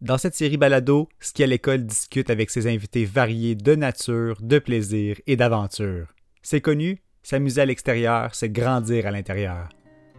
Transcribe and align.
Dans 0.00 0.16
cette 0.16 0.34
série 0.34 0.56
balado, 0.56 1.10
Ski 1.18 1.42
à 1.42 1.46
l'école 1.46 1.84
discute 1.84 2.30
avec 2.30 2.48
ses 2.48 2.66
invités 2.66 3.04
variés 3.04 3.54
de 3.54 3.74
nature, 3.74 4.38
de 4.40 4.58
plaisir 4.58 5.20
et 5.26 5.36
d'aventure. 5.36 6.06
C'est 6.40 6.62
connu, 6.62 7.02
s'amuser 7.22 7.60
à 7.60 7.66
l'extérieur, 7.66 8.34
c'est 8.34 8.48
grandir 8.48 9.06
à 9.06 9.10
l'intérieur. 9.10 9.68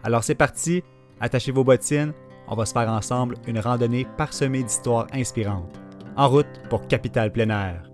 Alors 0.04 0.22
c'est 0.22 0.36
parti, 0.36 0.84
attachez 1.18 1.50
vos 1.50 1.64
bottines, 1.64 2.12
on 2.46 2.54
va 2.54 2.64
se 2.64 2.72
faire 2.72 2.88
ensemble 2.88 3.34
une 3.48 3.58
randonnée 3.58 4.06
parsemée 4.16 4.62
d'histoires 4.62 5.08
inspirantes. 5.12 5.74
En 6.14 6.28
route 6.28 6.60
pour 6.70 6.86
Capital 6.86 7.32
Plein 7.32 7.50
Air. 7.50 7.90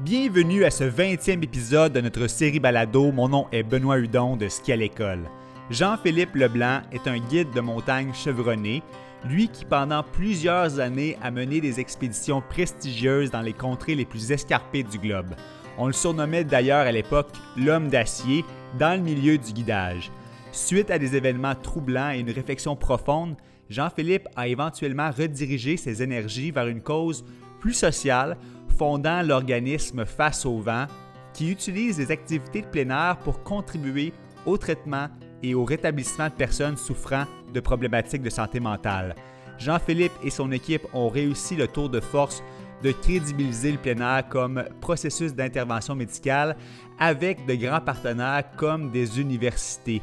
Bienvenue 0.00 0.64
à 0.64 0.72
ce 0.72 0.82
20e 0.82 1.44
épisode 1.44 1.92
de 1.92 2.00
notre 2.00 2.26
série 2.26 2.58
balado. 2.58 3.12
Mon 3.12 3.28
nom 3.28 3.46
est 3.52 3.62
Benoît 3.62 4.00
Hudon 4.00 4.36
de 4.36 4.48
Ski 4.48 4.72
à 4.72 4.76
l'école. 4.76 5.30
Jean-Philippe 5.70 6.34
Leblanc 6.34 6.80
est 6.92 7.06
un 7.06 7.18
guide 7.18 7.50
de 7.50 7.60
montagne 7.60 8.14
chevronné, 8.14 8.82
lui 9.26 9.48
qui 9.48 9.66
pendant 9.66 10.02
plusieurs 10.02 10.80
années 10.80 11.18
a 11.22 11.30
mené 11.30 11.60
des 11.60 11.78
expéditions 11.78 12.40
prestigieuses 12.40 13.30
dans 13.30 13.42
les 13.42 13.52
contrées 13.52 13.94
les 13.94 14.06
plus 14.06 14.32
escarpées 14.32 14.82
du 14.82 14.98
globe. 14.98 15.34
On 15.76 15.86
le 15.86 15.92
surnommait 15.92 16.44
d'ailleurs 16.44 16.86
à 16.86 16.92
l'époque 16.92 17.28
l'homme 17.54 17.88
d'acier 17.88 18.46
dans 18.78 18.98
le 18.98 19.02
milieu 19.04 19.36
du 19.36 19.52
guidage. 19.52 20.10
Suite 20.52 20.90
à 20.90 20.98
des 20.98 21.16
événements 21.16 21.54
troublants 21.54 22.12
et 22.12 22.20
une 22.20 22.30
réflexion 22.30 22.74
profonde, 22.74 23.36
Jean-Philippe 23.68 24.28
a 24.36 24.48
éventuellement 24.48 25.10
redirigé 25.10 25.76
ses 25.76 26.02
énergies 26.02 26.50
vers 26.50 26.68
une 26.68 26.80
cause 26.80 27.26
plus 27.60 27.74
sociale, 27.74 28.38
fondant 28.78 29.20
l'organisme 29.20 30.06
Face 30.06 30.46
au 30.46 30.60
vent, 30.60 30.86
qui 31.34 31.50
utilise 31.50 31.98
les 31.98 32.10
activités 32.10 32.62
de 32.62 32.66
plein 32.68 32.88
air 32.88 33.18
pour 33.18 33.42
contribuer 33.42 34.14
au 34.46 34.56
traitement 34.56 35.08
et 35.42 35.54
au 35.54 35.64
rétablissement 35.64 36.28
de 36.28 36.32
personnes 36.32 36.76
souffrant 36.76 37.24
de 37.52 37.60
problématiques 37.60 38.22
de 38.22 38.30
santé 38.30 38.60
mentale. 38.60 39.14
Jean-Philippe 39.58 40.12
et 40.22 40.30
son 40.30 40.52
équipe 40.52 40.86
ont 40.94 41.08
réussi 41.08 41.56
le 41.56 41.66
tour 41.66 41.88
de 41.88 42.00
force 42.00 42.42
de 42.82 42.92
crédibiliser 42.92 43.72
le 43.72 43.78
plein 43.78 44.18
air 44.18 44.28
comme 44.28 44.64
processus 44.80 45.34
d'intervention 45.34 45.94
médicale 45.94 46.56
avec 46.98 47.44
de 47.46 47.54
grands 47.54 47.80
partenaires 47.80 48.44
comme 48.56 48.90
des 48.90 49.20
universités. 49.20 50.00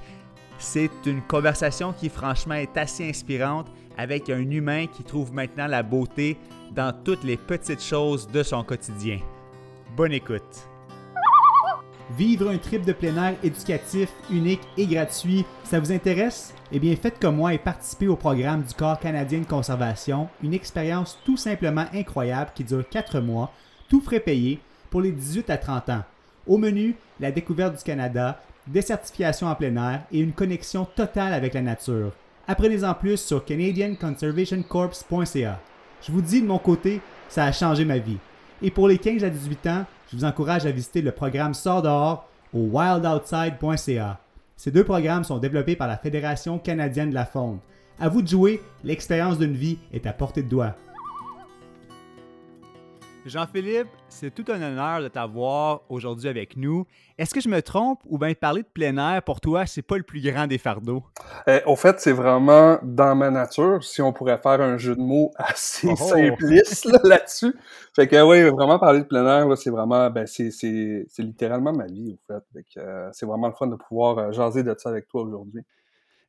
C'est 0.58 0.92
une 1.06 1.22
conversation 1.22 1.94
qui 1.94 2.10
franchement 2.10 2.56
est 2.56 2.78
assez 2.78 3.08
inspirante 3.10 3.68
avec 3.98 4.30
un 4.30 4.50
humain 4.50 4.88
qui 4.88 5.04
trouve 5.04 5.34
maintenant 5.34 5.68
la 5.68 5.84
beauté 5.84 6.38
dans 6.72 6.94
toutes 7.04 7.24
les 7.24 7.38
petites 7.38 7.84
choses 7.84 8.28
de 8.28 8.44
son 8.44 8.64
quotidien. 8.64 9.20
Bonne 9.96 10.12
écoute. 10.12 10.68
Vivre 12.12 12.52
un 12.52 12.60
trip 12.60 12.86
de 12.86 12.94
plein 12.94 13.18
air 13.18 13.36
éducatif, 13.44 14.10
unique 14.30 14.62
et 14.78 14.86
gratuit, 14.86 15.44
ça 15.64 15.80
vous 15.80 15.92
intéresse? 15.92 16.54
Eh 16.72 16.78
bien, 16.78 16.96
faites 16.96 17.18
comme 17.20 17.38
moi 17.38 17.56
et 17.56 17.58
participez 17.58 18.08
au 18.08 18.16
programme 18.16 18.62
du 18.62 18.76
Corps 18.76 19.00
canadien 19.00 19.40
de 19.40 19.46
conservation, 19.46 20.30
une 20.44 20.54
expérience 20.54 21.18
tout 21.26 21.36
simplement 21.36 21.86
incroyable 21.94 22.52
qui 22.54 22.64
dure 22.64 22.88
4 22.88 23.22
mois, 23.22 23.52
tout 23.90 24.02
frais 24.02 24.20
payé, 24.20 24.60
pour 24.92 25.02
les 25.02 25.12
18 25.12 25.50
à 25.50 25.58
30 25.58 25.90
ans. 25.90 26.04
Au 26.46 26.60
menu, 26.60 26.96
la 27.20 27.32
découverte 27.32 27.78
du 27.78 27.84
Canada, 27.84 28.40
des 28.68 28.84
certifications 28.84 29.48
en 29.48 29.56
plein 29.56 29.76
air 29.76 30.02
et 30.12 30.20
une 30.20 30.34
connexion 30.34 30.86
totale 30.86 31.34
avec 31.34 31.56
la 31.56 31.62
nature. 31.62 32.12
Apprenez-en 32.48 32.94
plus 32.94 33.18
sur 33.18 33.44
canadianconservationcorps.ca. 33.44 35.60
Je 36.04 36.12
vous 36.12 36.22
dis 36.22 36.44
de 36.44 36.48
mon 36.48 36.60
côté, 36.60 37.02
ça 37.30 37.46
a 37.46 37.52
changé 37.52 37.84
ma 37.84 37.98
vie. 37.98 38.20
Et 38.62 38.70
pour 38.70 38.88
les 38.88 39.00
15 39.00 39.24
à 39.24 39.32
18 39.32 39.68
ans, 39.68 39.88
je 40.12 40.18
vous 40.18 40.26
encourage 40.26 40.66
à 40.66 40.72
visiter 40.72 41.02
le 41.02 41.12
programme 41.12 41.54
Sort 41.54 41.82
dehors 41.82 42.28
au 42.54 42.60
wildoutside.ca. 42.60 44.20
Ces 44.58 44.72
deux 44.72 44.84
programmes 44.84 45.24
sont 45.24 45.40
développés 45.40 45.76
par 45.76 45.88
la 45.88 45.98
Fédération 45.98 46.60
canadienne 46.60 47.10
de 47.10 47.16
la 47.16 47.26
faune. 47.26 47.60
À 48.00 48.10
vous 48.10 48.22
de 48.22 48.28
jouer, 48.28 48.62
l'expérience 48.84 49.38
d'une 49.38 49.56
vie 49.56 49.78
est 49.94 50.06
à 50.06 50.14
portée 50.14 50.44
de 50.44 50.50
doigt. 50.50 50.76
Jean-Philippe, 53.26 53.88
c'est 54.08 54.30
tout 54.30 54.46
un 54.52 54.62
honneur 54.62 55.02
de 55.02 55.08
t'avoir 55.08 55.82
aujourd'hui 55.90 56.30
avec 56.30 56.56
nous. 56.56 56.86
Est-ce 57.18 57.34
que 57.34 57.42
je 57.42 57.50
me 57.50 57.60
trompe 57.64 58.00
ou 58.06 58.20
bien 58.20 58.32
parler 58.36 58.62
de 58.62 58.68
plein 58.68 58.96
air 58.98 59.24
pour 59.24 59.42
toi, 59.42 59.66
c'est 59.66 59.82
pas 59.82 59.98
le 59.98 60.04
plus 60.04 60.22
grand 60.22 60.46
des 60.46 60.60
fardeaux? 60.60 61.04
Euh, 61.48 61.60
au 61.66 61.76
fait, 61.76 62.00
c'est 62.00 62.12
vraiment 62.12 62.78
dans 62.84 63.16
ma 63.16 63.32
nature, 63.32 63.84
si 63.84 64.00
on 64.04 64.14
pourrait 64.14 64.38
faire 64.38 64.62
un 64.62 64.78
jeu 64.78 64.96
de 64.96 65.02
mots 65.02 65.32
assez 65.38 65.88
oh! 65.90 65.96
simpliste 65.96 66.88
là-dessus. 67.04 67.56
fait 67.96 68.08
que 68.08 68.22
oui, 68.22 68.48
vraiment 68.52 68.78
parler 68.78 69.00
de 69.00 69.06
plein 69.06 69.26
air, 69.26 69.58
c'est 69.58 69.72
vraiment, 69.72 70.08
ben, 70.12 70.28
c'est, 70.28 70.52
littéralement 71.18 71.74
ma 71.74 71.88
vie, 71.88 72.14
au 72.14 72.34
fait. 72.34 72.44
fait 72.54 72.80
euh, 72.80 73.10
c'est 73.12 73.26
vraiment 73.26 73.48
le 73.48 73.56
fun 73.56 73.66
de 73.66 73.76
pouvoir 73.76 74.20
euh, 74.20 74.32
jaser 74.34 74.62
de 74.62 74.76
ça 74.78 74.90
avec 74.90 75.08
toi 75.08 75.24
aujourd'hui. 75.24 75.64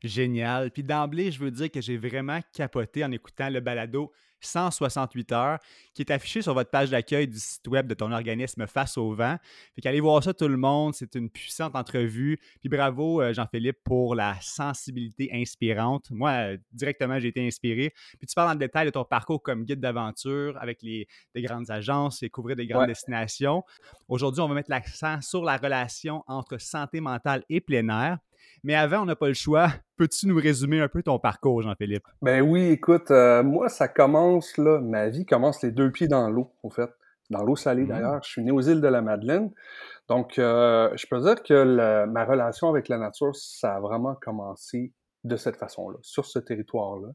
Génial. 0.03 0.71
Puis 0.71 0.83
d'emblée, 0.83 1.31
je 1.31 1.41
veux 1.41 1.51
dire 1.51 1.71
que 1.71 1.83
j'ai 1.83 1.99
vraiment 1.99 2.41
capoté 2.55 3.05
en 3.05 3.13
écoutant 3.13 3.51
le 3.51 3.61
balado 3.61 4.13
168 4.47 5.33
heures, 5.33 5.59
qui 5.95 6.03
est 6.03 6.11
affiché 6.11 6.43
sur 6.43 6.55
votre 6.55 6.71
page 6.71 6.91
d'accueil 6.91 7.29
du 7.29 7.39
site 7.39 7.67
web 7.69 7.87
de 7.87 7.95
ton 7.95 8.13
organisme 8.13 8.67
Face 8.67 8.97
au 8.99 9.15
vent. 9.15 9.37
Fait 9.75 9.81
qu'allez 9.81 10.01
voir 10.01 10.23
ça 10.23 10.35
tout 10.35 10.49
le 10.49 10.57
monde, 10.57 10.95
c'est 10.95 11.15
une 11.15 11.31
puissante 11.31 11.77
entrevue. 11.77 12.39
Puis 12.61 12.69
bravo 12.69 13.21
euh, 13.21 13.33
Jean-Philippe 13.33 13.79
pour 13.85 14.15
la 14.15 14.37
sensibilité 14.41 15.31
inspirante. 15.33 16.11
Moi, 16.11 16.31
euh, 16.31 16.59
directement, 16.73 17.19
j'ai 17.19 17.29
été 17.29 17.47
inspiré. 17.47 17.93
Puis 18.19 18.27
tu 18.27 18.35
parles 18.35 18.51
en 18.51 18.55
détail 18.55 18.87
de 18.87 18.91
ton 18.91 19.05
parcours 19.05 19.43
comme 19.43 19.65
guide 19.65 19.81
d'aventure 19.81 20.57
avec 20.61 20.83
les, 20.83 21.07
des 21.35 21.43
grandes 21.43 21.71
agences 21.71 22.23
et 22.23 22.31
couvrir 22.31 22.57
des 22.57 22.67
grandes 22.67 22.89
destinations. 22.89 23.63
Aujourd'hui, 24.09 24.41
on 24.41 24.49
va 24.49 24.55
mettre 24.55 24.71
l'accent 24.71 25.21
sur 25.21 25.45
la 25.45 25.57
relation 25.57 26.23
entre 26.27 26.59
santé 26.59 27.01
mentale 27.01 27.45
et 27.49 27.61
plein 27.61 27.89
air. 27.89 28.19
Mais 28.65 28.75
avant, 28.75 29.03
on 29.03 29.05
n'a 29.05 29.17
pas 29.17 29.29
le 29.29 29.35
choix. 29.35 29.69
Peux-tu 29.97 30.27
nous 30.27 30.37
résumer 30.37 30.81
un 30.81 30.89
peu 30.89 31.03
ton 31.03 31.19
parcours, 31.19 31.63
Jean-Philippe? 31.63 32.05
Ben 32.23 32.43
oui, 32.43 32.67
écoute, 32.67 33.11
euh, 33.11 33.43
moi, 33.43 33.69
ça 33.69 33.89
commence, 33.89 34.57
là, 34.59 34.81
ma 34.81 35.09
vie 35.09 35.25
commence 35.25 35.63
les 35.63 35.71
deux 35.71 35.91
pieds 35.91 36.09
dans 36.09 36.29
l'eau, 36.29 36.53
en 36.63 36.71
fait. 36.71 36.91
Dans 37.31 37.43
l'eau 37.43 37.57
salée, 37.57 37.85
mmh. 37.85 37.89
d'ailleurs. 37.89 38.23
Je 38.23 38.29
suis 38.29 38.43
né 38.43 38.51
aux 38.51 38.61
îles 38.61 38.81
de 38.81 38.89
la 38.89 39.03
Madeleine. 39.03 39.51
Donc, 40.09 40.39
euh, 40.39 40.91
je 40.97 41.07
peux 41.07 41.21
dire 41.21 41.43
que 41.43 42.05
ma 42.07 42.25
relation 42.25 42.69
avec 42.69 42.89
la 42.89 42.99
nature, 42.99 43.35
ça 43.35 43.77
a 43.77 43.81
vraiment 43.81 44.15
commencé 44.15 44.93
de 45.27 45.37
cette 45.37 45.57
façon-là, 45.57 45.99
sur 46.03 46.27
ce 46.27 46.39
territoire-là. 46.39 47.09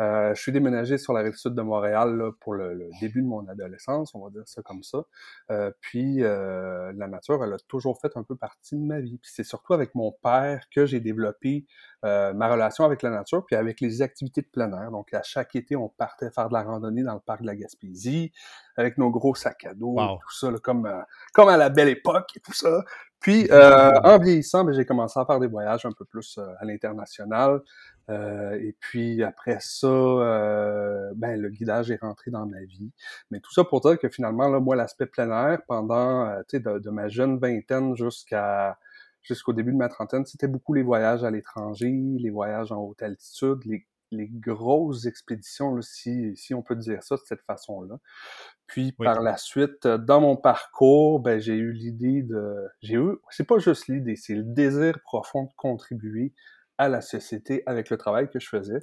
Euh, 0.00 0.34
je 0.34 0.40
suis 0.40 0.52
déménagé 0.52 0.98
sur 0.98 1.12
la 1.12 1.20
rive 1.20 1.34
sud 1.34 1.54
de 1.54 1.62
Montréal 1.62 2.16
là, 2.16 2.30
pour 2.40 2.54
le, 2.54 2.88
début 3.00 3.22
de 3.22 3.26
mon 3.26 3.46
adolescence, 3.48 4.14
on 4.14 4.24
va 4.24 4.30
dire 4.30 4.46
ça 4.46 4.62
comme 4.62 4.82
ça. 4.82 5.04
Euh, 5.50 5.70
puis 5.80 6.22
euh, 6.22 6.92
la 6.96 7.08
nature, 7.08 7.42
elle 7.44 7.52
a 7.52 7.58
toujours 7.68 8.00
fait 8.00 8.16
un 8.16 8.22
peu 8.22 8.36
partie 8.36 8.76
de 8.76 8.84
ma 8.84 9.00
vie. 9.00 9.18
Puis 9.18 9.30
c'est 9.34 9.44
surtout 9.44 9.74
avec 9.74 9.94
mon 9.94 10.12
père 10.12 10.64
que 10.70 10.86
j'ai 10.86 11.00
développé 11.00 11.66
euh, 12.04 12.34
ma 12.34 12.48
relation 12.48 12.84
avec 12.84 13.00
la 13.00 13.08
nature, 13.08 13.46
puis 13.46 13.56
avec 13.56 13.80
les 13.80 14.02
activités 14.02 14.42
de 14.42 14.46
plein 14.46 14.70
air. 14.72 14.90
Donc 14.90 15.14
à 15.14 15.22
chaque 15.22 15.56
été, 15.56 15.74
on 15.74 15.88
partait 15.88 16.30
faire 16.30 16.48
de 16.48 16.54
la 16.54 16.62
randonnée 16.62 17.02
dans 17.02 17.14
le 17.14 17.20
parc 17.20 17.40
de 17.40 17.46
la 17.46 17.56
Gaspésie, 17.56 18.30
avec 18.76 18.98
nos 18.98 19.10
gros 19.10 19.34
sacs 19.34 19.64
à 19.64 19.72
dos, 19.72 19.96
tout 19.96 20.34
ça, 20.34 20.50
là, 20.50 20.58
comme, 20.58 20.84
euh, 20.84 21.00
comme 21.32 21.48
à 21.48 21.56
la 21.56 21.70
belle 21.70 21.88
époque 21.88 22.36
et 22.36 22.40
tout 22.40 22.52
ça. 22.52 22.82
Puis, 23.24 23.50
euh, 23.50 23.98
en 24.04 24.18
vieillissant, 24.18 24.64
ben, 24.64 24.74
j'ai 24.74 24.84
commencé 24.84 25.18
à 25.18 25.24
faire 25.24 25.40
des 25.40 25.46
voyages 25.46 25.86
un 25.86 25.92
peu 25.92 26.04
plus 26.04 26.36
euh, 26.36 26.44
à 26.58 26.66
l'international. 26.66 27.62
Euh, 28.10 28.52
et 28.60 28.76
puis 28.78 29.22
après 29.22 29.56
ça, 29.60 29.88
ben, 31.16 31.40
le 31.40 31.48
guidage 31.48 31.90
est 31.90 32.02
rentré 32.02 32.30
dans 32.30 32.44
ma 32.44 32.60
vie. 32.64 32.92
Mais 33.30 33.40
tout 33.40 33.50
ça 33.50 33.64
pour 33.64 33.80
dire 33.80 33.98
que 33.98 34.10
finalement, 34.10 34.50
là, 34.50 34.60
moi, 34.60 34.76
l'aspect 34.76 35.06
plein 35.06 35.30
air, 35.30 35.60
pendant 35.66 36.36
de, 36.52 36.78
de 36.78 36.90
ma 36.90 37.08
jeune 37.08 37.38
vingtaine 37.38 37.96
jusqu'à 37.96 38.76
jusqu'au 39.22 39.54
début 39.54 39.72
de 39.72 39.78
ma 39.78 39.88
trentaine, 39.88 40.26
c'était 40.26 40.46
beaucoup 40.46 40.74
les 40.74 40.82
voyages 40.82 41.24
à 41.24 41.30
l'étranger, 41.30 41.96
les 42.18 42.28
voyages 42.28 42.72
en 42.72 42.82
haute 42.82 43.02
altitude, 43.02 43.64
les 43.64 43.86
les 44.10 44.28
grosses 44.28 45.06
expéditions, 45.06 45.80
si, 45.82 46.36
si 46.36 46.54
on 46.54 46.62
peut 46.62 46.76
dire 46.76 47.02
ça 47.02 47.16
de 47.16 47.22
cette 47.24 47.42
façon-là. 47.42 47.98
Puis 48.66 48.92
par 48.92 49.20
la 49.20 49.36
suite, 49.36 49.86
euh, 49.86 49.98
dans 49.98 50.20
mon 50.20 50.36
parcours, 50.36 51.20
ben, 51.20 51.40
j'ai 51.40 51.54
eu 51.54 51.72
l'idée 51.72 52.22
de. 52.22 52.54
J'ai 52.80 52.94
eu. 52.94 53.18
C'est 53.30 53.46
pas 53.46 53.58
juste 53.58 53.88
l'idée, 53.88 54.16
c'est 54.16 54.34
le 54.34 54.44
désir 54.44 54.98
profond 55.04 55.44
de 55.44 55.52
contribuer 55.56 56.32
à 56.78 56.88
la 56.88 57.00
société 57.00 57.62
avec 57.66 57.90
le 57.90 57.96
travail 57.96 58.28
que 58.30 58.40
je 58.40 58.48
faisais. 58.48 58.80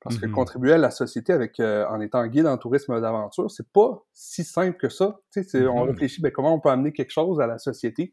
Parce 0.00 0.18
que 0.18 0.26
mmh 0.26 0.32
contribuer 0.32 0.72
à 0.74 0.78
la 0.78 0.90
société 0.90 1.32
avec 1.32 1.58
euh, 1.60 1.86
en 1.88 1.98
étant 2.00 2.26
guide 2.26 2.46
en 2.46 2.58
tourisme 2.58 3.00
d'aventure, 3.00 3.50
c'est 3.50 3.68
pas 3.72 4.04
si 4.12 4.44
simple 4.44 4.76
que 4.76 4.90
ça. 4.90 5.18
Tu 5.32 5.42
sais, 5.42 5.66
On 5.66 5.82
réfléchit 5.84 6.20
ben, 6.20 6.30
comment 6.30 6.54
on 6.54 6.60
peut 6.60 6.68
amener 6.68 6.92
quelque 6.92 7.10
chose 7.10 7.40
à 7.40 7.46
la 7.46 7.56
société. 7.56 8.12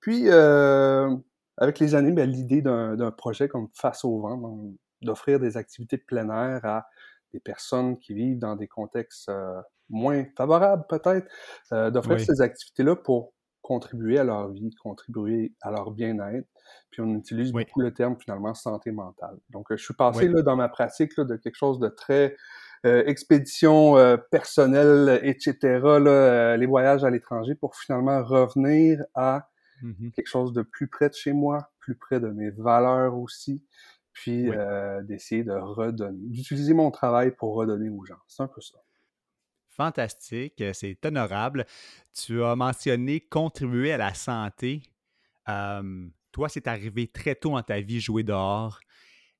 Puis 0.00 0.24
euh, 0.26 1.08
avec 1.56 1.78
les 1.78 1.94
années, 1.94 2.10
ben, 2.10 2.28
l'idée 2.28 2.62
d'un 2.62 3.10
projet 3.12 3.48
comme 3.48 3.68
Face 3.74 4.04
au 4.04 4.20
vent, 4.20 4.72
d'offrir 5.02 5.40
des 5.40 5.56
activités 5.56 5.96
de 5.96 6.02
plein 6.02 6.28
air 6.28 6.64
à 6.64 6.86
des 7.32 7.40
personnes 7.40 7.98
qui 7.98 8.14
vivent 8.14 8.38
dans 8.38 8.56
des 8.56 8.68
contextes 8.68 9.28
euh, 9.28 9.60
moins 9.88 10.24
favorables 10.36 10.84
peut-être, 10.88 11.28
euh, 11.72 11.90
d'offrir 11.90 12.20
ces 12.20 12.40
activités-là 12.40 12.96
pour 12.96 13.32
contribuer 13.62 14.18
à 14.18 14.24
leur 14.24 14.50
vie, 14.50 14.74
contribuer 14.82 15.54
à 15.60 15.70
leur 15.70 15.90
bien-être. 15.90 16.48
Puis 16.90 17.02
on 17.02 17.14
utilise 17.14 17.52
beaucoup 17.52 17.80
le 17.80 17.92
terme 17.92 18.16
finalement 18.18 18.54
santé 18.54 18.90
mentale. 18.90 19.36
Donc 19.50 19.70
euh, 19.70 19.76
je 19.76 19.84
suis 19.84 19.94
passé 19.94 20.28
là, 20.28 20.42
dans 20.42 20.56
ma 20.56 20.68
pratique 20.68 21.16
là, 21.16 21.24
de 21.24 21.36
quelque 21.36 21.56
chose 21.56 21.78
de 21.78 21.88
très 21.88 22.36
expédition 22.82 23.96
personnelle, 24.30 25.20
etc., 25.22 25.58
là, 26.00 26.56
les 26.56 26.64
voyages 26.64 27.04
à 27.04 27.10
l'étranger 27.10 27.54
pour 27.54 27.76
finalement 27.76 28.24
revenir 28.24 29.04
à 29.14 29.50
mmh 29.82 30.10
quelque 30.12 30.26
chose 30.26 30.54
de 30.54 30.62
plus 30.62 30.88
près 30.88 31.10
de 31.10 31.14
chez 31.14 31.34
moi, 31.34 31.70
plus 31.78 31.94
près 31.94 32.20
de 32.20 32.28
mes 32.28 32.48
valeurs 32.50 33.18
aussi, 33.18 33.62
puis 34.20 34.50
d'essayer 35.04 35.44
de 35.44 35.52
redonner, 35.52 36.18
d'utiliser 36.28 36.74
mon 36.74 36.90
travail 36.90 37.30
pour 37.30 37.54
redonner 37.54 37.88
aux 37.88 38.04
gens. 38.04 38.18
C'est 38.28 38.42
un 38.42 38.48
peu 38.48 38.60
ça. 38.60 38.78
Fantastique, 39.70 40.62
c'est 40.74 41.06
honorable. 41.06 41.64
Tu 42.12 42.42
as 42.42 42.54
mentionné 42.54 43.20
contribuer 43.20 43.92
à 43.92 43.96
la 43.96 44.12
santé. 44.12 44.82
toi, 46.32 46.48
c'est 46.48 46.66
arrivé 46.66 47.06
très 47.08 47.34
tôt 47.34 47.52
dans 47.52 47.62
ta 47.62 47.80
vie 47.80 48.00
jouer 48.00 48.22
dehors. 48.22 48.80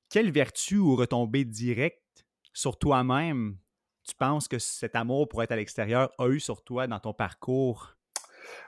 Quelle 0.09 0.31
vertu 0.31 0.77
ou 0.77 0.95
retombée 0.95 1.45
directe 1.45 2.25
sur 2.53 2.79
toi-même 2.79 3.57
tu 4.03 4.15
penses 4.15 4.47
que 4.47 4.57
cet 4.57 4.95
amour 4.95 5.29
pour 5.29 5.43
être 5.43 5.51
à 5.51 5.55
l'extérieur 5.55 6.11
a 6.17 6.27
eu 6.27 6.39
sur 6.39 6.63
toi 6.63 6.87
dans 6.87 6.99
ton 6.99 7.13
parcours? 7.13 7.95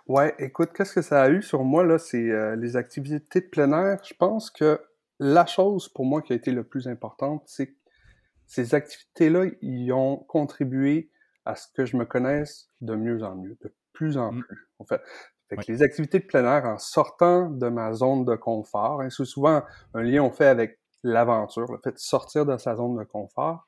Ouais, 0.07 0.35
écoute, 0.37 0.69
qu'est-ce 0.77 0.93
que 0.93 1.01
ça 1.01 1.23
a 1.23 1.29
eu 1.29 1.41
sur 1.41 1.63
moi, 1.63 1.83
là? 1.83 1.97
C'est 1.97 2.55
les 2.55 2.75
activités 2.75 3.41
de 3.41 3.47
plein 3.47 3.71
air. 3.71 3.97
Je 4.07 4.13
pense 4.13 4.51
que 4.51 4.79
la 5.19 5.45
chose 5.45 5.89
pour 5.89 6.05
moi 6.05 6.21
qui 6.21 6.33
a 6.33 6.35
été 6.35 6.51
le 6.51 6.63
plus 6.63 6.87
importante, 6.87 7.43
c'est 7.45 7.67
que 7.67 7.77
ces 8.45 8.75
activités-là, 8.75 9.45
ils 9.61 9.91
ont 9.93 10.17
contribué 10.17 11.11
à 11.45 11.55
ce 11.55 11.67
que 11.73 11.85
je 11.85 11.97
me 11.97 12.05
connaisse 12.05 12.69
de 12.81 12.95
mieux 12.95 13.23
en 13.23 13.35
mieux, 13.35 13.57
de 13.61 13.73
plus 13.93 14.17
en 14.17 14.31
mmh. 14.31 14.43
plus, 14.43 14.69
en 14.79 14.85
fait. 14.85 15.01
fait 15.49 15.55
que 15.57 15.71
les 15.71 15.81
activités 15.81 16.19
de 16.19 16.25
plein 16.25 16.45
air, 16.45 16.65
en 16.65 16.77
sortant 16.77 17.49
de 17.49 17.67
ma 17.69 17.93
zone 17.93 18.25
de 18.25 18.35
confort, 18.35 19.01
hein, 19.01 19.09
c'est 19.09 19.25
souvent 19.25 19.63
un 19.93 20.01
lien 20.01 20.23
on 20.23 20.31
fait 20.31 20.47
avec 20.47 20.79
l'aventure, 21.03 21.71
le 21.71 21.79
fait 21.83 21.91
de 21.91 21.99
sortir 21.99 22.45
de 22.45 22.57
sa 22.57 22.75
zone 22.75 22.97
de 22.97 23.03
confort. 23.03 23.65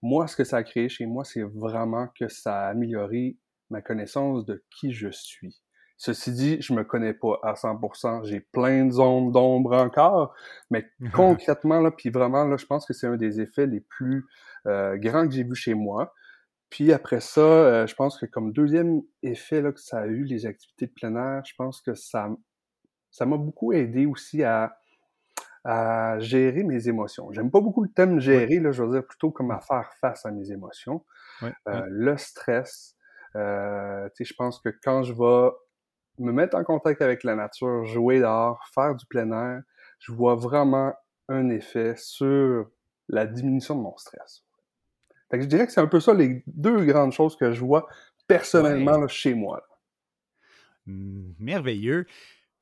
Moi, 0.00 0.28
ce 0.28 0.36
que 0.36 0.44
ça 0.44 0.58
a 0.58 0.62
créé 0.62 0.88
chez 0.88 1.06
moi, 1.06 1.24
c'est 1.24 1.42
vraiment 1.42 2.08
que 2.18 2.28
ça 2.28 2.66
a 2.66 2.68
amélioré 2.68 3.36
ma 3.70 3.82
connaissance 3.82 4.46
de 4.46 4.64
qui 4.70 4.92
je 4.92 5.10
suis. 5.10 5.60
Ceci 5.98 6.32
dit, 6.32 6.62
je 6.62 6.72
me 6.72 6.84
connais 6.84 7.12
pas 7.12 7.38
à 7.42 7.54
100%. 7.54 8.24
J'ai 8.24 8.40
plein 8.40 8.86
de 8.86 8.92
zones 8.92 9.32
d'ombre 9.32 9.76
encore, 9.76 10.34
mais 10.70 10.88
concrètement 11.12 11.80
là, 11.80 11.90
puis 11.90 12.08
vraiment 12.08 12.44
là, 12.44 12.56
je 12.56 12.66
pense 12.66 12.86
que 12.86 12.94
c'est 12.94 13.08
un 13.08 13.16
des 13.16 13.40
effets 13.40 13.66
les 13.66 13.80
plus 13.80 14.24
euh, 14.66 14.96
grands 14.96 15.26
que 15.26 15.34
j'ai 15.34 15.44
vu 15.44 15.54
chez 15.54 15.74
moi. 15.74 16.14
Puis 16.70 16.92
après 16.92 17.20
ça, 17.20 17.40
euh, 17.40 17.86
je 17.86 17.94
pense 17.94 18.18
que 18.18 18.26
comme 18.26 18.52
deuxième 18.52 19.02
effet 19.22 19.60
là, 19.60 19.72
que 19.72 19.80
ça 19.80 20.00
a 20.00 20.06
eu, 20.06 20.22
les 20.22 20.46
activités 20.46 20.86
de 20.86 20.92
plein 20.92 21.16
air, 21.16 21.42
je 21.44 21.54
pense 21.56 21.80
que 21.80 21.94
ça 21.94 22.30
ça 23.10 23.26
m'a 23.26 23.36
beaucoup 23.36 23.72
aidé 23.72 24.06
aussi 24.06 24.44
à, 24.44 24.76
à 25.64 26.18
gérer 26.18 26.62
mes 26.62 26.88
émotions. 26.88 27.32
J'aime 27.32 27.50
pas 27.50 27.60
beaucoup 27.60 27.82
le 27.82 27.90
thème 27.90 28.20
gérer, 28.20 28.60
là, 28.60 28.70
je 28.70 28.82
veux 28.82 28.92
dire 28.92 29.06
plutôt 29.06 29.30
comme 29.30 29.50
à 29.50 29.60
faire 29.60 29.90
face 30.00 30.24
à 30.24 30.30
mes 30.30 30.52
émotions. 30.52 31.04
Euh, 31.42 31.86
le 31.88 32.16
stress, 32.16 32.96
euh, 33.36 34.08
je 34.18 34.34
pense 34.34 34.60
que 34.60 34.70
quand 34.82 35.02
je 35.02 35.12
vais 35.12 35.50
me 36.18 36.32
mettre 36.32 36.56
en 36.56 36.64
contact 36.64 37.02
avec 37.02 37.24
la 37.24 37.34
nature, 37.34 37.84
jouer 37.84 38.20
dehors, 38.20 38.60
faire 38.74 38.94
du 38.94 39.06
plein 39.06 39.30
air, 39.30 39.62
je 39.98 40.12
vois 40.12 40.34
vraiment 40.34 40.92
un 41.28 41.48
effet 41.50 41.94
sur 41.96 42.66
la 43.08 43.26
diminution 43.26 43.76
de 43.76 43.82
mon 43.82 43.96
stress. 43.96 44.44
Fait 45.30 45.38
que 45.38 45.44
je 45.44 45.48
dirais 45.48 45.66
que 45.66 45.72
c'est 45.72 45.80
un 45.80 45.86
peu 45.86 46.00
ça 46.00 46.14
les 46.14 46.42
deux 46.46 46.84
grandes 46.84 47.12
choses 47.12 47.36
que 47.36 47.52
je 47.52 47.60
vois 47.60 47.86
personnellement 48.26 49.06
chez 49.08 49.34
moi. 49.34 49.62
Mmh, 50.86 51.32
merveilleux. 51.38 52.06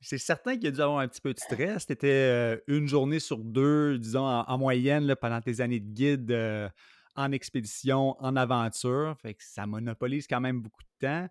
C'est 0.01 0.19
certain 0.19 0.55
qu'il 0.55 0.65
y 0.65 0.69
a 0.69 0.71
dû 0.73 0.81
avoir 0.81 0.99
un 0.99 1.09
petit 1.09 1.21
peu 1.21 1.33
de 1.33 1.39
stress. 1.39 1.87
Tu 1.87 1.93
étais 1.93 2.09
euh, 2.11 2.59
une 2.67 2.87
journée 2.87 3.19
sur 3.19 3.39
deux, 3.39 3.99
disons, 3.99 4.25
en, 4.25 4.59
moyenne, 4.59 5.05
là, 5.05 5.17
pendant 5.17 5.41
tes 5.41 5.61
années 5.61 5.81
de 5.81 5.93
guide 5.93 6.31
euh, 6.31 6.69
en 7.15 7.33
expédition, 7.33 8.15
en 8.21 8.37
aventure. 8.37 9.17
Fait 9.23 9.35
que 9.35 9.43
ça 9.43 9.67
monopolise 9.67 10.27
quand 10.27 10.41
même 10.41 10.61
beaucoup 10.61 10.83
de 10.83 11.07
temps 11.07 11.29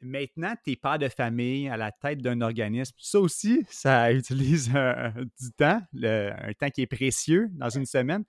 maintenant, 0.00 0.54
tu 0.64 0.72
es 0.72 0.76
père 0.76 0.98
de 0.98 1.08
famille 1.08 1.68
à 1.68 1.76
la 1.76 1.92
tête 1.92 2.20
d'un 2.20 2.40
organisme. 2.40 2.94
Ça 2.98 3.20
aussi, 3.20 3.66
ça 3.70 4.12
utilise 4.12 4.68
du 4.68 5.52
temps, 5.56 5.80
un 6.02 6.52
temps 6.58 6.70
qui 6.70 6.82
est 6.82 6.86
précieux 6.86 7.48
dans 7.52 7.70
une 7.70 7.86
semaine. 7.86 8.24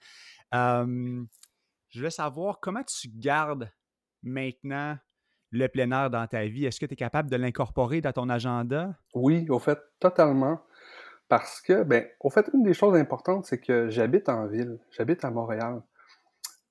je 0.51 2.01
veux 2.01 2.09
savoir 2.09 2.59
comment 2.59 2.83
tu 2.83 3.09
gardes 3.09 3.69
maintenant 4.23 4.97
le 5.51 5.67
plein 5.67 5.91
air 5.91 6.09
dans 6.09 6.27
ta 6.27 6.45
vie. 6.45 6.65
Est-ce 6.65 6.79
que 6.79 6.85
tu 6.85 6.93
es 6.93 6.97
capable 6.97 7.29
de 7.29 7.35
l'incorporer 7.37 8.01
dans 8.01 8.11
ton 8.11 8.29
agenda? 8.29 8.95
Oui, 9.13 9.45
au 9.49 9.59
fait, 9.59 9.79
totalement. 9.99 10.61
Parce 11.29 11.61
que, 11.61 11.83
ben, 11.83 12.05
au 12.19 12.29
fait, 12.29 12.49
une 12.53 12.63
des 12.63 12.73
choses 12.73 12.95
importantes, 12.97 13.45
c'est 13.45 13.59
que 13.59 13.89
j'habite 13.89 14.29
en 14.29 14.47
ville, 14.47 14.79
j'habite 14.91 15.25
à 15.25 15.31
Montréal. 15.31 15.81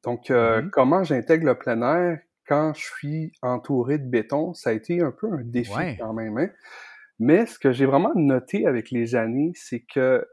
Donc, 0.02 0.31
euh, 0.31 0.62
mmh 0.62 0.70
comment 0.70 1.04
j'intègre 1.04 1.46
le 1.46 1.58
plein 1.58 1.82
air? 1.82 2.20
Quand 2.46 2.75
je 2.75 2.84
suis 2.84 3.32
entouré 3.43 3.98
de 3.98 4.08
béton, 4.08 4.54
ça 4.54 4.70
a 4.70 4.72
été 4.72 5.00
un 5.02 5.10
peu 5.10 5.32
un 5.32 5.43
défi 5.43 5.96
quand 5.98 6.12
même. 6.12 6.38
Hein. 6.38 6.50
Mais 7.19 7.46
ce 7.46 7.58
que 7.58 7.72
j'ai 7.72 7.87
vraiment 7.87 8.14
noté 8.14 8.66
avec 8.66 8.90
les 8.90 9.14
années, 9.14 9.52
c'est 9.54 9.81
que 9.81 10.26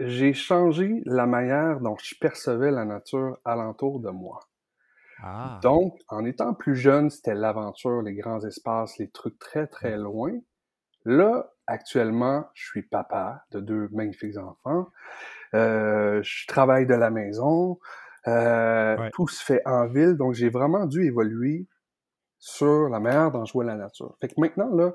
j'ai 0.00 0.34
changé 0.34 1.02
la 1.06 1.26
manière 1.26 1.80
dont 1.80 1.96
je 2.02 2.14
percevais 2.20 2.70
la 2.70 2.84
nature 2.84 3.38
alentour 3.44 4.00
de 4.00 4.10
moi. 4.10 4.40
Ah. 5.22 5.58
Donc, 5.62 5.98
en 6.08 6.24
étant 6.24 6.52
plus 6.52 6.76
jeune, 6.76 7.08
c'était 7.08 7.34
l'aventure, 7.34 8.02
les 8.02 8.14
grands 8.14 8.44
espaces, 8.44 8.98
les 8.98 9.08
trucs 9.08 9.38
très, 9.38 9.66
très 9.66 9.96
loin. 9.96 10.32
Là, 11.06 11.50
actuellement, 11.66 12.44
je 12.52 12.66
suis 12.66 12.82
papa 12.82 13.44
de 13.50 13.60
deux 13.60 13.88
magnifiques 13.92 14.36
enfants. 14.36 14.88
Euh, 15.54 16.20
je 16.22 16.46
travaille 16.46 16.86
de 16.86 16.94
la 16.94 17.10
maison. 17.10 17.78
Euh, 18.28 19.08
tout 19.12 19.28
se 19.28 19.42
fait 19.42 19.62
en 19.66 19.86
ville, 19.86 20.14
donc 20.14 20.34
j'ai 20.34 20.48
vraiment 20.48 20.86
dû 20.86 21.04
évoluer 21.04 21.66
sur 22.38 22.88
la 22.88 23.00
manière 23.00 23.30
dont 23.30 23.44
je 23.44 23.52
vois 23.52 23.64
la 23.64 23.76
nature. 23.76 24.16
Fait 24.20 24.28
que 24.28 24.34
maintenant, 24.38 24.68
là, 24.74 24.94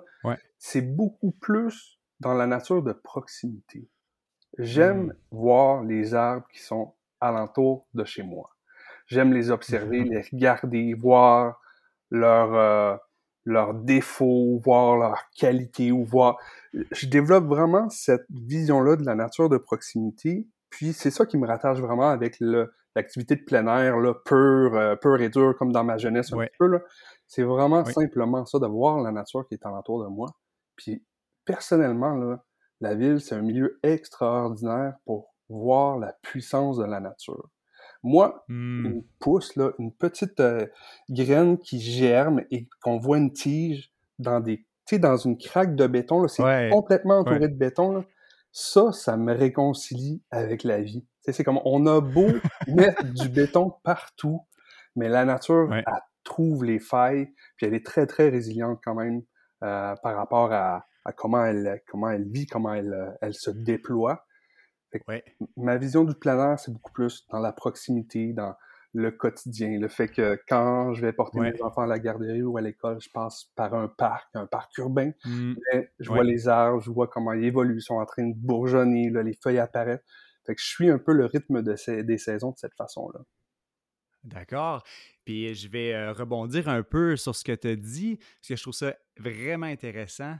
c'est 0.57 0.81
beaucoup 0.81 1.31
plus 1.31 1.99
dans 2.19 2.33
la 2.33 2.45
nature 2.45 2.83
de 2.83 2.93
proximité. 2.93 3.89
J'aime 4.57 5.07
mmh. 5.07 5.13
voir 5.31 5.83
les 5.83 6.13
arbres 6.13 6.45
qui 6.51 6.59
sont 6.59 6.93
alentour 7.19 7.87
de 7.93 8.03
chez 8.03 8.23
moi. 8.23 8.49
J'aime 9.07 9.33
les 9.33 9.49
observer, 9.49 10.03
les 10.03 10.21
regarder, 10.21 10.93
voir 10.93 11.61
leurs 12.09 12.53
euh, 12.53 12.97
leurs 13.45 13.73
défauts, 13.73 14.61
voir 14.63 14.97
leurs 14.97 15.23
qualités, 15.35 15.91
ou 15.91 16.03
voir. 16.03 16.37
Je 16.73 17.07
développe 17.07 17.45
vraiment 17.45 17.89
cette 17.89 18.25
vision-là 18.29 18.97
de 18.97 19.05
la 19.05 19.15
nature 19.15 19.49
de 19.49 19.57
proximité. 19.57 20.47
Puis 20.69 20.93
c'est 20.93 21.11
ça 21.11 21.25
qui 21.25 21.37
me 21.37 21.47
rattache 21.47 21.79
vraiment 21.79 22.09
avec 22.09 22.39
le 22.39 22.71
l'activité 22.95 23.35
de 23.35 23.43
plein 23.43 23.67
air, 23.67 23.97
là, 23.97 24.13
pure, 24.13 24.75
euh, 24.75 24.95
pure 24.95 25.21
et 25.21 25.29
dure, 25.29 25.55
comme 25.57 25.71
dans 25.71 25.83
ma 25.83 25.97
jeunesse 25.97 26.33
un 26.33 26.37
petit 26.37 26.55
peu, 26.59 26.67
là. 26.67 26.79
C'est 27.27 27.43
vraiment 27.43 27.85
simplement 27.85 28.45
ça, 28.45 28.59
de 28.59 28.67
voir 28.67 29.01
la 29.01 29.11
nature 29.11 29.47
qui 29.47 29.53
est 29.53 29.65
alentour 29.65 30.03
de 30.03 30.09
moi. 30.09 30.27
Puis, 30.75 31.03
personnellement, 31.45 32.15
là, 32.15 32.43
la 32.81 32.95
ville, 32.95 33.21
c'est 33.21 33.35
un 33.35 33.41
milieu 33.41 33.79
extraordinaire 33.83 34.95
pour 35.05 35.33
voir 35.47 35.97
la 35.97 36.13
puissance 36.21 36.77
de 36.77 36.83
la 36.83 36.99
nature. 36.99 37.49
Moi, 38.03 38.43
mmh. 38.47 38.85
une 38.85 39.03
pousse, 39.19 39.55
là, 39.55 39.71
une 39.79 39.93
petite 39.93 40.39
euh, 40.39 40.65
graine 41.09 41.57
qui 41.57 41.79
germe 41.79 42.43
et 42.51 42.67
qu'on 42.81 42.97
voit 42.97 43.17
une 43.17 43.31
tige 43.31 43.93
dans 44.17 44.39
des, 44.39 44.65
dans 44.91 45.17
une 45.17 45.37
craque 45.37 45.75
de 45.75 45.87
béton, 45.87 46.27
c'est 46.27 46.69
complètement 46.71 47.19
entouré 47.19 47.47
de 47.47 47.55
béton, 47.55 47.93
là. 47.93 48.03
Ça, 48.53 48.91
ça 48.91 49.15
me 49.15 49.33
réconcilie 49.33 50.21
avec 50.29 50.65
la 50.65 50.81
vie. 50.81 51.05
C'est 51.21 51.43
comme 51.43 51.59
on 51.65 51.85
a 51.85 52.01
beau 52.01 52.27
mettre 52.67 53.05
du 53.05 53.29
béton 53.29 53.73
partout, 53.83 54.41
mais 54.95 55.09
la 55.09 55.25
nature, 55.25 55.73
elle 55.73 55.85
trouve 56.23 56.63
les 56.63 56.79
failles, 56.79 57.31
puis 57.57 57.65
elle 57.65 57.73
est 57.73 57.85
très, 57.85 58.07
très 58.07 58.29
résiliente 58.29 58.79
quand 58.83 58.95
même 58.95 59.21
euh, 59.63 59.95
par 60.01 60.15
rapport 60.15 60.51
à, 60.51 60.85
comment, 61.15 61.45
elle, 61.45 61.81
comment 61.87 62.09
elle 62.09 62.27
vit, 62.29 62.47
comment 62.47 62.73
elle, 62.73 63.17
elle 63.21 63.33
se 63.33 63.51
déploie. 63.51 64.25
Ma 65.55 65.77
vision 65.77 66.03
du 66.03 66.15
plein 66.15 66.57
c'est 66.57 66.71
beaucoup 66.71 66.91
plus 66.91 67.25
dans 67.29 67.39
la 67.39 67.53
proximité, 67.53 68.33
dans 68.33 68.55
le 68.93 69.11
quotidien. 69.11 69.79
Le 69.79 69.87
fait 69.87 70.09
que 70.09 70.39
quand 70.47 70.93
je 70.93 71.01
vais 71.01 71.13
porter 71.13 71.39
mes 71.39 71.61
enfants 71.61 71.83
à 71.83 71.87
la 71.87 71.99
garderie 71.99 72.41
ou 72.41 72.57
à 72.57 72.61
l'école, 72.61 72.99
je 72.99 73.09
passe 73.09 73.45
par 73.55 73.73
un 73.73 73.87
parc, 73.87 74.27
un 74.33 74.45
parc 74.45 74.77
urbain. 74.77 75.11
Mmh. 75.25 75.53
je 75.99 76.09
vois 76.09 76.23
les 76.23 76.47
arbres, 76.47 76.81
je 76.81 76.91
vois 76.91 77.07
comment 77.07 77.33
ils 77.33 77.45
évoluent, 77.45 77.77
ils 77.77 77.81
sont 77.81 77.95
en 77.95 78.05
train 78.05 78.27
de 78.27 78.35
bourgeonner, 78.35 79.09
là, 79.09 79.23
les 79.23 79.37
feuilles 79.41 79.59
apparaissent. 79.59 80.03
Fait 80.45 80.55
que 80.55 80.61
je 80.61 80.67
suis 80.67 80.89
un 80.89 80.97
peu 80.97 81.13
le 81.13 81.25
rythme 81.25 81.61
des 81.61 82.17
saisons 82.17 82.51
de 82.51 82.57
cette 82.57 82.75
façon-là. 82.75 83.21
D'accord. 84.23 84.83
Puis 85.25 85.55
je 85.55 85.67
vais 85.67 85.93
euh, 85.93 86.13
rebondir 86.13 86.69
un 86.69 86.83
peu 86.83 87.15
sur 87.15 87.35
ce 87.35 87.43
que 87.43 87.53
tu 87.53 87.67
as 87.69 87.75
dit, 87.75 88.17
parce 88.17 88.47
que 88.49 88.55
je 88.55 88.61
trouve 88.61 88.73
ça 88.73 88.95
vraiment 89.17 89.65
intéressant. 89.65 90.35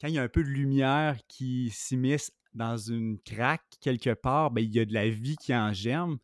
Quand 0.00 0.08
il 0.08 0.14
y 0.14 0.18
a 0.18 0.22
un 0.22 0.28
peu 0.28 0.42
de 0.42 0.48
lumière 0.48 1.16
qui 1.28 1.70
s'immisce 1.70 2.32
dans 2.52 2.76
une 2.76 3.18
craque 3.20 3.64
quelque 3.80 4.14
part, 4.14 4.50
ben, 4.50 4.60
il 4.60 4.72
y 4.72 4.80
a 4.80 4.84
de 4.84 4.94
la 4.94 5.08
vie 5.08 5.36
qui 5.36 5.54
en 5.54 5.72
germe. 5.72 6.18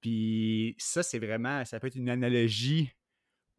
Puis 0.00 0.76
ça, 0.78 1.02
c'est 1.02 1.18
vraiment, 1.18 1.64
ça 1.64 1.80
peut 1.80 1.88
être 1.88 1.96
une 1.96 2.10
analogie 2.10 2.92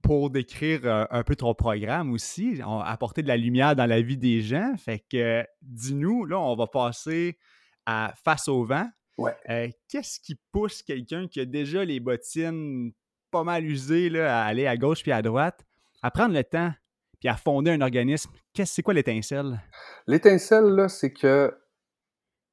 pour 0.01 0.29
décrire 0.29 0.85
euh, 0.85 1.05
un 1.09 1.23
peu 1.23 1.35
ton 1.35 1.53
programme 1.55 2.13
aussi, 2.13 2.61
apporter 2.63 3.23
de 3.23 3.27
la 3.27 3.37
lumière 3.37 3.75
dans 3.75 3.87
la 3.87 4.01
vie 4.01 4.17
des 4.17 4.41
gens. 4.41 4.75
Fait 4.77 5.03
que, 5.11 5.45
dis-nous, 5.61 6.25
là, 6.25 6.39
on 6.39 6.55
va 6.55 6.67
passer 6.67 7.37
à 7.85 8.13
Face 8.23 8.47
au 8.47 8.63
vent. 8.63 8.87
Euh, 9.19 9.67
qu'est-ce 9.87 10.19
qui 10.19 10.35
pousse 10.51 10.83
quelqu'un 10.83 11.27
qui 11.27 11.39
a 11.39 11.45
déjà 11.45 11.85
les 11.85 11.99
bottines 11.99 12.91
pas 13.31 13.43
mal 13.43 13.65
usées 13.65 14.09
là, 14.09 14.41
à 14.41 14.45
aller 14.45 14.67
à 14.67 14.77
gauche 14.77 15.03
puis 15.03 15.11
à 15.11 15.21
droite, 15.21 15.65
à 16.01 16.11
prendre 16.11 16.33
le 16.33 16.43
temps 16.43 16.71
puis 17.19 17.29
à 17.29 17.35
fonder 17.35 17.71
un 17.71 17.81
organisme? 17.81 18.31
Qu'est-ce, 18.53 18.73
c'est 18.73 18.83
quoi 18.83 18.93
l'étincelle? 18.93 19.61
L'étincelle, 20.07 20.89
c'est 20.89 21.13
que 21.13 21.55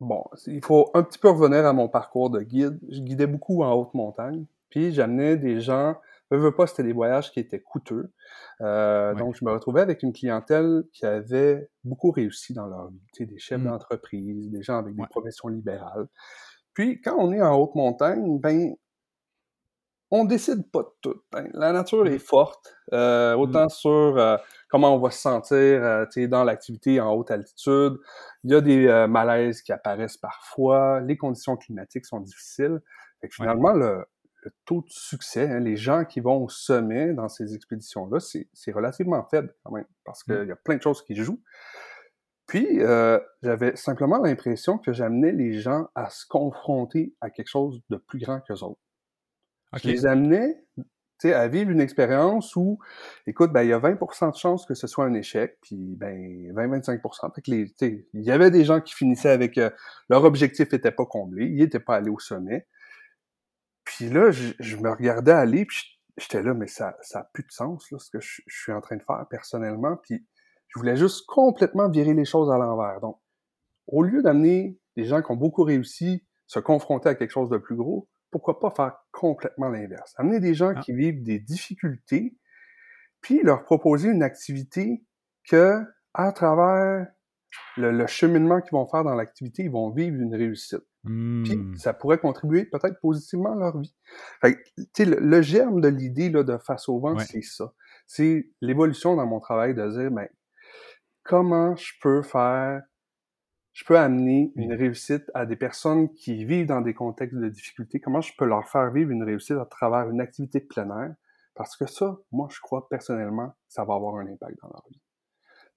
bon, 0.00 0.24
il 0.46 0.64
faut 0.64 0.90
un 0.94 1.02
petit 1.02 1.18
peu 1.18 1.30
revenir 1.30 1.66
à 1.66 1.72
mon 1.72 1.88
parcours 1.88 2.30
de 2.30 2.40
guide. 2.40 2.78
Je 2.90 3.00
guidais 3.00 3.26
beaucoup 3.26 3.62
en 3.62 3.72
haute 3.74 3.94
montagne, 3.94 4.44
puis 4.68 4.92
j'amenais 4.92 5.36
des 5.36 5.60
gens, 5.60 5.96
je 6.30 6.36
veux 6.36 6.54
pas, 6.54 6.66
c'était 6.66 6.82
des 6.82 6.92
voyages 6.92 7.30
qui 7.30 7.40
étaient 7.40 7.60
coûteux. 7.60 8.10
Euh, 8.60 9.14
donc, 9.14 9.36
je 9.36 9.44
me 9.44 9.50
retrouvais 9.50 9.80
avec 9.80 10.02
une 10.02 10.12
clientèle 10.12 10.84
qui 10.92 11.04
avait 11.04 11.68
beaucoup 11.84 12.10
réussi 12.10 12.54
dans 12.54 12.66
leur 12.66 12.88
vie, 12.88 13.02
tu 13.12 13.24
sais, 13.24 13.26
des 13.26 13.38
chefs 13.38 13.60
mmh. 13.60 13.64
d'entreprise, 13.64 14.50
des 14.50 14.62
gens 14.62 14.78
avec 14.78 14.94
des 14.94 15.06
professions 15.10 15.48
libérales. 15.48 16.06
Puis, 16.74 17.00
quand 17.00 17.16
on 17.18 17.32
est 17.32 17.42
en 17.42 17.54
haute 17.54 17.74
montagne, 17.74 18.38
ben, 18.38 18.74
on 20.14 20.26
décide 20.26 20.70
pas 20.70 20.82
de 20.82 20.90
tout. 21.00 21.22
Hein. 21.34 21.46
La 21.54 21.72
nature 21.72 22.06
est 22.06 22.16
mmh. 22.16 22.18
forte, 22.18 22.76
euh, 22.92 23.34
mmh. 23.34 23.40
autant 23.40 23.68
sur 23.70 23.90
euh, 23.90 24.36
comment 24.68 24.94
on 24.94 24.98
va 24.98 25.10
se 25.10 25.20
sentir 25.20 25.56
euh, 25.82 26.04
dans 26.28 26.44
l'activité 26.44 27.00
en 27.00 27.14
haute 27.14 27.30
altitude. 27.30 27.98
Il 28.44 28.50
y 28.52 28.54
a 28.54 28.60
des 28.60 29.06
malaises 29.08 29.62
qui 29.62 29.72
apparaissent 29.72 30.18
parfois. 30.18 31.00
Les 31.00 31.16
conditions 31.16 31.56
climatiques 31.56 32.04
sont 32.04 32.20
difficiles. 32.20 32.80
Fait 33.22 33.28
finalement, 33.32 33.72
le, 33.72 34.04
taux 34.66 34.82
de 34.82 34.90
succès, 34.90 35.48
hein, 35.48 35.60
les 35.60 35.76
gens 35.76 36.04
qui 36.04 36.20
vont 36.20 36.44
au 36.44 36.48
sommet 36.48 37.14
dans 37.14 37.28
ces 37.28 37.54
expéditions-là, 37.54 38.18
c'est 38.20 38.72
relativement 38.72 39.24
faible 39.30 39.54
quand 39.64 39.72
même, 39.72 39.86
parce 40.04 40.26
mmh. 40.26 40.34
qu'il 40.34 40.48
y 40.48 40.52
a 40.52 40.56
plein 40.56 40.76
de 40.76 40.82
choses 40.82 41.02
qui 41.02 41.14
jouent. 41.14 41.40
Puis, 42.52 42.80
j'avais 43.42 43.76
simplement 43.76 44.18
l'impression 44.18 44.76
que 44.76 44.92
j'amenais 44.92 45.32
les 45.32 45.58
gens 45.58 45.88
à 45.94 46.10
se 46.10 46.26
confronter 46.26 47.14
à 47.22 47.30
quelque 47.30 47.48
chose 47.48 47.80
de 47.88 47.96
plus 47.96 48.18
grand 48.18 48.40
qu'eux 48.40 48.62
autres. 48.62 48.80
Je 49.72 49.88
les 49.88 50.04
amenais 50.04 50.62
à 51.30 51.48
vivre 51.48 51.70
une 51.70 51.80
expérience 51.80 52.54
où, 52.54 52.78
écoute, 53.26 53.54
ben, 53.54 53.62
il 53.62 53.70
y 53.70 53.72
a 53.72 53.78
20 53.78 53.92
de 53.92 54.36
chances 54.36 54.66
que 54.66 54.74
ce 54.74 54.86
soit 54.86 55.06
un 55.06 55.14
échec, 55.14 55.56
puis 55.62 55.96
ben 55.96 56.52
20-25 56.52 57.34
fait 57.34 57.40
que 57.40 57.50
les, 57.50 57.74
Il 58.12 58.22
y 58.22 58.30
avait 58.30 58.50
des 58.50 58.66
gens 58.66 58.82
qui 58.82 58.94
finissaient 58.94 59.30
avec 59.30 59.56
euh, 59.56 59.70
leur 60.10 60.24
objectif 60.24 60.70
n'était 60.70 60.90
pas 60.90 61.06
comblé, 61.06 61.46
ils 61.46 61.56
n'étaient 61.56 61.80
pas 61.80 61.96
allés 61.96 62.10
au 62.10 62.18
sommet. 62.18 62.66
Puis 63.84 64.10
là, 64.10 64.30
je, 64.30 64.76
me 64.76 64.90
regardais 64.90 65.32
aller, 65.32 65.64
puis 65.64 65.98
j'étais 66.18 66.42
là, 66.42 66.52
mais 66.52 66.66
ça 66.66 66.98
ça 67.00 67.20
a 67.20 67.24
plus 67.32 67.44
de 67.44 67.52
sens, 67.52 67.90
là, 67.90 67.98
ce 67.98 68.10
que 68.10 68.20
je, 68.20 68.42
je, 68.46 68.62
suis 68.62 68.72
en 68.72 68.82
train 68.82 68.96
de 68.96 69.02
faire 69.02 69.24
personnellement, 69.30 69.96
puis 70.02 70.26
je 70.74 70.80
voulais 70.80 70.96
juste 70.96 71.26
complètement 71.26 71.88
virer 71.88 72.14
les 72.14 72.24
choses 72.24 72.50
à 72.50 72.56
l'envers. 72.56 73.00
Donc, 73.00 73.18
au 73.86 74.02
lieu 74.02 74.22
d'amener 74.22 74.78
des 74.96 75.04
gens 75.04 75.22
qui 75.22 75.30
ont 75.30 75.36
beaucoup 75.36 75.64
réussi 75.64 76.24
se 76.46 76.58
confronter 76.58 77.10
à 77.10 77.14
quelque 77.14 77.30
chose 77.30 77.50
de 77.50 77.58
plus 77.58 77.76
gros, 77.76 78.08
pourquoi 78.30 78.58
pas 78.58 78.70
faire 78.70 78.96
complètement 79.10 79.68
l'inverse? 79.68 80.14
Amener 80.16 80.40
des 80.40 80.54
gens 80.54 80.72
ah. 80.74 80.80
qui 80.80 80.92
vivent 80.92 81.22
des 81.22 81.38
difficultés, 81.38 82.36
puis 83.20 83.42
leur 83.42 83.64
proposer 83.64 84.08
une 84.08 84.22
activité 84.22 85.04
que, 85.48 85.82
à 86.14 86.32
travers 86.32 87.06
le, 87.76 88.06
cheminement 88.06 88.60
qu'ils 88.60 88.72
vont 88.72 88.86
faire 88.86 89.04
dans 89.04 89.14
l'activité, 89.14 89.64
ils 89.64 89.70
vont 89.70 89.90
vivre 89.90 90.16
une 90.16 90.34
réussite. 90.34 90.84
Puis 91.04 91.56
mmh. 91.56 91.76
ça 91.76 91.92
pourrait 91.92 92.18
contribuer 92.18 92.64
peut-être 92.64 93.00
positivement 93.00 93.52
à 93.52 93.56
leur 93.56 93.78
vie. 93.78 93.94
Fait 94.40 95.04
le, 95.04 95.16
le, 95.18 95.42
germe 95.42 95.80
de 95.80 95.88
l'idée 95.88 96.30
de 96.30 96.56
Face 96.58 96.88
au 96.88 97.00
vent, 97.00 97.18
c'est 97.18 97.42
ça. 97.42 97.72
C'est 98.06 98.48
l'évolution 98.60 99.16
dans 99.16 99.26
mon 99.26 99.40
travail 99.40 99.74
de 99.74 99.88
dire, 99.90 100.10
ben, 100.12 100.28
comment 101.22 101.76
je 101.76 101.92
peux 102.00 102.22
faire 102.22 102.82
je 103.72 103.84
peux 103.84 103.98
amener 103.98 104.52
une 104.54 104.74
réussite 104.74 105.30
à 105.34 105.46
des 105.46 105.56
personnes 105.56 106.12
qui 106.12 106.44
vivent 106.44 106.66
dans 106.66 106.82
des 106.82 106.92
contextes 106.92 107.36
de 107.38 107.48
difficulté? 107.48 108.00
Comment 108.00 108.20
je 108.20 108.32
peux 108.36 108.44
leur 108.44 108.68
faire 108.68 108.90
vivre 108.90 109.10
une 109.10 109.22
réussite 109.22 109.56
à 109.56 109.64
travers 109.64 110.10
une 110.10 110.20
activité 110.20 110.60
de 110.60 110.66
plein 110.66 110.88
air? 110.90 111.14
Parce 111.54 111.76
que 111.76 111.86
ça, 111.86 112.18
moi, 112.30 112.48
je 112.50 112.60
crois 112.60 112.88
personnellement, 112.88 113.54
ça 113.68 113.84
va 113.84 113.94
avoir 113.94 114.16
un 114.16 114.26
impact 114.26 114.58
dans 114.62 114.68
leur 114.68 114.84
vie. 114.90 115.00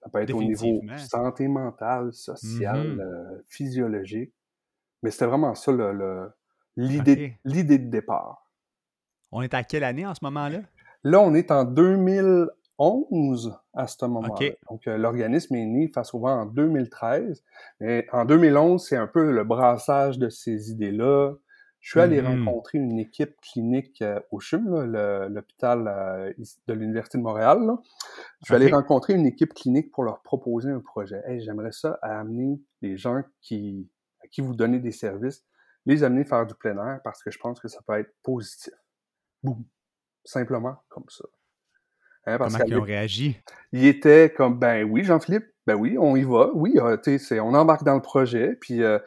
Ça 0.02 0.10
peut 0.10 0.22
être 0.22 0.34
au 0.34 0.44
niveau 0.44 0.82
santé 0.98 1.48
mentale, 1.48 2.14
sociale, 2.14 2.96
mmh 2.96 3.00
euh, 3.00 3.42
physiologique. 3.48 4.34
Mais 5.02 5.12
c'était 5.12 5.26
vraiment 5.26 5.56
ça 5.56 5.72
l'idée 6.76 7.38
l'idée 7.46 7.80
de 7.80 7.90
départ. 7.90 8.50
On 9.32 9.42
est 9.42 9.54
à 9.54 9.64
quelle 9.64 9.84
année 9.84 10.06
en 10.06 10.14
ce 10.14 10.24
moment-là? 10.24 10.62
Là, 11.04 11.20
on 11.22 11.34
est 11.34 11.52
en 11.52 11.66
2000, 11.66 12.48
11 12.78 13.58
à 13.74 13.88
ce 13.88 14.06
moment-là. 14.06 14.50
Donc, 14.70 14.88
euh, 14.88 14.98
l'organisme 14.98 15.56
est 15.56 15.66
né 15.66 15.88
face 15.94 16.14
au 16.14 16.20
vent 16.20 16.42
en 16.42 16.46
2013. 16.46 17.44
Mais 17.80 18.08
en 18.12 18.26
2011, 18.26 18.84
c'est 18.84 18.98
un 18.98 19.08
peu 19.08 19.32
le 19.32 19.44
brassage 19.44 20.18
de 20.20 20.30
ces 20.30 20.72
idées-là. 20.72 21.34
Je 21.80 21.92
suis 21.92 22.00
allé 22.00 22.20
mm-hmm. 22.20 22.46
rencontrer 22.46 22.78
une 22.80 22.98
équipe 22.98 23.40
clinique 23.42 24.02
euh, 24.02 24.20
au 24.32 24.40
CHUM, 24.40 24.86
l'hôpital 25.30 25.88
euh, 25.88 26.34
de 26.68 26.74
l'Université 26.74 27.20
de 27.20 27.24
Montréal. 27.24 27.60
Je 28.42 28.46
suis 28.46 28.56
allé 28.56 28.72
rencontrer 28.72 29.14
une 29.14 29.28
équipe 29.28 29.54
clinique 29.54 29.92
pour 29.92 30.04
leur 30.04 30.24
proposer 30.24 30.72
un 30.72 30.80
projet. 30.80 31.22
Hey, 31.28 31.42
j'aimerais 31.42 31.72
ça 31.72 32.00
amener 32.02 32.60
les 32.82 32.98
gens 32.98 33.22
qui, 33.40 33.88
à 34.24 34.28
qui 34.28 34.42
vous 34.42 34.56
donnez 34.56 34.80
des 34.80 34.92
services, 34.92 35.46
les 35.86 36.04
amener 36.04 36.26
faire 36.26 36.48
du 36.48 36.56
plein 36.56 36.76
air 36.76 37.02
parce 37.04 37.22
que 37.22 37.30
je 37.30 37.38
pense 37.38 37.60
que 37.60 37.68
ça 37.68 37.80
peut 37.86 38.00
être 38.00 38.16
positif. 38.24 38.74
Boum. 39.44 39.64
Simplement 40.24 40.78
comme 40.90 41.06
ça. 41.10 41.26
Hein, 42.26 42.38
Comment 42.38 42.58
ils 42.66 42.78
ont 42.78 42.82
réagi? 42.82 43.40
Il 43.72 43.86
était 43.86 44.34
comme, 44.36 44.58
ben 44.58 44.84
oui, 44.84 45.04
Jean-Philippe, 45.04 45.46
ben 45.68 45.76
oui, 45.76 45.98
on 46.00 46.16
y 46.16 46.24
va. 46.24 46.50
Oui, 46.54 46.74
euh, 46.78 46.98
sais, 47.18 47.40
on 47.40 47.54
embarque 47.54 47.84
dans 47.84 47.96
le 47.96 48.02
projet. 48.02 48.56
Puis, 48.60 48.84
euh, 48.84 49.00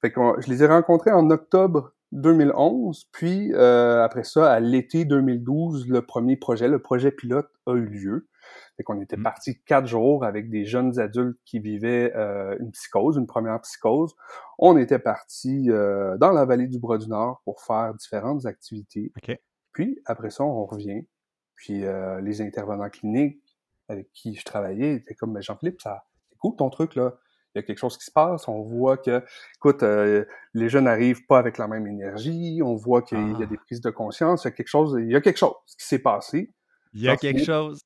fait 0.00 0.12
je 0.14 0.48
les 0.48 0.62
ai 0.62 0.66
rencontrés 0.66 1.12
en 1.12 1.30
octobre 1.30 1.92
2011. 2.12 3.08
Puis, 3.12 3.52
euh, 3.54 4.02
après 4.02 4.24
ça, 4.24 4.52
à 4.52 4.60
l'été 4.60 5.04
2012, 5.04 5.88
le 5.88 6.02
premier 6.02 6.36
projet, 6.36 6.68
le 6.68 6.80
projet 6.80 7.10
pilote, 7.10 7.48
a 7.66 7.74
eu 7.74 7.86
lieu. 7.86 8.28
Fait 8.76 8.82
qu'on 8.82 9.00
était 9.00 9.16
mmh. 9.16 9.22
parti 9.22 9.62
quatre 9.64 9.86
jours 9.86 10.24
avec 10.24 10.50
des 10.50 10.64
jeunes 10.64 10.98
adultes 10.98 11.38
qui 11.44 11.60
vivaient 11.60 12.12
une 12.58 12.72
psychose, 12.72 13.16
une 13.16 13.26
première 13.26 13.60
psychose. 13.60 14.14
On 14.58 14.76
était 14.76 14.98
parti 14.98 15.68
dans 15.68 16.32
la 16.32 16.44
vallée 16.44 16.66
du 16.66 16.78
Bras-du-Nord 16.78 17.42
pour 17.44 17.60
faire 17.62 17.94
différentes 17.94 18.46
activités. 18.46 19.12
Puis, 19.72 20.00
après 20.06 20.30
ça, 20.30 20.44
on 20.44 20.64
revient 20.64 21.06
puis 21.56 21.84
euh, 21.84 22.20
les 22.20 22.40
intervenants 22.40 22.90
cliniques 22.90 23.42
avec 23.88 24.10
qui 24.12 24.34
je 24.34 24.44
travaillais 24.44 24.94
étaient 24.94 25.14
comme, 25.14 25.32
mais 25.32 25.42
Jean-Philippe, 25.42 25.80
ça, 25.80 26.04
écoute 26.32 26.58
ton 26.58 26.70
truc, 26.70 26.94
là. 26.94 27.14
Il 27.54 27.58
y 27.58 27.60
a 27.60 27.62
quelque 27.64 27.78
chose 27.78 27.98
qui 27.98 28.06
se 28.06 28.10
passe. 28.10 28.48
On 28.48 28.62
voit 28.62 28.96
que, 28.96 29.22
écoute, 29.56 29.82
euh, 29.82 30.24
les 30.54 30.70
jeunes 30.70 30.84
n'arrivent 30.84 31.26
pas 31.26 31.38
avec 31.38 31.58
la 31.58 31.68
même 31.68 31.86
énergie. 31.86 32.60
On 32.64 32.76
voit 32.76 33.02
qu'il 33.02 33.18
y 33.18 33.34
a 33.34 33.36
ah. 33.42 33.46
des 33.46 33.58
prises 33.58 33.82
de 33.82 33.90
conscience. 33.90 34.44
Il 34.44 34.46
y 34.46 34.48
a 34.48 34.52
quelque 34.52 34.68
chose, 34.68 34.96
il 34.98 35.10
y 35.10 35.16
a 35.16 35.20
quelque 35.20 35.36
chose 35.36 35.52
qui 35.66 35.86
s'est 35.86 35.98
passé. 35.98 36.50
Il 36.94 37.02
y 37.02 37.10
a 37.10 37.16
quelque 37.16 37.44
chose. 37.44 37.80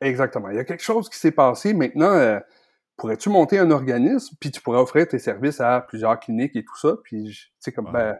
Exactement. 0.00 0.48
Il 0.48 0.56
y 0.56 0.58
a 0.58 0.64
quelque 0.64 0.82
chose 0.82 1.10
qui 1.10 1.18
s'est 1.18 1.32
passé. 1.32 1.74
Maintenant, 1.74 2.12
euh, 2.12 2.40
pourrais-tu 2.96 3.28
monter 3.28 3.58
un 3.58 3.70
organisme, 3.70 4.36
puis 4.40 4.50
tu 4.50 4.60
pourrais 4.60 4.80
offrir 4.80 5.06
tes 5.06 5.18
services 5.18 5.60
à 5.60 5.80
plusieurs 5.82 6.18
cliniques 6.18 6.56
et 6.56 6.64
tout 6.64 6.76
ça? 6.76 6.96
Puis, 7.04 7.24
tu 7.24 7.52
sais, 7.58 7.72
comme, 7.72 7.92
ben, 7.92 8.18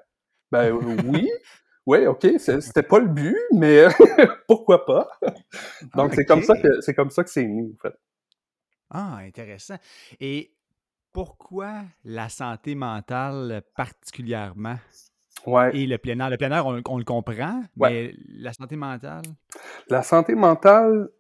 ben 0.52 0.72
oui, 0.72 1.30
oui, 1.86 2.06
OK, 2.06 2.26
c'était 2.38 2.82
pas 2.82 2.98
le 2.98 3.08
but, 3.08 3.38
mais 3.52 3.86
pourquoi 4.48 4.86
pas? 4.86 5.08
Donc, 5.94 6.14
c'est 6.14 6.24
comme 6.24 6.42
ça 6.42 6.56
que 6.56 6.80
c'est 6.80 6.94
comme 6.94 7.10
ça 7.10 7.22
que 7.22 7.30
c'est 7.30 7.46
né, 7.46 7.70
en 7.74 7.80
fait. 7.80 7.94
Ah, 8.90 9.18
intéressant. 9.22 9.76
Et 10.20 10.54
pourquoi 11.12 11.82
la 12.04 12.28
santé 12.28 12.74
mentale 12.74 13.62
particulièrement? 13.76 14.76
Ouais. 15.46 15.76
Et 15.76 15.86
le 15.86 15.98
plein 15.98 16.18
air? 16.20 16.30
Le 16.30 16.36
plein 16.36 16.50
air, 16.52 16.66
on, 16.66 16.98
le 16.98 17.04
comprend, 17.04 17.62
mais 17.76 18.14
la 18.28 18.52
santé 18.52 18.76
mentale? 18.76 19.22
La 19.88 20.02
santé 20.02 20.34
mentale, 20.34 21.10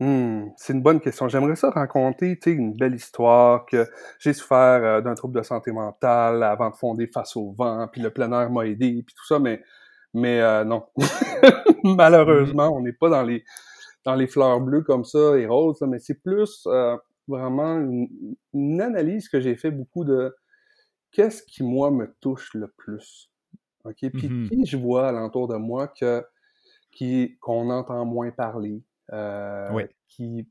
hmm, 0.00 0.46
c'est 0.56 0.72
une 0.72 0.82
bonne 0.82 1.00
question. 1.00 1.28
J'aimerais 1.28 1.56
ça 1.56 1.70
raconter 1.70 2.38
une 2.46 2.74
belle 2.74 2.94
histoire 2.94 3.66
que 3.66 3.86
j'ai 4.18 4.32
souffert 4.32 4.82
euh, 4.82 5.00
d'un 5.02 5.14
trouble 5.14 5.38
de 5.38 5.42
santé 5.42 5.70
mentale 5.70 6.42
avant 6.42 6.70
de 6.70 6.76
fonder 6.76 7.06
Face 7.12 7.36
au 7.36 7.52
vent, 7.52 7.88
puis 7.92 8.00
le 8.00 8.10
plein 8.10 8.32
air 8.32 8.50
m'a 8.50 8.66
aidé, 8.66 9.02
puis 9.06 9.14
tout 9.14 9.26
ça, 9.26 9.38
mais 9.38 9.62
mais 10.14 10.40
euh, 10.40 10.64
non. 10.64 10.86
Malheureusement, 11.84 12.68
on 12.76 12.80
n'est 12.80 12.92
pas 12.92 13.08
dans 13.08 13.22
les 13.22 13.44
dans 14.04 14.14
les 14.14 14.26
fleurs 14.26 14.60
bleues 14.60 14.82
comme 14.82 15.04
ça 15.04 15.36
et 15.36 15.46
roses, 15.46 15.82
mais 15.82 15.98
c'est 15.98 16.22
plus 16.22 16.66
euh, 16.66 16.96
vraiment 17.26 17.78
une, 17.78 18.80
analyse 18.80 19.28
que 19.28 19.40
j'ai 19.40 19.54
fait 19.56 19.70
beaucoup 19.70 20.04
de 20.04 20.34
qu'est-ce 21.12 21.42
qui 21.42 21.62
moi 21.62 21.90
me 21.90 22.14
touche 22.20 22.54
le 22.54 22.68
plus. 22.68 23.30
OK, 23.84 23.96
puis 24.10 24.28
mmh 24.28 24.48
qui 24.48 24.66
je 24.66 24.76
vois 24.76 25.08
alentour 25.08 25.48
de 25.48 25.56
moi 25.56 25.88
que 25.88 26.24
qui 26.90 27.36
qu'on 27.40 27.70
entend 27.70 28.04
moins 28.04 28.30
parler, 28.30 28.82
euh, 29.12 29.86
qui 30.08 30.48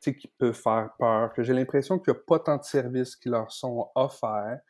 qui 0.00 0.28
peut 0.38 0.52
faire 0.52 0.90
peur, 0.98 1.32
que 1.34 1.42
j'ai 1.42 1.52
l'impression 1.52 1.98
qu'il 1.98 2.12
n'y 2.12 2.18
a 2.18 2.22
pas 2.26 2.38
tant 2.38 2.56
de 2.56 2.62
services 2.62 3.16
qui 3.16 3.28
leur 3.28 3.50
sont 3.50 3.90
offerts, 3.94 4.60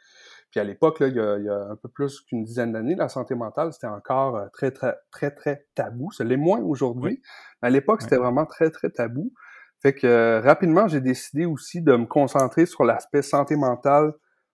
puis 0.50 0.61
à 0.61 0.64
l'époque, 0.64 0.97
il, 1.00 1.14
y 1.14 1.49
a 1.49 1.69
un 1.71 1.76
peu 1.76 1.88
plus 1.88 2.21
qu'une 2.21 2.45
dizaine 2.45 2.73
d'années, 2.73 2.95
la 2.95 3.09
santé 3.09 3.35
mentale, 3.35 3.73
c'était 3.73 3.87
encore 3.87 4.37
euh, 4.37 4.47
très, 4.52 4.71
très, 4.71 4.95
très, 5.11 5.31
très 5.31 5.67
tabou. 5.75 6.11
Ça 6.11 6.25
l'est 6.25 6.38
moins 6.38 6.61
aujourd'hui. 6.61 7.21
Mais 7.62 7.69
à 7.69 7.71
l'époque, 7.71 8.02
c'était 8.02 8.17
vraiment 8.17 8.47
très, 8.47 8.71
très 8.71 8.90
tabou. 8.90 9.33
Fait 9.81 9.93
que 9.93 10.07
euh, 10.07 10.40
rapidement, 10.40 10.88
j'ai 10.88 11.00
décidé 11.00 11.45
aussi 11.45 11.83
de 11.83 11.95
me 11.95 12.07
concentrer 12.07 12.67
sur 12.67 12.85
l'aspect 12.85 13.23
santé 13.23 13.57
mentale 13.57 14.12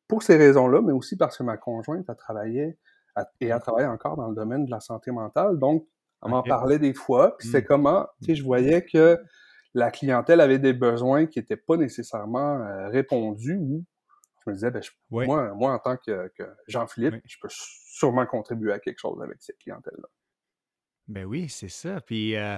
pour 0.08 0.22
ces 0.22 0.36
raisons-là, 0.36 0.82
mais 0.82 0.92
aussi 0.92 1.16
parce 1.16 1.38
que 1.38 1.44
ma 1.44 1.56
conjointe 1.56 2.10
a 2.10 2.14
travaillé 2.14 2.76
et 3.40 3.52
a 3.52 3.60
travaillé 3.60 3.86
encore 3.86 4.16
dans 4.16 4.28
le 4.28 4.34
domaine 4.34 4.66
de 4.66 4.70
la 4.70 4.80
santé 4.80 5.12
mentale. 5.12 5.58
Donc, 5.58 5.86
on 6.22 6.30
m'en 6.30 6.42
parlait 6.42 6.78
des 6.78 6.94
fois. 6.94 7.36
Puis 7.38 7.48
c'est 7.48 7.62
mmh. 7.62 7.66
comment, 7.66 8.06
tu 8.20 8.26
sais, 8.26 8.34
je 8.34 8.44
voyais 8.44 8.84
que 8.84 9.18
la 9.74 9.90
clientèle 9.90 10.40
avait 10.40 10.58
des 10.58 10.72
besoins 10.72 11.26
qui 11.26 11.38
n'étaient 11.38 11.56
pas 11.56 11.76
nécessairement 11.76 12.58
euh, 12.60 12.88
répondus 12.88 13.56
ou 13.56 13.84
je 14.44 14.50
me 14.50 14.54
disais, 14.54 14.70
ben, 14.70 14.82
moi, 15.10 15.54
moi, 15.54 15.72
en 15.72 15.78
tant 15.78 15.96
que, 15.96 16.30
Jean-Philippe, 16.68 17.22
je 17.24 17.36
peux 17.40 17.48
sûrement 17.50 18.26
contribuer 18.26 18.72
à 18.72 18.78
quelque 18.78 18.98
chose 18.98 19.22
avec 19.22 19.36
cette 19.40 19.58
clientèle-là. 19.58 20.08
Ben 21.06 21.24
oui, 21.24 21.48
c'est 21.48 21.68
ça. 21.68 22.00
Puis, 22.00 22.36
euh, 22.36 22.56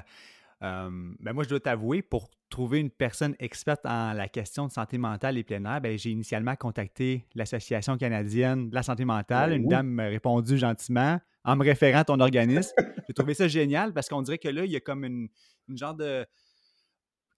ben 0.60 1.32
moi, 1.32 1.44
je 1.44 1.48
dois 1.48 1.60
t'avouer, 1.60 2.02
pour 2.02 2.30
trouver 2.48 2.78
une 2.78 2.90
personne 2.90 3.34
experte 3.38 3.84
en 3.84 4.12
la 4.12 4.28
question 4.28 4.66
de 4.66 4.72
santé 4.72 4.98
mentale 4.98 5.36
et 5.36 5.44
plein 5.44 5.64
air, 5.64 5.80
ben, 5.80 5.98
j'ai 5.98 6.10
initialement 6.10 6.54
contacté 6.56 7.26
l'Association 7.34 7.96
canadienne 7.96 8.70
de 8.70 8.74
la 8.74 8.82
santé 8.82 9.04
mentale. 9.04 9.50
Ben 9.50 9.62
une 9.62 9.68
dame 9.68 9.88
m'a 9.88 10.06
répondu 10.06 10.56
gentiment 10.56 11.20
en 11.44 11.56
me 11.56 11.64
référant 11.64 11.98
à 11.98 12.04
ton 12.04 12.20
organisme. 12.20 12.72
j'ai 13.06 13.14
trouvé 13.14 13.34
ça 13.34 13.48
génial 13.48 13.92
parce 13.92 14.08
qu'on 14.08 14.22
dirait 14.22 14.38
que 14.38 14.48
là, 14.48 14.64
il 14.64 14.70
y 14.70 14.76
a 14.76 14.80
comme 14.80 15.04
une, 15.04 15.28
genre 15.74 15.94
de 15.94 16.26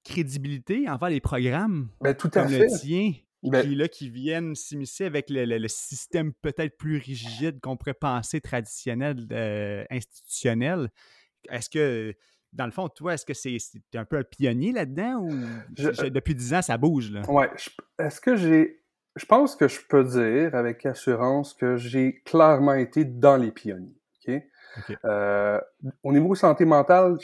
crédibilité 0.04 0.88
envers 0.88 1.10
les 1.10 1.20
programmes 1.20 1.88
ben, 2.00 2.14
tout 2.14 2.30
à 2.34 2.46
fait. 2.46 2.58
le 2.58 2.78
tien. 2.78 3.12
Ben 3.42 3.62
qui, 3.62 3.74
là, 3.74 3.88
qui 3.88 4.10
viennent 4.10 4.54
s'immiscer 4.54 5.04
avec 5.04 5.26
le, 5.28 5.68
système 5.68 6.32
peut-être 6.42 6.76
plus 6.76 6.98
rigide 6.98 7.60
qu'on 7.60 7.76
pourrait 7.76 7.94
penser 7.94 8.40
traditionnel, 8.40 9.26
euh, 9.30 9.84
institutionnel. 9.90 10.90
Est-ce 11.48 11.70
que 11.70 12.14
dans 12.52 12.66
le 12.66 12.72
fond, 12.72 12.88
toi, 12.88 13.14
est-ce 13.14 13.26
que 13.26 13.34
c'est 13.34 13.58
un 13.94 14.04
peu 14.04 14.18
un 14.18 14.24
pionnier 14.24 14.72
là-dedans 14.72 15.20
ou 15.20 15.30
euh, 15.30 16.10
depuis 16.10 16.34
dix 16.34 16.54
ans, 16.54 16.62
ça 16.62 16.78
bouge? 16.78 17.10
Là? 17.10 17.22
Ouais. 17.30 17.50
Est-ce 17.98 18.20
que 18.20 18.36
j'ai. 18.36 18.82
Je 19.16 19.26
pense 19.26 19.56
que 19.56 19.68
je 19.68 19.80
peux 19.88 20.04
dire 20.04 20.54
avec 20.54 20.86
assurance 20.86 21.54
que 21.54 21.76
j'ai 21.76 22.22
clairement 22.24 22.74
été 22.74 23.04
dans 23.04 23.36
les 23.36 23.50
pionniers. 23.50 23.94
Euh, 25.04 25.60
au 26.02 26.12
niveau 26.12 26.34
santé 26.34 26.64
mentale, 26.64 27.16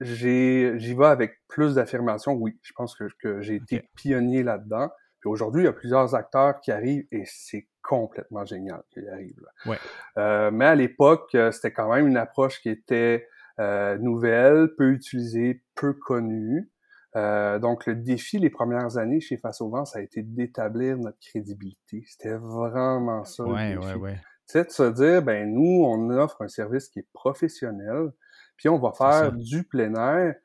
j'y 0.00 0.94
vais 0.94 1.06
avec 1.06 1.38
plus 1.48 1.76
d'affirmation. 1.76 2.32
Oui, 2.32 2.58
je 2.62 2.72
pense 2.74 2.94
que, 2.94 3.04
que 3.20 3.40
j'ai 3.40 3.56
été 3.56 3.88
pionnier 3.94 4.42
là-dedans. 4.42 4.90
Puis 5.20 5.28
aujourd'hui, 5.28 5.62
il 5.62 5.64
y 5.64 5.68
a 5.68 5.72
plusieurs 5.72 6.14
acteurs 6.14 6.60
qui 6.60 6.70
arrivent 6.70 7.06
et 7.10 7.24
c'est 7.26 7.68
complètement 7.82 8.44
génial 8.44 8.82
qu'ils 8.90 9.08
arrivent. 9.08 9.40
Là. 9.40 9.72
Ouais. 9.72 9.78
Euh, 10.16 10.50
mais 10.50 10.66
à 10.66 10.74
l'époque, 10.74 11.36
c'était 11.52 11.72
quand 11.72 11.92
même 11.92 12.06
une 12.06 12.16
approche 12.16 12.60
qui 12.60 12.68
était 12.68 13.26
euh, 13.60 13.98
nouvelle, 13.98 14.74
peu 14.76 14.92
utilisée, 14.92 15.62
peu 15.74 15.92
connue. 15.92 16.70
Euh, 17.16 17.58
donc, 17.58 17.86
le 17.86 17.96
défi 17.96 18.38
les 18.38 18.50
premières 18.50 18.98
années 18.98 19.20
chez 19.20 19.36
Face 19.36 19.60
au 19.60 19.68
vent, 19.68 19.84
ça 19.84 19.98
a 19.98 20.02
été 20.02 20.22
d'établir 20.22 20.96
notre 20.96 21.18
crédibilité. 21.18 22.04
C'était 22.06 22.36
vraiment 22.36 23.24
ça. 23.24 23.44
Ouais, 23.44 23.76
ouais, 23.76 23.94
ouais. 23.94 24.20
C'est 24.46 24.64
de 24.66 24.70
se 24.70 24.90
dire, 24.92 25.22
ben 25.22 25.52
nous, 25.52 25.84
on 25.84 26.10
offre 26.10 26.42
un 26.42 26.48
service 26.48 26.88
qui 26.88 27.00
est 27.00 27.08
professionnel, 27.12 28.12
puis 28.56 28.68
on 28.68 28.78
va 28.78 28.92
faire 28.92 29.32
du 29.32 29.64
plein 29.64 29.94
air, 29.94 30.36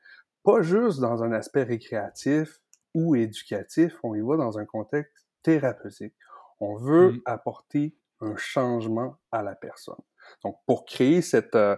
pas 0.42 0.60
juste 0.60 1.00
dans 1.00 1.22
un 1.22 1.32
aspect 1.32 1.62
récréatif 1.62 2.58
ou 2.94 3.16
éducatif, 3.16 3.96
on 4.02 4.14
y 4.14 4.20
va 4.20 4.36
dans 4.36 4.58
un 4.58 4.64
contexte 4.64 5.26
thérapeutique. 5.42 6.14
On 6.60 6.76
veut 6.76 7.12
mmh. 7.12 7.20
apporter 7.26 7.96
un 8.20 8.36
changement 8.36 9.18
à 9.32 9.42
la 9.42 9.54
personne. 9.54 10.00
Donc, 10.42 10.58
pour 10.66 10.84
créer 10.84 11.20
cette, 11.20 11.56
euh, 11.56 11.76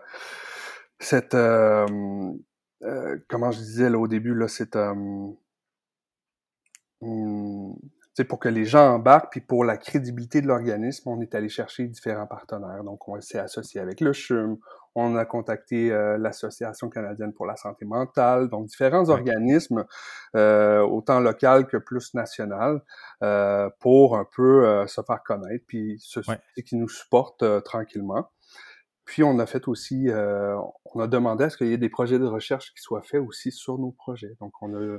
cette 1.00 1.34
euh, 1.34 1.86
euh, 2.82 3.18
comment 3.28 3.50
je 3.50 3.58
disais 3.58 3.90
là 3.90 3.98
au 3.98 4.08
début 4.08 4.34
là, 4.34 4.48
c'est 4.48 4.76
euh, 4.76 5.32
hmm, 8.18 8.24
pour 8.24 8.38
que 8.38 8.48
les 8.48 8.64
gens 8.64 8.94
embarquent, 8.94 9.30
puis 9.30 9.40
pour 9.40 9.64
la 9.64 9.76
crédibilité 9.76 10.40
de 10.40 10.46
l'organisme, 10.46 11.08
on 11.08 11.20
est 11.20 11.34
allé 11.34 11.48
chercher 11.48 11.86
différents 11.86 12.26
partenaires. 12.26 12.84
Donc, 12.84 13.08
on 13.08 13.20
s'est 13.20 13.38
associé 13.38 13.80
avec 13.80 14.00
le 14.00 14.12
CHUM, 14.12 14.58
on 14.94 15.16
a 15.16 15.24
contacté 15.24 15.92
euh, 15.92 16.16
l'Association 16.16 16.88
canadienne 16.88 17.32
pour 17.32 17.46
la 17.46 17.56
santé 17.56 17.84
mentale, 17.84 18.48
donc 18.48 18.66
différents 18.66 19.08
organismes, 19.10 19.84
euh, 20.34 20.80
autant 20.80 21.20
local 21.20 21.66
que 21.66 21.76
plus 21.76 22.14
national, 22.14 22.82
euh, 23.22 23.68
pour 23.80 24.16
un 24.16 24.26
peu 24.34 24.86
se 24.86 25.02
faire 25.02 25.22
connaître, 25.22 25.64
puis 25.66 25.96
ceux 26.00 26.22
qui 26.64 26.76
nous 26.76 26.88
supportent 26.88 27.62
tranquillement. 27.64 28.30
Puis 29.06 29.22
on 29.22 29.38
a 29.38 29.46
fait 29.46 29.68
aussi, 29.68 30.08
euh, 30.08 30.58
on 30.92 31.00
a 31.00 31.06
demandé 31.06 31.44
à 31.44 31.50
ce 31.50 31.56
qu'il 31.56 31.68
y 31.68 31.72
ait 31.72 31.78
des 31.78 31.88
projets 31.88 32.18
de 32.18 32.26
recherche 32.26 32.74
qui 32.74 32.82
soient 32.82 33.02
faits 33.02 33.20
aussi 33.20 33.52
sur 33.52 33.78
nos 33.78 33.92
projets. 33.92 34.36
Donc 34.40 34.52
on 34.60 34.74
a 34.74 34.98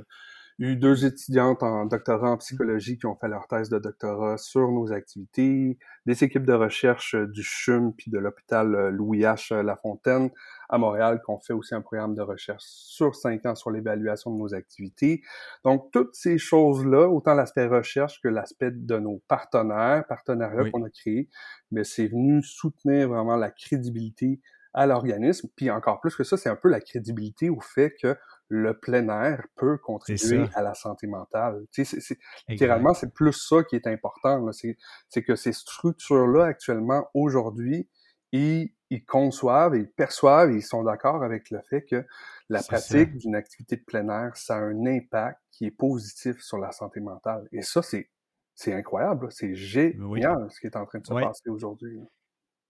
eu 0.58 0.74
deux 0.74 1.04
étudiantes 1.04 1.62
en 1.62 1.86
doctorat 1.86 2.32
en 2.32 2.36
psychologie 2.38 2.98
qui 2.98 3.06
ont 3.06 3.14
fait 3.14 3.28
leur 3.28 3.46
thèse 3.46 3.68
de 3.68 3.78
doctorat 3.78 4.38
sur 4.38 4.72
nos 4.72 4.92
activités, 4.92 5.78
des 6.04 6.24
équipes 6.24 6.44
de 6.44 6.52
recherche 6.52 7.14
du 7.14 7.42
CHUM 7.44 7.92
puis 7.92 8.10
de 8.10 8.18
l'hôpital 8.18 8.88
Louis 8.88 9.20
H. 9.20 9.54
Lafontaine 9.54 10.30
à 10.68 10.78
Montréal 10.78 11.20
qui 11.24 11.30
ont 11.30 11.38
fait 11.38 11.52
aussi 11.52 11.74
un 11.74 11.80
programme 11.80 12.14
de 12.14 12.22
recherche 12.22 12.64
sur 12.64 13.14
cinq 13.14 13.46
ans 13.46 13.54
sur 13.54 13.70
l'évaluation 13.70 14.32
de 14.32 14.38
nos 14.38 14.52
activités. 14.52 15.22
Donc, 15.64 15.90
toutes 15.92 16.14
ces 16.14 16.38
choses-là, 16.38 17.08
autant 17.08 17.34
l'aspect 17.34 17.66
recherche 17.66 18.20
que 18.20 18.28
l'aspect 18.28 18.72
de 18.72 18.98
nos 18.98 19.22
partenaires, 19.28 20.04
partenariats 20.08 20.70
qu'on 20.70 20.84
a 20.84 20.90
créés, 20.90 21.28
mais 21.70 21.84
c'est 21.84 22.08
venu 22.08 22.42
soutenir 22.42 23.08
vraiment 23.08 23.36
la 23.36 23.50
crédibilité 23.50 24.40
à 24.74 24.86
l'organisme. 24.86 25.48
Puis 25.56 25.70
encore 25.70 26.00
plus 26.00 26.14
que 26.14 26.24
ça, 26.24 26.36
c'est 26.36 26.48
un 26.48 26.56
peu 26.56 26.68
la 26.68 26.80
crédibilité 26.80 27.48
au 27.50 27.60
fait 27.60 27.94
que 28.00 28.16
le 28.48 28.78
plein 28.78 29.08
air 29.08 29.46
peut 29.56 29.76
contribuer 29.78 30.46
à 30.54 30.62
la 30.62 30.74
santé 30.74 31.06
mentale. 31.06 31.66
Tu 31.70 31.84
sais, 31.84 32.00
c'est, 32.00 32.18
littéralement, 32.48 32.94
c'est 32.94 33.12
plus 33.12 33.32
ça 33.32 33.62
qui 33.64 33.76
est 33.76 33.86
important. 33.86 34.50
C'est, 34.52 35.22
que 35.22 35.36
ces 35.36 35.52
structures-là, 35.52 36.44
actuellement, 36.44 37.08
aujourd'hui, 37.14 37.88
ils, 38.32 38.72
ils 38.90 39.04
conçoivent, 39.04 39.76
ils 39.76 39.90
perçoivent, 39.90 40.52
ils 40.52 40.62
sont 40.62 40.82
d'accord 40.82 41.22
avec 41.22 41.50
le 41.50 41.60
fait 41.68 41.84
que 41.84 42.06
la 42.48 42.62
pratique 42.62 43.16
d'une 43.18 43.34
activité 43.34 43.76
de 43.76 43.84
plein 43.84 44.08
air, 44.08 44.36
ça 44.36 44.56
a 44.56 44.60
un 44.60 44.86
impact 44.86 45.40
qui 45.50 45.66
est 45.66 45.70
positif 45.70 46.40
sur 46.40 46.58
la 46.58 46.72
santé 46.72 47.00
mentale. 47.00 47.46
Et 47.52 47.62
ça, 47.62 47.82
c'est, 47.82 48.10
c'est 48.54 48.72
incroyable. 48.72 49.30
C'est 49.30 49.54
génial 49.54 50.50
ce 50.50 50.60
qui 50.60 50.66
est 50.66 50.76
en 50.76 50.86
train 50.86 51.00
de 51.00 51.06
se 51.06 51.12
passer 51.12 51.50
aujourd'hui. 51.50 52.00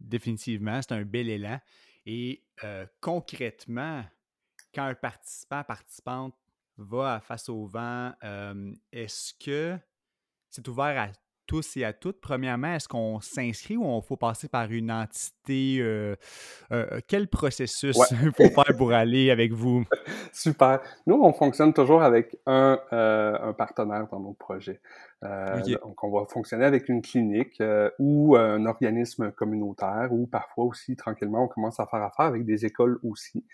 Définitivement, 0.00 0.80
c'est 0.82 0.94
un 0.94 1.04
bel 1.04 1.28
élan. 1.28 1.58
Et 2.06 2.42
euh, 2.64 2.86
concrètement, 3.00 4.02
quand 4.78 4.84
un 4.86 4.94
participant, 4.94 5.64
participante 5.64 6.34
va 6.76 7.18
face 7.20 7.48
au 7.48 7.66
vent, 7.66 8.12
est-ce 8.92 9.34
que 9.34 9.76
c'est 10.48 10.66
ouvert 10.68 10.96
à 11.02 11.08
tous 11.48 11.76
et 11.78 11.84
à 11.84 11.92
toutes? 11.92 12.20
Premièrement, 12.20 12.74
est-ce 12.74 12.86
qu'on 12.86 13.20
s'inscrit 13.20 13.76
ou 13.76 13.84
on 13.84 14.00
faut 14.02 14.16
passer 14.16 14.48
par 14.48 14.70
une 14.70 14.92
entité? 14.92 15.78
Euh, 15.80 16.14
euh, 16.70 17.00
quel 17.08 17.26
processus 17.26 17.96
il 18.22 18.32
faut 18.36 18.50
faire 18.50 18.76
pour 18.76 18.92
aller 18.92 19.30
avec 19.30 19.52
vous? 19.52 19.84
Super. 20.32 20.80
Nous, 21.06 21.16
on 21.16 21.32
fonctionne 21.32 21.72
toujours 21.72 22.02
avec 22.02 22.36
un, 22.46 22.78
euh, 22.92 23.52
partenaire 23.54 24.06
dans 24.08 24.20
nos 24.20 24.34
projets. 24.34 24.80
Donc, 25.22 26.04
on 26.04 26.10
va 26.10 26.26
fonctionner 26.26 26.66
avec 26.66 26.88
une 26.88 27.02
clinique 27.02 27.60
ou 27.98 28.36
un 28.36 28.66
organisme 28.66 29.32
communautaire 29.32 30.08
ou 30.12 30.28
parfois 30.28 30.66
aussi, 30.66 30.94
tranquillement, 30.94 31.44
on 31.44 31.48
commence 31.48 31.80
à 31.80 31.86
faire 31.86 32.02
affaire 32.02 32.26
avec 32.26 32.44
des 32.44 32.64
écoles 32.64 33.00
aussi. 33.02 33.44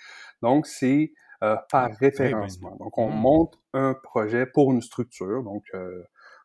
Donc, 0.43 0.67
c'est 0.67 1.13
par 1.41 1.65
ah, 1.73 1.89
référencement. 1.99 2.77
Donc, 2.77 2.99
on 2.99 3.09
mmh. 3.09 3.21
monte 3.21 3.59
un 3.73 3.95
projet 3.95 4.45
pour 4.45 4.73
une 4.73 4.83
structure. 4.83 5.43
Donc, 5.43 5.65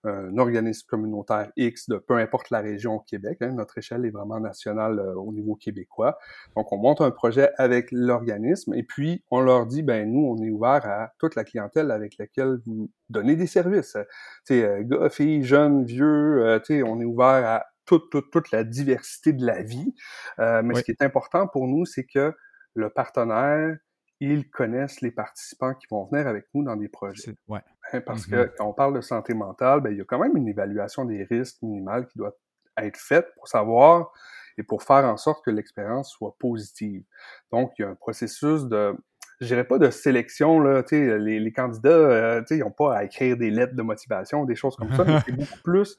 un 0.04 0.38
organisme 0.38 0.88
communautaire 0.88 1.52
X 1.58 1.90
de 1.90 1.98
peu 1.98 2.16
importe 2.16 2.50
la 2.50 2.60
région 2.60 2.96
au 2.96 3.00
Québec. 3.00 3.40
Hein, 3.42 3.52
notre 3.52 3.78
échelle 3.78 4.06
est 4.06 4.12
vraiment 4.12 4.40
nationale 4.40 5.00
euh, 5.00 5.16
au 5.16 5.34
niveau 5.34 5.56
québécois. 5.56 6.18
Donc, 6.56 6.72
on 6.72 6.78
monte 6.78 7.02
un 7.02 7.12
projet 7.12 7.52
avec 7.58 7.90
l'organisme 7.92 8.74
et 8.74 8.84
puis 8.84 9.24
on 9.30 9.42
leur 9.42 9.66
dit, 9.66 9.84
ben 9.84 10.10
nous, 10.10 10.26
on 10.26 10.42
est 10.42 10.50
ouvert 10.50 10.86
à 10.86 11.12
toute 11.20 11.36
la 11.36 11.44
clientèle 11.44 11.92
avec 11.92 12.18
laquelle 12.18 12.60
vous 12.66 12.90
donnez 13.10 13.36
des 13.36 13.48
services. 13.48 13.98
Tu 14.46 14.56
sais, 14.56 14.64
euh, 14.64 14.84
gars, 14.84 15.10
filles, 15.10 15.44
jeunes, 15.44 15.86
vieux, 15.86 16.46
euh, 16.46 16.60
tu 16.60 16.78
sais, 16.78 16.84
on 16.84 17.02
est 17.02 17.06
ouvert 17.06 17.46
à 17.46 17.66
toute, 17.86 18.10
toute, 18.12 18.32
toute 18.32 18.52
la 18.52 18.64
diversité 18.64 19.34
de 19.34 19.46
la 19.46 19.64
vie. 19.64 19.94
mais 20.38 20.76
ce 20.76 20.84
qui 20.84 20.92
est 20.92 21.02
important 21.02 21.48
pour 21.48 21.68
nous, 21.68 21.86
c'est 21.86 22.06
que 22.06 22.34
le 22.76 22.90
partenaire, 22.92 23.76
ils 24.20 24.50
connaissent 24.50 25.02
les 25.02 25.12
participants 25.12 25.74
qui 25.74 25.88
vont 25.90 26.06
venir 26.06 26.28
avec 26.28 26.46
nous 26.54 26.64
dans 26.64 26.76
des 26.76 26.90
projets. 26.90 27.36
Ouais. 27.48 27.62
Hein, 27.92 28.02
parce 28.02 28.28
mm-hmm. 28.28 28.48
que 28.48 28.56
quand 28.58 28.68
on 28.68 28.74
parle 28.74 28.96
de 28.96 29.02
santé 29.02 29.34
mentale, 29.34 29.82
ben, 29.82 29.92
il 29.92 29.98
y 29.98 30.02
a 30.02 30.06
quand 30.06 30.20
même 30.20 30.36
une 30.36 30.48
évaluation 30.48 31.06
des 31.06 31.24
risques 31.24 31.62
minimales 31.62 32.08
qui 32.08 32.18
doit 32.18 32.36
être 32.78 32.98
faite 32.98 33.28
pour 33.36 33.48
savoir 33.48 34.12
et 34.58 34.64
pour 34.64 34.84
faire 34.84 35.06
en 35.06 35.18
sorte 35.18 35.44
que 35.44 35.52
l'expérience 35.52 36.12
soit 36.12 36.36
positive. 36.38 37.04
Donc, 37.52 37.72
il 37.78 37.84
y 37.84 37.86
a 37.86 37.90
un 37.90 37.96
processus 37.96 38.66
de, 38.66 38.94
je 39.40 39.48
dirais 39.48 39.64
pas 39.64 39.78
de 39.78 39.90
sélection, 39.90 40.60
là, 40.60 40.84
les, 40.92 41.40
les 41.40 41.52
candidats, 41.54 41.90
euh, 41.90 42.44
ils 42.50 42.60
n'ont 42.60 42.72
pas 42.72 42.98
à 42.98 43.04
écrire 43.06 43.38
des 43.38 43.50
lettres 43.50 43.76
de 43.76 43.82
motivation, 43.82 44.44
des 44.44 44.56
choses 44.56 44.76
comme 44.76 44.94
ça, 44.94 45.06
mais 45.06 45.20
c'est 45.26 45.32
beaucoup 45.32 45.60
plus 45.64 45.98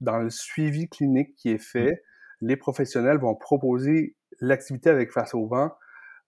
dans 0.00 0.18
le 0.18 0.28
suivi 0.28 0.88
clinique 0.88 1.34
qui 1.36 1.50
est 1.50 1.62
fait. 1.62 2.02
Mm. 2.42 2.46
Les 2.48 2.56
professionnels 2.56 3.18
vont 3.18 3.34
proposer 3.34 4.14
l'activité 4.40 4.90
avec 4.90 5.10
face 5.10 5.34
au 5.34 5.46
vent 5.46 5.72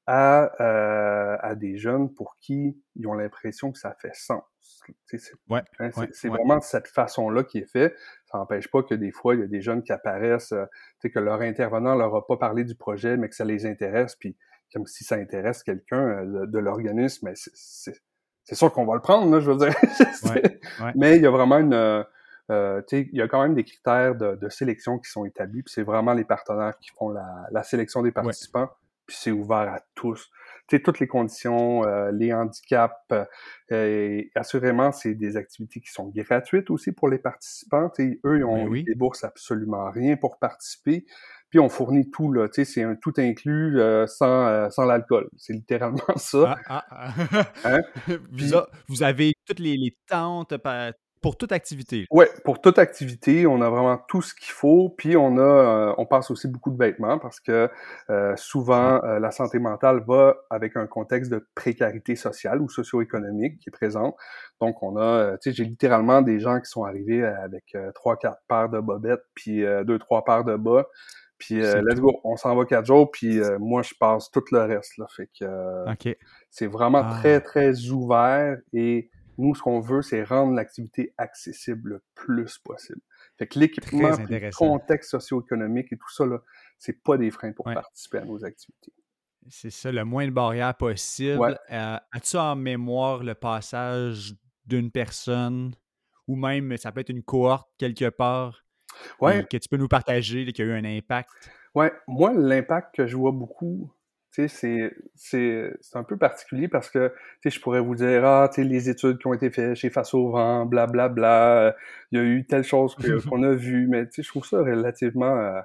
à, 0.07 0.51
euh, 0.61 1.37
à 1.41 1.55
des 1.55 1.77
jeunes 1.77 2.13
pour 2.13 2.37
qui 2.39 2.79
ils 2.97 3.07
ont 3.07 3.15
l'impression 3.15 3.73
que 3.73 3.79
ça 3.79 3.95
fait 3.95 4.15
sens. 4.15 4.43
C'est 5.07 5.19
ouais, 5.49 5.63
hein, 5.79 5.91
vraiment 6.25 6.59
de 6.59 6.63
cette 6.63 6.89
façon-là 6.89 7.43
qui 7.45 7.59
est 7.59 7.71
fait. 7.71 7.95
Ça 8.27 8.39
n'empêche 8.39 8.71
pas 8.71 8.83
que 8.83 8.95
des 8.95 9.13
fois, 9.13 9.35
il 9.35 9.41
y 9.41 9.45
a 9.45 9.47
des 9.47 9.63
jeunes 9.63 9.83
qui 9.83 9.93
apparaissent, 9.93 10.53
euh, 10.53 10.67
que 11.03 11.19
leur 11.19 11.41
intervenant 11.41 11.95
leur 11.95 12.15
a 12.15 12.27
pas 12.27 12.37
parlé 12.37 12.65
du 12.65 12.75
projet, 12.75 13.17
mais 13.17 13.29
que 13.29 13.35
ça 13.35 13.45
les 13.45 13.65
intéresse, 13.67 14.15
puis 14.17 14.37
comme 14.73 14.87
si 14.87 15.05
ça 15.05 15.15
intéresse 15.15 15.63
quelqu'un 15.63 16.27
euh, 16.27 16.47
de, 16.47 16.59
l'organisme, 16.59 17.31
c'est 17.35 18.55
sûr 18.55 18.73
qu'on 18.73 18.85
va 18.85 18.95
le 18.95 19.01
prendre, 19.01 19.31
là, 19.33 19.41
je 19.41 19.51
veux 19.51 19.57
dire. 19.57 19.75
mais 20.97 21.17
il 21.17 21.23
y 21.23 21.27
a 21.27 21.31
vraiment 21.31 21.59
une, 21.59 22.05
euh, 22.51 22.83
il 22.93 23.15
y 23.17 23.23
a 23.23 23.29
quand 23.29 23.43
même 23.43 23.55
des 23.55 23.65
critères 23.65 24.15
de, 24.15 24.49
sélection 24.49 24.99
qui 24.99 25.11
sont 25.11 25.25
établis, 25.25 25.63
puis 25.63 25.73
c'est 25.73 25.83
vraiment 25.83 26.13
les 26.13 26.25
partenaires 26.25 26.77
qui 26.79 26.91
font 26.91 27.11
la, 27.11 27.63
sélection 27.63 28.03
des 28.03 28.13
participants, 28.13 28.69
puis 29.07 29.17
c'est 29.19 29.31
ouvert 29.31 29.73
à 29.73 29.81
tous. 29.95 30.31
sais, 30.71 30.81
toutes 30.81 31.01
les 31.01 31.07
conditions, 31.07 31.85
euh, 31.85 32.11
les 32.13 32.33
handicaps, 32.33 32.95
euh, 33.13 33.25
et 33.71 34.31
assurément, 34.35 34.93
c'est 34.93 35.15
des 35.15 35.37
activités 35.37 35.81
qui 35.81 35.91
sont 35.91 36.09
gratuites 36.15 36.71
aussi 36.71 36.93
pour 36.93 37.09
les 37.09 37.19
participants. 37.19 37.91
sais, 37.95 38.21
eux, 38.25 38.39
ils 38.39 38.45
ont 38.45 38.71
des 38.71 38.95
bourses 38.95 39.25
absolument 39.25 39.91
rien 39.91 40.17
pour 40.17 40.39
participer. 40.39 41.05
Puis 41.51 41.61
on 41.61 41.69
fournit 41.69 42.11
tout, 42.11 42.33
là. 42.33 42.49
C'est 42.51 42.83
un 42.83 42.97
tout 42.97 43.13
inclus 43.19 43.79
sans, 44.07 44.71
sans 44.71 44.85
l'alcool. 44.85 45.29
C'est 45.37 45.53
littéralement 45.53 45.99
ça. 46.17 46.57
Ah, 46.67 46.85
ah, 46.91 47.15
ah. 47.31 47.47
Hein? 47.65 47.83
vous, 48.89 49.03
avez 49.03 49.35
toutes 49.47 49.61
les, 49.61 49.77
les 49.77 49.97
tentes, 50.09 50.57
pour 51.25 51.39
toute 51.39 51.53
activité. 51.53 52.07
Oui, 52.11 52.27
pour 52.45 52.61
toute 52.61 52.79
activité, 52.79 53.47
on 53.47 53.63
a 53.63 53.71
vraiment 53.71 53.97
tout 53.97 54.21
ce 54.21 54.35
qu'il 54.35 54.53
faut. 54.53 54.91
Puis 54.91 55.17
on 55.17 55.39
a, 55.39 55.41
euh, 55.41 55.95
on 55.97 56.05
passe 56.05 56.31
aussi 56.31 56.49
beaucoup 56.49 56.71
de 56.71 56.77
vêtements 56.77 57.19
parce 57.19 57.41
que 57.41 57.71
euh, 58.11 58.35
souvent 58.37 59.03
euh, 59.03 59.19
la 59.19 59.31
santé 59.31 59.59
mentale 59.59 60.05
va 60.07 60.37
avec 60.51 60.77
un 60.77 60.87
contexte 60.87 61.31
de 61.33 61.49
précarité 61.55 62.15
sociale 62.15 62.61
ou 62.61 62.69
socio-économique 62.69 63.59
qui 63.59 63.71
est 63.71 63.73
présent. 63.73 64.15
Donc 64.61 64.83
on 64.83 64.99
a, 64.99 65.39
tu 65.39 65.49
sais, 65.49 65.57
j'ai 65.57 65.65
littéralement 65.65 66.21
des 66.21 66.41
gens 66.41 66.61
qui 66.61 66.69
sont 66.69 66.85
arrivés 66.85 67.25
avec 67.25 67.75
trois, 67.95 68.19
quatre 68.19 68.43
paires 68.47 68.69
de 68.69 68.81
bobettes, 68.81 69.25
puis 69.35 69.65
deux, 69.87 69.99
trois 69.99 70.27
paires 70.27 70.45
de 70.45 70.57
bas. 70.57 70.85
Puis 71.39 71.55
let's 71.55 72.01
go, 72.01 72.21
on 72.25 72.37
s'en 72.37 72.55
va 72.55 72.67
quatre 72.67 72.85
jours, 72.85 73.11
puis 73.11 73.41
moi 73.59 73.81
je 73.81 73.95
passe 73.99 74.31
tout 74.31 74.45
le 74.53 74.61
reste. 74.61 74.99
Là, 74.99 75.07
fait 75.17 75.31
que 75.41 75.47
c'est 76.51 76.67
vraiment 76.67 77.03
ah. 77.03 77.17
très 77.19 77.41
très 77.41 77.87
ouvert 77.87 78.59
et 78.75 79.11
nous, 79.39 79.55
ce 79.55 79.63
qu'on 79.63 79.81
veut, 79.81 80.03
c'est 80.03 80.23
rendre 80.23 80.53
l'activité 80.55 81.15
accessible 81.19 81.91
le 81.91 82.03
plus 82.15 82.59
possible. 82.59 83.01
Fait 83.39 83.47
que 83.47 83.59
l'équipement, 83.59 84.11
le 84.11 84.51
contexte 84.57 85.11
socio-économique 85.11 85.93
et 85.93 85.97
tout 85.97 86.11
ça, 86.11 86.27
là, 86.27 86.39
c'est 86.79 87.03
pas 87.03 87.17
des 87.17 87.31
freins 87.31 87.53
pour 87.53 87.65
participer 87.65 88.19
à 88.19 88.25
nos 88.25 88.45
activités. 88.45 88.93
C'est 89.49 89.71
ça, 89.71 89.93
le 89.93 90.05
moins 90.05 90.27
de 90.27 90.31
barrières 90.31 90.75
possible. 90.75 91.59
Euh, 91.71 91.97
as-tu 92.13 92.37
en 92.37 92.57
mémoire 92.57 93.23
le 93.23 93.35
passage 93.35 94.35
d'une 94.65 94.91
personne 94.91 95.75
ou 96.27 96.37
même 96.37 96.77
ça 96.79 96.93
peut 96.93 97.01
être 97.01 97.11
une 97.11 97.23
cohorte 97.23 97.69
quelque 97.77 98.09
part 98.09 98.65
que 99.21 99.57
tu 99.57 99.69
peux 99.69 99.77
nous 99.77 99.89
partager, 99.89 100.51
qui 100.53 100.63
a 100.63 100.65
eu 100.65 100.73
un 100.73 100.85
impact? 100.85 101.29
Ouais, 101.75 101.93
moi, 102.07 102.33
l'impact 102.33 102.95
que 102.95 103.07
je 103.07 103.17
vois 103.17 103.33
beaucoup, 103.33 103.93
c'est, 104.35 104.93
c'est, 105.15 105.73
un 105.95 106.03
peu 106.03 106.17
particulier 106.17 106.69
parce 106.69 106.91
que 106.91 107.13
je 107.45 107.61
pourrais 107.61 107.81
vous 107.81 107.95
dire, 107.95 108.25
ah, 108.25 108.51
les 108.57 108.89
études 108.89 109.19
qui 109.19 109.27
ont 109.27 109.35
été 109.35 109.51
faites 109.51 109.77
chez 109.77 109.91
Face 109.91 110.13
au 110.13 110.31
vent, 110.31 110.67
blablabla, 110.67 111.09
bla, 111.09 111.71
bla, 111.71 111.77
il 112.11 112.19
y 112.19 112.21
a 112.21 112.25
eu 112.25 112.47
telle 112.47 112.65
chose 112.65 112.97
qu'on 113.29 113.43
a 113.45 113.55
vu, 113.55 113.87
mais 113.89 114.09
je 114.17 114.29
trouve 114.29 114.45
ça 114.45 114.59
relativement 114.59 115.37
euh, 115.37 115.61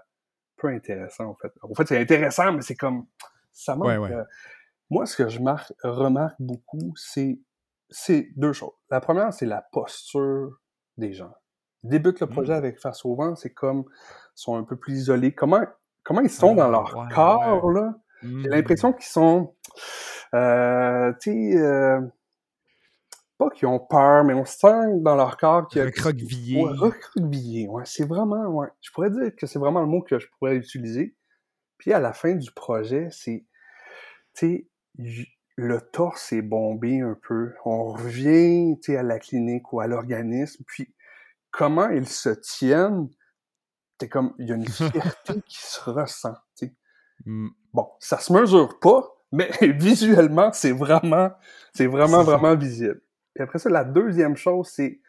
peu 0.57 0.67
intéressant, 0.67 1.25
en 1.25 1.35
fait. 1.35 1.51
En 1.63 1.73
fait, 1.73 1.87
c'est 1.87 1.99
intéressant, 1.99 2.53
mais 2.53 2.61
c'est 2.61 2.75
comme, 2.75 3.07
ça 3.51 3.75
manque. 3.75 4.11
Euh, 4.11 4.23
moi, 4.91 5.05
ce 5.05 5.15
que 5.15 5.29
je 5.29 5.39
marque, 5.39 5.73
remarque 5.83 6.35
beaucoup, 6.39 6.93
c'est, 6.95 7.39
c'est 7.89 8.29
deux 8.35 8.53
choses. 8.53 8.73
La 8.91 9.01
première, 9.01 9.33
c'est 9.33 9.45
la 9.45 9.63
posture 9.71 10.59
des 10.97 11.13
gens. 11.13 11.33
Ils 11.83 11.89
débutent 11.89 12.19
le 12.19 12.27
projet 12.27 12.53
mmh. 12.53 12.57
avec 12.57 12.79
Face 12.79 13.03
au 13.05 13.15
vent, 13.15 13.35
c'est 13.35 13.53
comme, 13.53 13.85
ils 13.87 14.41
sont 14.41 14.55
un 14.55 14.63
peu 14.63 14.75
plus 14.75 14.93
isolés. 14.93 15.33
Comment, 15.33 15.65
comment 16.03 16.21
ils 16.21 16.29
sont 16.29 16.53
dans 16.53 16.69
leur 16.69 17.07
corps, 17.13 17.71
là? 17.71 17.95
J'ai 18.21 18.27
mmh. 18.27 18.47
l'impression 18.47 18.93
qu'ils 18.93 19.05
sont, 19.05 19.55
euh, 20.33 21.13
tu 21.21 21.31
sais, 21.31 21.57
euh, 21.57 22.01
pas 23.37 23.49
qu'ils 23.49 23.67
ont 23.67 23.79
peur, 23.79 24.25
mais 24.25 24.33
on 24.33 24.45
sent 24.45 24.97
dans 24.97 25.15
leur 25.15 25.37
corps 25.37 25.67
qu'il 25.67 25.79
y 25.79 25.81
a... 25.81 25.85
Recroquevillé. 25.85 26.61
Ouais, 26.61 26.73
recroquevillé, 26.73 27.67
ouais. 27.69 27.83
C'est 27.85 28.05
vraiment, 28.05 28.47
ouais. 28.47 28.67
Je 28.81 28.91
pourrais 28.91 29.09
dire 29.09 29.31
que 29.37 29.47
c'est 29.47 29.59
vraiment 29.59 29.79
le 29.79 29.87
mot 29.87 30.01
que 30.01 30.19
je 30.19 30.27
pourrais 30.37 30.55
utiliser. 30.55 31.15
Puis 31.77 31.93
à 31.93 31.99
la 31.99 32.11
fin 32.11 32.35
du 32.35 32.51
projet, 32.51 33.07
c'est, 33.11 33.45
tu 34.35 34.67
sais, 34.97 35.27
le 35.55 35.81
torse 35.81 36.33
est 36.33 36.41
bombé 36.41 36.99
un 36.99 37.17
peu. 37.27 37.53
On 37.63 37.93
revient, 37.93 38.77
tu 38.81 38.91
sais, 38.91 38.97
à 38.97 39.03
la 39.03 39.19
clinique 39.19 39.71
ou 39.71 39.79
à 39.79 39.87
l'organisme, 39.87 40.63
puis 40.67 40.93
comment 41.51 41.89
ils 41.89 42.07
se 42.07 42.29
tiennent, 42.29 43.09
c'est 43.99 44.09
comme, 44.09 44.33
il 44.39 44.49
y 44.49 44.51
a 44.51 44.55
une 44.55 44.67
fierté 44.67 45.41
qui 45.45 45.57
se 45.57 45.89
ressent, 45.89 46.35
tu 46.57 46.67
sais. 46.67 46.75
Mmh. 47.25 47.49
Bon, 47.73 47.87
ça 47.99 48.17
se 48.17 48.33
mesure 48.33 48.79
pas, 48.79 49.03
mais 49.31 49.49
visuellement, 49.61 50.51
c'est 50.53 50.71
vraiment, 50.71 51.31
c'est 51.73 51.87
vraiment, 51.87 52.23
vraiment 52.23 52.55
visible. 52.55 53.01
Et 53.35 53.41
après 53.41 53.59
ça, 53.59 53.69
la 53.69 53.83
deuxième 53.83 54.35
chose, 54.35 54.67
c'est 54.67 54.99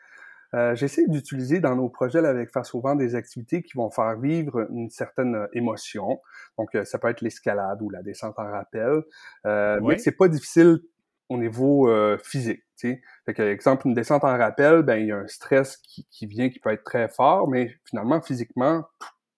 euh, 0.54 0.74
j'essaie 0.74 1.06
d'utiliser 1.06 1.60
dans 1.60 1.76
nos 1.76 1.88
projets 1.88 2.18
avec 2.18 2.50
Face 2.50 2.74
au 2.74 2.80
vent 2.80 2.96
des 2.96 3.14
activités 3.14 3.62
qui 3.62 3.76
vont 3.76 3.90
faire 3.90 4.18
vivre 4.18 4.66
une 4.70 4.90
certaine 4.90 5.36
euh, 5.36 5.46
émotion. 5.52 6.20
Donc, 6.58 6.74
euh, 6.74 6.84
ça 6.84 6.98
peut 6.98 7.08
être 7.08 7.20
l'escalade 7.20 7.80
ou 7.82 7.90
la 7.90 8.02
descente 8.02 8.38
en 8.38 8.50
rappel, 8.50 9.02
euh, 9.46 9.78
mais 9.82 9.98
c'est 9.98 10.16
pas 10.16 10.28
difficile 10.28 10.80
au 11.28 11.38
niveau 11.38 11.88
physique. 12.24 12.64
sais. 12.74 13.00
Fait 13.24 13.34
que, 13.34 13.42
exemple, 13.42 13.86
une 13.86 13.94
descente 13.94 14.24
en 14.24 14.36
rappel, 14.36 14.82
ben 14.82 14.96
il 14.96 15.06
y 15.06 15.12
a 15.12 15.18
un 15.18 15.28
stress 15.28 15.76
qui, 15.76 16.04
qui, 16.10 16.26
vient 16.26 16.50
qui 16.50 16.58
peut 16.58 16.72
être 16.72 16.82
très 16.82 17.08
fort, 17.08 17.48
mais 17.48 17.76
finalement, 17.84 18.20
physiquement, 18.20 18.82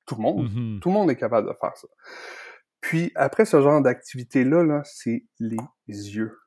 tout, 0.07 0.15
le 0.15 0.23
monde, 0.23 0.51
mmh 0.51 0.81
tout 0.81 0.89
le 0.89 0.95
monde 0.95 1.11
est 1.11 1.17
capable 1.17 1.49
de 1.49 1.55
faire 1.61 1.77
ça. 1.77 1.89
Puis 2.83 3.11
après 3.15 3.47
ce 3.47 3.63
genre 3.63 3.81
d'activité-là, 3.81 4.63
-là, 4.65 4.83
c'est 4.85 5.25
les 5.41 5.57
yeux. 5.89 6.39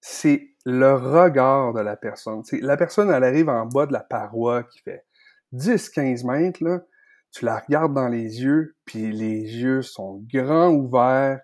C'est 0.00 0.54
le 0.64 0.94
regard 0.94 1.74
de 1.74 1.80
la 1.80 1.96
personne. 1.96 2.42
la 2.52 2.76
personne, 2.76 3.10
elle 3.10 3.24
arrive 3.24 3.50
en 3.50 3.66
bas 3.66 3.86
de 3.86 3.92
la 3.92 4.00
paroi 4.00 4.62
qui 4.64 4.80
fait 4.80 5.04
10-15 5.52 6.24
mètres, 6.24 6.64
là, 6.64 6.80
tu 7.30 7.44
la 7.44 7.58
regardes 7.58 7.94
dans 7.94 8.08
les 8.08 8.42
yeux, 8.42 8.76
puis 8.84 9.12
les 9.12 9.40
yeux 9.40 9.82
sont 9.82 10.24
grands 10.32 10.70
ouverts, 10.70 11.40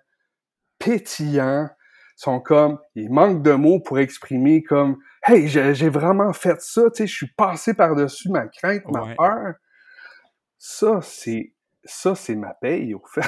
pétillants, 0.79 1.69
sont 2.15 2.39
comme, 2.39 2.79
il 2.95 3.11
manque 3.11 3.43
de 3.43 3.51
mots 3.51 3.79
pour 3.79 3.99
exprimer 3.99 4.63
comme, 4.63 4.97
hey, 5.25 5.47
j'ai 5.47 5.89
vraiment 5.89 6.33
fait 6.33 6.61
ça, 6.61 6.83
tu 6.83 6.97
sais, 6.97 7.07
je 7.07 7.13
suis 7.13 7.31
passé 7.35 7.73
par-dessus 7.73 8.29
ma 8.29 8.47
crainte, 8.47 8.83
ma 8.91 9.15
peur. 9.15 9.55
Ça, 10.57 10.99
c'est 11.01 11.53
ça, 11.83 12.15
c'est 12.15 12.35
ma 12.35 12.53
paye, 12.53 12.93
au 12.93 13.01
fait. 13.05 13.21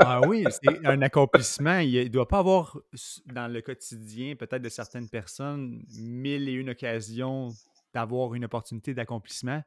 ah 0.00 0.20
oui, 0.26 0.44
c'est 0.50 0.86
un 0.86 1.00
accomplissement. 1.02 1.78
Il 1.78 2.04
ne 2.04 2.08
doit 2.08 2.28
pas 2.28 2.38
avoir, 2.38 2.78
dans 3.26 3.50
le 3.50 3.62
quotidien, 3.62 4.34
peut-être 4.36 4.62
de 4.62 4.68
certaines 4.68 5.08
personnes, 5.08 5.82
mille 5.98 6.48
et 6.48 6.52
une 6.52 6.70
occasions 6.70 7.48
d'avoir 7.94 8.34
une 8.34 8.44
opportunité 8.44 8.92
d'accomplissement. 8.92 9.62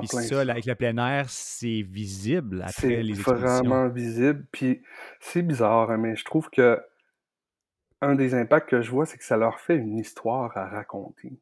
Puis 0.00 0.08
ça, 0.08 0.40
avec 0.40 0.64
le 0.64 0.74
plein 0.74 0.96
air, 0.96 1.28
c'est 1.28 1.82
visible 1.82 2.62
après 2.66 3.02
les 3.02 3.10
expéditions. 3.10 3.24
C'est 3.24 3.46
vraiment 3.46 3.88
visible. 3.88 4.46
Puis 4.50 4.82
c'est 5.20 5.42
bizarre, 5.42 5.90
hein, 5.90 5.98
mais 5.98 6.16
je 6.16 6.24
trouve 6.24 6.48
que 6.50 6.80
un 8.00 8.14
des 8.14 8.34
impacts 8.34 8.68
que 8.68 8.82
je 8.82 8.90
vois, 8.90 9.06
c'est 9.06 9.18
que 9.18 9.24
ça 9.24 9.36
leur 9.36 9.60
fait 9.60 9.76
une 9.76 9.98
histoire 9.98 10.56
à 10.56 10.68
raconter. 10.68 11.38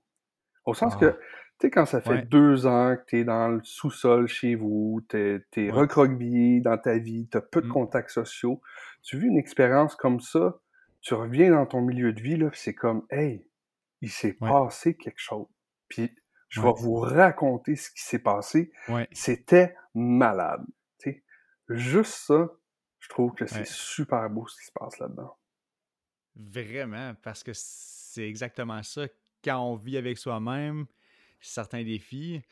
Au 0.65 0.75
sens 0.75 0.97
que 0.97 1.07
ah. 1.07 1.17
Tu 1.61 1.67
sais, 1.67 1.71
quand 1.71 1.87
ça 1.87 2.01
fait 2.01 2.23
deux 2.23 2.67
ans 2.67 2.97
que 2.97 3.05
tu 3.07 3.21
es 3.21 3.25
dans 3.25 3.49
le 3.49 3.61
sous-sol 3.63 4.27
chez 4.27 4.57
vous, 4.57 5.05
tu 5.09 5.17
es, 5.57 5.71
recroquevillé 5.71 6.61
dans 6.61 6.77
ta 6.77 6.99
vie, 6.99 7.29
tu 7.31 7.37
as 7.37 7.41
peu 7.41 7.63
de 7.63 7.69
mmh. 7.69 7.73
contacts 7.73 8.11
sociaux, 8.11 8.61
tu 9.03 9.19
vis 9.19 9.29
une 9.29 9.39
expérience 9.39 9.95
comme 9.95 10.21
ça, 10.21 10.59
tu 11.01 11.15
reviens 11.15 11.53
dans 11.53 11.67
ton 11.67 11.81
milieu 11.81 12.13
de 12.13 12.21
vie, 12.21 12.37
là, 12.37 12.51
c'est 12.55 12.75
comme, 12.75 13.07
hey, 13.11 13.47
il 14.01 14.11
s'est 14.11 14.33
passé 14.33 14.97
quelque 14.97 15.21
chose. 15.21 15.47
Puis 15.89 16.15
je 16.49 16.61
vais 16.61 16.73
vous 16.77 16.97
raconter 16.97 17.77
ce 17.77 17.91
qui 17.91 18.03
s'est 18.03 18.19
passé. 18.19 18.73
C'était 19.13 19.77
malade. 19.95 20.65
sais. 20.99 21.25
Juste 21.69 22.15
ça, 22.15 22.49
je 23.01 23.09
trouve 23.09 23.35
que 23.35 23.47
c'est 23.47 23.67
super 23.67 24.29
beau 24.31 24.47
ce 24.47 24.61
qui 24.61 24.67
se 24.67 24.73
passe 24.73 24.99
là-dedans. 24.99 25.37
Vraiment, 26.37 27.15
parce 27.23 27.43
que 27.43 27.53
c'est 27.55 28.29
exactement 28.29 28.83
ça. 28.83 29.07
Quand 29.43 29.61
on 29.61 29.77
vit 29.77 29.97
avec 29.97 30.17
soi-même, 30.17 30.87
certains 31.45 31.85
défis. 31.85 32.43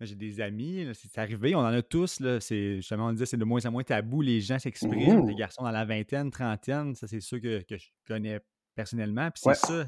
J'ai 0.00 0.16
des 0.16 0.40
amis, 0.40 0.86
c'est 0.92 1.18
arrivé, 1.18 1.54
on 1.54 1.60
en 1.60 1.66
a 1.66 1.80
tous. 1.80 2.20
Là, 2.20 2.38
justement, 2.40 3.06
on 3.06 3.12
disait 3.12 3.26
c'est 3.26 3.36
de 3.36 3.44
moins 3.44 3.64
en 3.64 3.70
moins 3.70 3.84
tabou, 3.84 4.22
les 4.22 4.40
gens 4.40 4.58
s'expriment, 4.58 5.24
des 5.24 5.34
garçons 5.34 5.62
dans 5.62 5.70
la 5.70 5.84
vingtaine, 5.84 6.30
trentaine, 6.30 6.94
ça 6.94 7.06
c'est 7.06 7.20
sûr 7.20 7.40
que, 7.40 7.64
je 7.68 7.86
connais 8.06 8.40
personnellement. 8.74 9.30
Puis 9.30 9.42
c'est 9.44 9.54
ça, 9.54 9.86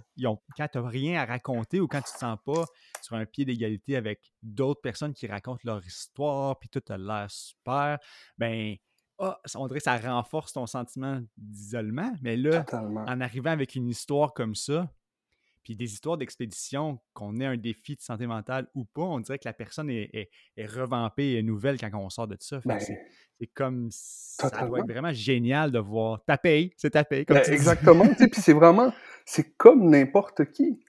quand 0.57 0.69
tu 0.69 0.79
n'as 0.79 0.88
rien 0.88 1.21
à 1.21 1.25
raconter 1.25 1.81
ou 1.81 1.88
quand 1.88 2.01
tu 2.01 2.12
te 2.12 2.19
sens 2.19 2.38
pas 2.45 2.64
sur 3.03 3.16
un 3.16 3.27
pied 3.27 3.45
d'égalité 3.45 3.97
avec 3.97 4.33
d'autres 4.42 4.81
personnes 4.81 5.12
qui 5.12 5.27
racontent 5.27 5.62
leur 5.64 5.85
histoire, 5.85 6.59
puis 6.59 6.69
tout 6.69 6.83
a 6.88 6.97
l'air 6.97 7.27
super, 7.29 7.99
ben 8.38 8.77
ah, 9.19 9.40
on 9.55 9.66
dirait 9.66 9.81
que 9.81 9.85
ça 9.85 9.97
renforce 9.97 10.53
ton 10.53 10.66
sentiment 10.66 11.21
d'isolement. 11.37 12.12
Mais 12.23 12.37
là, 12.37 12.64
en 12.73 13.21
arrivant 13.21 13.51
avec 13.51 13.75
une 13.75 13.88
histoire 13.88 14.35
comme 14.35 14.55
ça, 14.55 14.90
puis 15.66 15.74
des 15.74 15.92
histoires 15.92 16.16
d'expédition, 16.16 17.00
qu'on 17.12 17.40
ait 17.40 17.44
un 17.44 17.57
défi 17.57 17.96
de 17.96 18.00
santé 18.00 18.29
mentale 18.29 18.68
ou 18.76 18.85
pas, 18.85 19.02
on 19.02 19.18
dirait 19.18 19.40
que 19.40 19.48
la 19.48 19.52
personne 19.52 19.90
est, 19.90 20.31
est, 20.57 20.64
revampée 20.64 21.33
et 21.33 21.42
nouvelle 21.42 21.76
quand 21.76 21.90
on 21.94 22.09
sort 22.09 22.29
de 22.29 22.37
ça. 22.38 22.61
Ben, 22.64 22.79
c'est 22.79 23.48
comme 23.48 23.88
ça 23.90 24.48
doit 24.64 24.79
être 24.79 24.88
vraiment 24.88 25.12
génial 25.12 25.72
de 25.72 25.81
voir 25.81 26.24
ta 26.24 26.38
paye, 26.38 26.72
c'est 26.76 26.90
ta 26.90 27.02
paye. 27.02 27.24
Ben, 27.24 27.42
exactement. 27.48 28.07
puis 28.14 28.40
c'est 28.40 28.52
vraiment, 28.52 28.92
c'est 29.24 29.57
comme 29.57 29.90
n'importe 29.90 30.52
qui. 30.52 30.81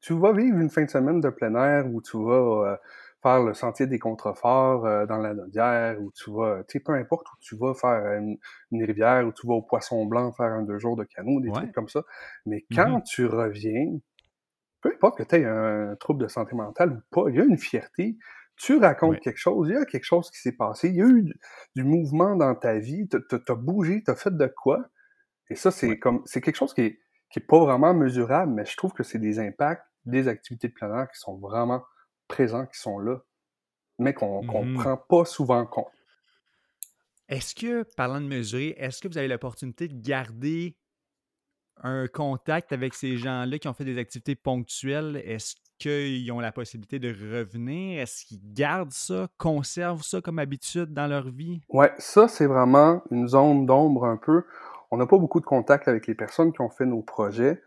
Tu 0.00 0.14
vas 0.14 0.32
vivre 0.32 0.58
une 0.58 0.68
fin 0.68 0.82
de 0.82 0.90
semaine 0.90 1.20
de 1.20 1.30
plein 1.30 1.54
air 1.54 1.86
où 1.86 2.02
tu 2.02 2.16
vas 2.16 2.72
euh, 2.72 2.76
faire 3.24 3.42
le 3.42 3.54
sentier 3.54 3.86
des 3.86 3.98
contreforts 3.98 4.84
euh, 4.84 5.06
dans 5.06 5.16
la 5.16 5.32
Nodière, 5.32 6.00
ou 6.02 6.10
tu 6.10 6.30
vas, 6.30 6.62
tu 6.68 6.78
sais, 6.78 6.80
peu 6.80 6.92
importe 6.92 7.26
où 7.28 7.36
tu 7.40 7.56
vas 7.56 7.72
faire 7.72 8.18
une, 8.18 8.38
rivière, 8.84 9.26
ou 9.26 9.32
tu 9.32 9.46
vas 9.46 9.54
au 9.54 9.62
Poisson 9.62 10.04
Blanc 10.04 10.32
faire 10.32 10.52
un 10.52 10.62
deux 10.62 10.78
jours 10.78 10.96
de 10.96 11.04
canot, 11.04 11.40
des 11.40 11.50
trucs 11.50 11.72
comme 11.72 11.88
ça. 11.88 12.02
Mais 12.46 12.64
mmh 12.70 12.74
quand 12.74 13.00
tu 13.00 13.26
reviens, 13.26 13.98
peu 14.84 14.92
importe 14.92 15.16
que 15.16 15.22
tu 15.22 15.36
aies 15.36 15.46
un 15.46 15.96
trouble 15.96 16.22
de 16.22 16.28
santé 16.28 16.54
mentale 16.54 16.92
ou 16.92 17.00
pas, 17.10 17.30
il 17.30 17.36
y 17.36 17.40
a 17.40 17.44
une 17.44 17.56
fierté. 17.56 18.18
Tu 18.56 18.76
racontes 18.76 19.18
quelque 19.20 19.38
chose, 19.38 19.68
il 19.70 19.74
y 19.74 19.76
a 19.76 19.84
quelque 19.86 20.04
chose 20.04 20.30
qui 20.30 20.38
s'est 20.38 20.52
passé, 20.52 20.90
il 20.90 20.96
y 20.96 21.00
a 21.00 21.06
eu 21.06 21.32
du, 21.74 21.84
mouvement 21.84 22.36
dans 22.36 22.54
ta 22.54 22.78
vie, 22.78 23.08
tu 23.08 23.16
as 23.16 23.54
bougé, 23.54 24.02
tu 24.04 24.10
as 24.10 24.14
fait 24.14 24.36
de 24.36 24.46
quoi? 24.46 24.84
Et 25.48 25.54
ça, 25.54 25.70
c'est 25.70 25.98
comme 25.98 26.22
c'est 26.26 26.42
quelque 26.42 26.56
chose 26.56 26.74
qui 26.74 26.82
est, 26.82 27.00
qui 27.30 27.38
est 27.38 27.46
pas 27.46 27.58
vraiment 27.58 27.94
mesurable, 27.94 28.52
mais 28.52 28.66
je 28.66 28.76
trouve 28.76 28.92
que 28.92 29.02
c'est 29.02 29.18
des 29.18 29.38
impacts 29.38 29.82
des 30.04 30.28
activités 30.28 30.68
de 30.68 30.74
plein 30.74 30.94
air 30.94 31.10
qui 31.10 31.18
sont 31.18 31.38
vraiment 31.38 31.82
présents, 32.28 32.66
qui 32.66 32.78
sont 32.78 32.98
là, 32.98 33.16
mais 33.98 34.12
qu'on 34.12 34.42
ne 34.42 34.64
mmh 34.66 34.74
prend 34.74 34.96
pas 34.98 35.24
souvent 35.24 35.64
compte. 35.64 35.90
Est-ce 37.30 37.54
que, 37.54 37.84
parlant 37.96 38.20
de 38.20 38.26
mesurer, 38.26 38.74
est-ce 38.76 39.00
que 39.00 39.08
vous 39.08 39.16
avez 39.16 39.28
l'opportunité 39.28 39.88
de 39.88 39.98
garder 39.98 40.76
un 41.82 42.06
contact 42.06 42.72
avec 42.72 42.94
ces 42.94 43.16
gens-là 43.16 43.58
qui 43.58 43.68
ont 43.68 43.74
fait 43.74 43.84
des 43.84 43.98
activités 43.98 44.34
ponctuelles? 44.34 45.20
Est-ce 45.24 45.54
qu'ils 45.78 46.30
ont 46.32 46.40
la 46.40 46.52
possibilité 46.52 46.98
de 46.98 47.08
revenir? 47.08 48.00
Est-ce 48.00 48.24
qu'ils 48.24 48.52
gardent 48.52 48.92
ça, 48.92 49.28
conservent 49.38 50.02
ça 50.02 50.20
comme 50.20 50.38
habitude 50.38 50.92
dans 50.92 51.06
leur 51.06 51.28
vie? 51.28 51.60
Oui, 51.68 51.86
ça, 51.98 52.28
c'est 52.28 52.46
vraiment 52.46 53.02
une 53.10 53.28
zone 53.28 53.66
d'ombre 53.66 54.04
un 54.04 54.16
peu. 54.16 54.44
On 54.90 54.96
n'a 54.96 55.06
pas 55.06 55.18
beaucoup 55.18 55.40
de 55.40 55.46
contact 55.46 55.88
avec 55.88 56.06
les 56.06 56.14
personnes 56.14 56.52
qui 56.52 56.60
ont 56.60 56.70
fait 56.70 56.86
nos 56.86 57.02
projets 57.02 57.60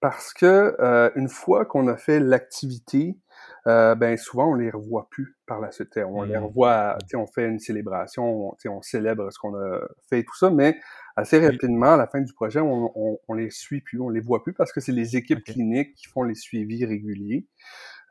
parce 0.00 0.32
que 0.32 0.76
euh, 0.78 1.10
une 1.16 1.28
fois 1.28 1.64
qu'on 1.64 1.88
a 1.88 1.96
fait 1.96 2.20
l'activité, 2.20 3.18
euh, 3.66 3.94
ben 3.94 4.16
souvent 4.16 4.52
on 4.52 4.54
les 4.54 4.70
revoit 4.70 5.08
plus 5.10 5.36
par 5.46 5.60
la 5.60 5.72
suite. 5.72 5.98
On 5.98 6.22
les 6.22 6.38
mmh. 6.38 6.44
revoit, 6.44 6.98
on 7.14 7.26
fait 7.26 7.46
une 7.46 7.58
célébration, 7.58 8.52
on, 8.64 8.70
on 8.70 8.82
célèbre 8.82 9.30
ce 9.32 9.38
qu'on 9.38 9.56
a 9.56 9.80
fait 10.08 10.20
et 10.20 10.24
tout 10.24 10.36
ça, 10.36 10.50
mais 10.50 10.78
assez 11.18 11.44
rapidement, 11.44 11.94
à 11.94 11.96
la 11.96 12.06
fin 12.06 12.20
du 12.20 12.32
projet, 12.32 12.60
on, 12.60 13.18
on, 13.26 13.34
les 13.34 13.50
suit 13.50 13.80
plus, 13.80 14.00
on 14.00 14.08
les 14.08 14.20
voit 14.20 14.42
plus 14.42 14.52
parce 14.52 14.72
que 14.72 14.80
c'est 14.80 14.92
les 14.92 15.16
équipes 15.16 15.42
cliniques 15.44 15.94
qui 15.94 16.06
font 16.06 16.22
les 16.22 16.34
suivis 16.34 16.84
réguliers. 16.84 17.46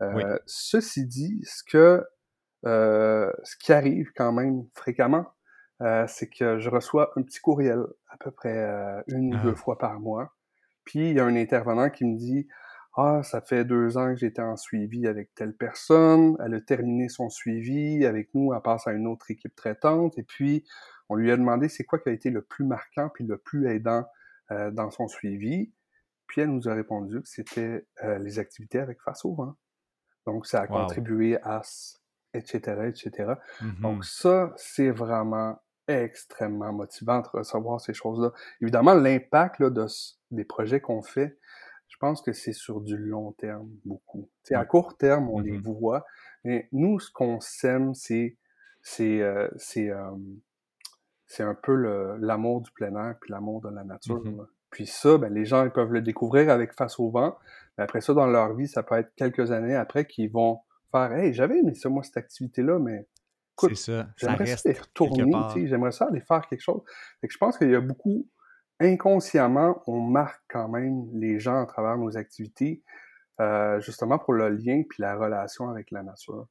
Euh, 0.02 0.38
Ceci 0.46 1.06
dit, 1.06 1.41
ce 1.43 1.63
que 1.63 2.04
euh, 2.65 3.32
ce 3.43 3.56
qui 3.58 3.72
arrive 3.72 4.12
quand 4.15 4.32
même 4.32 4.65
fréquemment, 4.74 5.26
euh, 5.82 6.06
c'est 6.08 6.28
que 6.28 6.60
je 6.60 6.70
reçois 6.70 7.12
un 7.15 7.22
petit 7.22 7.39
courriel 7.39 7.80
à 8.10 8.17
peu 8.17 8.32
près 8.32 8.58
euh, 8.58 9.02
une 9.08 9.36
ou 9.36 9.38
deux 9.41 9.54
ah. 9.54 9.56
fois 9.56 9.78
par 9.78 10.00
mois. 10.00 10.34
Puis 10.84 11.12
il 11.12 11.15
y 11.15 11.20
a 11.20 11.26
un 11.26 11.36
intervenant 11.36 11.89
qui 11.89 12.04
me 12.06 12.17
dit 12.17 12.48
ah, 12.98 13.22
ça 13.24 13.41
fait 13.41 13.63
deux 13.63 13.98
ans 13.98 14.12
que 14.13 14.20
j'étais 14.20 14.41
en 14.41 14.58
suivi 14.58 15.06
avec 15.08 15.34
telle 15.36 15.56
personne, 15.56 16.36
elle 16.43 16.56
a 16.56 16.62
terminé 16.62 17.10
son 17.10 17.30
suivi 17.30 18.06
avec 18.06 18.34
nous, 18.34 18.54
elle 18.54 18.62
passe 18.62 18.88
à 18.88 18.91
une 18.91 19.06
autre 19.06 19.30
équipe 19.30 19.56
traitante, 19.56 20.17
et 20.17 20.24
puis 20.24 20.65
on 21.10 21.15
lui 21.15 21.32
a 21.32 21.38
demandé 21.38 21.70
c'est 21.70 21.84
quoi 21.84 22.00
qui 22.00 22.10
a 22.10 22.12
été 22.12 22.30
le 22.30 22.41
plus 22.41 22.65
marquant 22.65 23.10
puis 23.13 23.26
le 23.26 23.38
plus 23.38 23.67
aidant 23.67 24.06
euh, 24.52 24.72
dans 24.72 24.91
son 24.91 25.08
suivi. 25.08 25.72
Puis 26.28 26.41
elle 26.41 26.50
nous 26.50 26.67
a 26.67 26.74
répondu 26.74 27.22
que 27.22 27.28
c'était 27.28 27.88
euh, 28.04 28.20
les 28.20 28.39
activités 28.39 28.80
avec 28.80 29.02
Face 29.02 29.24
au 29.24 29.34
vent. 29.34 29.56
Donc 30.26 30.46
ça 30.46 30.62
a 30.62 30.67
contribué 30.67 31.38
à 31.41 31.62
etc., 32.34 32.60
etc. 32.88 33.34
Donc 33.82 34.04
mm-hmm. 34.04 34.20
ça, 34.22 34.54
c'est 34.58 34.91
vraiment 34.91 35.58
extrêmement 35.88 36.74
motivant 36.74 37.22
de 37.22 37.28
recevoir 37.30 37.80
ces 37.80 37.93
choses-là. 37.93 38.34
Évidemment, 38.62 38.93
l'impact 38.93 39.63
de, 39.63 39.86
des 40.32 40.43
projets 40.43 40.82
qu'on 40.82 41.02
fait, 41.02 41.39
je 41.88 41.96
pense 41.98 42.22
que 42.22 42.34
c'est 42.34 42.54
sur 42.54 42.82
du 42.82 42.98
long 42.98 43.32
terme, 43.32 43.70
beaucoup. 43.86 44.30
C'est 44.43 44.56
à 44.56 44.65
court 44.65 44.98
terme, 44.98 45.30
on 45.30 45.39
les 45.39 45.58
mm-hmm. 45.58 45.80
voit, 45.80 46.06
mais 46.43 46.67
nous, 46.74 47.00
ce 47.00 47.10
qu'on 47.12 47.39
sème, 47.39 47.93
c'est 47.93 48.38
c'est 48.82 49.22
euh, 49.22 49.50
c'est 49.58 49.89
euh, 49.89 50.12
c'est 51.28 51.44
un 51.44 51.56
peu 51.56 51.74
l'amour 52.20 52.62
du 52.62 52.72
plein 52.72 52.96
air 52.96 53.16
puis 53.20 53.32
l'amour 53.32 53.62
de 53.62 53.70
la 53.70 53.84
nature. 53.84 54.24
Mm-hmm. 54.24 54.46
Puis 54.72 54.88
ça, 54.88 55.18
ben, 55.18 55.34
les 55.34 55.46
gens 55.46 55.66
ils 55.66 55.72
peuvent 55.72 55.92
le 55.92 56.02
découvrir 56.02 56.50
avec 56.50 56.74
Face 56.74 57.00
au 57.00 57.10
vent. 57.10 57.38
Mais 57.78 57.84
après 57.84 58.02
ça, 58.02 58.13
dans 58.13 58.28
leur 58.28 58.56
vie, 58.56 58.68
ça 58.68 58.84
peut 58.84 58.96
être 58.96 59.13
quelques 59.16 59.52
années 59.52 59.76
après 59.76 60.06
qu'ils 60.06 60.32
vont 60.32 60.62
faire 60.92 61.12
Hey, 61.12 61.34
j'avais 61.34 61.60
aimé 61.60 61.74
ça, 61.76 61.90
moi, 61.90 62.04
cette 62.04 62.18
activité-là, 62.18 62.80
mais 62.80 63.08
c'est 63.60 63.76
ça. 63.76 64.08
J'aimerais 64.18 64.46
ça 64.46 64.70
retourner, 64.70 65.68
j'aimerais 65.68 65.92
ça 65.92 66.06
aller 66.06 66.22
faire 66.22 66.42
quelque 66.48 66.62
chose. 66.62 66.82
Fait 67.22 67.28
que 67.28 67.34
je 67.34 67.38
pense 67.38 67.58
qu'il 67.58 67.72
y 67.72 67.76
a 67.76 67.82
beaucoup 67.82 68.28
inconsciemment, 68.80 69.82
on 69.88 70.00
marque 70.00 70.44
quand 70.48 70.70
même 70.70 71.08
les 71.13 71.40
gens 71.40 71.63
à 71.63 71.66
travers 71.66 71.98
nos 71.98 72.16
activités, 72.16 72.84
euh, 73.40 73.80
justement 73.80 74.20
pour 74.20 74.34
le 74.34 74.50
lien 74.50 74.84
puis 74.88 75.02
la 75.02 75.16
relation 75.16 75.70
avec 75.70 75.90
la 75.92 76.04
nature. 76.04 76.48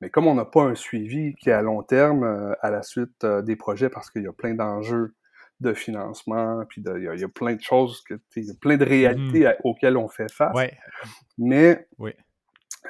Mais 0.00 0.10
comme 0.10 0.26
on 0.26 0.34
n'a 0.34 0.44
pas 0.44 0.62
un 0.62 0.74
suivi 0.74 1.34
qui 1.36 1.48
est 1.48 1.52
à 1.52 1.62
long 1.62 1.82
terme 1.82 2.24
euh, 2.24 2.54
à 2.60 2.70
la 2.70 2.82
suite 2.82 3.24
euh, 3.24 3.42
des 3.42 3.56
projets, 3.56 3.88
parce 3.88 4.10
qu'il 4.10 4.22
y 4.22 4.26
a 4.26 4.32
plein 4.32 4.54
d'enjeux 4.54 5.14
de 5.60 5.72
financement, 5.72 6.64
puis 6.68 6.82
il, 6.84 7.18
y 7.18 7.24
a, 7.24 7.28
plein 7.28 7.54
de 7.54 7.62
choses, 7.62 8.02
que, 8.02 8.14
y 8.36 8.50
a 8.50 8.54
plein 8.60 8.76
de 8.76 8.84
mmh 8.84 8.88
réalités 8.88 9.52
auxquelles 9.64 9.96
on 9.96 10.06
fait 10.06 10.30
face. 10.30 10.54
Ouais. 10.54 10.76
Mais 11.38 11.88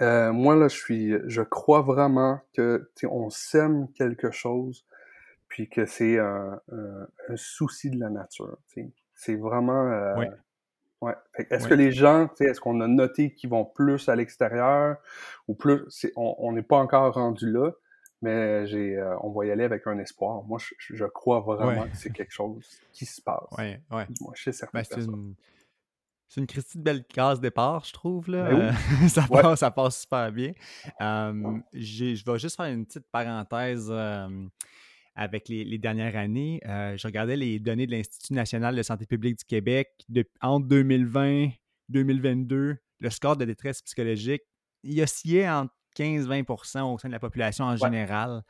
moi, 0.01 0.57
là, 0.57 0.67
je 0.67 0.77
suis, 0.77 1.15
je 1.27 1.43
crois 1.43 1.83
vraiment 1.83 2.41
que 2.57 2.91
on 3.05 3.31
sème 3.31 3.87
quelque 3.95 4.33
chose 4.33 4.85
puis 5.49 5.69
que 5.69 5.87
c'est 5.87 6.19
un, 6.19 6.61
souci 7.35 7.91
de 7.91 7.99
la 7.99 8.11
nature. 8.11 8.59
C'est 9.15 9.37
vraiment... 9.37 9.87
Euh, 9.87 10.17
ouais. 10.17 10.31
Est-ce 11.51 11.69
que 11.69 11.75
les 11.75 11.93
gens, 11.93 12.29
est-ce 12.41 12.61
qu'on 12.61 12.81
a 12.81 12.89
noté 12.89 13.35
qu'ils 13.35 13.51
vont 13.51 13.65
plus 13.65 14.09
à 14.09 14.17
l'extérieur 14.17 14.97
ou 15.49 15.55
plus... 15.55 15.83
On 16.17 16.53
n'est 16.53 16.63
pas 16.63 16.79
encore 16.79 17.15
rendu 17.15 17.51
là, 17.51 17.73
mais 18.23 18.67
j'ai, 18.67 18.97
euh, 18.97 19.17
on 19.21 19.31
va 19.31 19.47
y 19.47 19.51
aller 19.51 19.65
avec 19.65 19.87
un 19.87 19.99
espoir. 19.99 20.43
Moi, 20.45 20.59
je, 20.79 21.05
crois 21.05 21.41
vraiment 21.41 21.85
que 21.85 21.97
c'est 21.97 22.11
quelque 22.11 22.33
chose 22.33 22.67
qui 22.93 23.05
se 23.05 23.21
passe. 23.21 23.47
Ouais, 23.59 23.81
ouais. 23.91 24.07
Moi, 24.21 24.33
je 24.35 24.45
sais 24.45 24.53
certaines 24.53 24.83
ben, 24.91 25.35
c'est 26.29 26.41
une 26.41 26.49
Christie 26.49 26.79
de 26.79 26.83
belle 26.83 27.05
case 27.05 27.41
départ, 27.41 27.85
je 27.85 27.93
trouve. 27.93 28.29
Là. 28.29 28.51
Ben 28.51 28.61
euh, 28.61 29.09
ça, 29.09 29.27
passe, 29.31 29.61
ça, 29.61 29.71
passe, 29.71 30.01
super 30.01 30.33
bien. 30.33 30.53
je 31.01 32.25
vais 32.25 32.39
juste 32.39 32.57
faire 32.57 32.67
une 32.67 32.85
petite 32.85 33.07
parenthèse 33.13 33.93
avec 35.17 35.49
les, 35.49 35.79
dernières 35.79 36.15
années. 36.15 36.61
Euh, 36.67 36.97
je 36.97 37.07
regardais 37.07 37.37
les 37.37 37.59
données 37.59 37.87
de 37.87 37.93
l'Institut 37.93 38.35
national 38.35 38.77
de 38.77 38.83
santé 38.83 39.07
publique 39.07 39.39
du 39.39 39.45
Québec. 39.45 39.89
De, 40.09 40.25
entre 40.41 40.69
2020 40.69 41.49
2022, 41.89 42.77
le 43.01 43.11
score 43.11 43.37
de 43.37 43.45
détresse 43.45 43.83
psychologique, 43.83 44.43
il 44.83 45.01
oscillait 45.03 45.49
entre 45.49 45.73
15-20% 45.97 46.83
au 46.93 46.99
sein 46.99 47.09
de 47.09 47.13
la 47.13 47.21
population 47.21 47.65
en 47.65 47.77
général. 47.77 48.43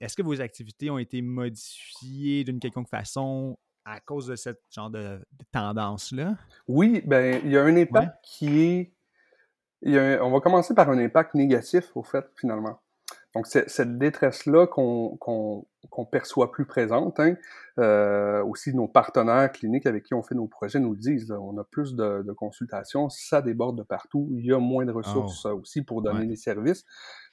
Est-ce 0.00 0.16
que 0.16 0.22
vos 0.22 0.40
activités 0.40 0.90
ont 0.90 0.98
été 0.98 1.22
modifiées 1.22 2.44
d'une 2.44 2.60
quelconque 2.60 2.88
façon 2.88 3.58
à 3.84 4.00
cause 4.00 4.26
de 4.26 4.36
cette 4.36 4.60
genre 4.70 4.90
de, 4.90 5.24
tendance-là? 5.50 6.36
Oui, 6.68 7.02
ben 7.06 7.40
il 7.44 7.50
y 7.50 7.56
a 7.56 7.62
un 7.62 7.76
impact 7.76 8.16
qui 8.22 8.62
est. 8.62 10.20
on 10.20 10.30
va 10.30 10.40
commencer 10.40 10.74
par 10.74 10.90
un 10.90 10.98
impact 10.98 11.34
négatif, 11.34 11.90
au 11.94 12.02
fait, 12.02 12.24
finalement. 12.38 12.81
Donc, 13.34 13.46
cette 13.46 13.98
détresse-là 13.98 14.66
qu'on 14.66 15.16
qu'on 15.90 16.04
perçoit 16.04 16.52
plus 16.52 16.64
présente, 16.64 17.18
hein, 17.18 17.34
euh, 17.78 18.42
aussi 18.44 18.74
nos 18.74 18.88
partenaires 18.88 19.50
cliniques 19.50 19.86
avec 19.86 20.04
qui 20.04 20.14
on 20.14 20.22
fait 20.22 20.34
nos 20.34 20.46
projets 20.46 20.78
nous 20.78 20.92
le 20.92 20.98
disent, 20.98 21.32
on 21.32 21.58
a 21.58 21.64
plus 21.64 21.94
de, 21.94 22.22
de, 22.22 22.32
consultations, 22.32 23.08
ça 23.08 23.42
déborde 23.42 23.78
de 23.78 23.82
partout, 23.82 24.28
il 24.32 24.46
y 24.46 24.52
a 24.52 24.58
moins 24.58 24.84
de 24.84 24.92
ressources 24.92 25.44
oh. 25.44 25.60
aussi 25.60 25.82
pour 25.82 26.02
donner 26.02 26.26
des 26.26 26.36
services. 26.36 26.84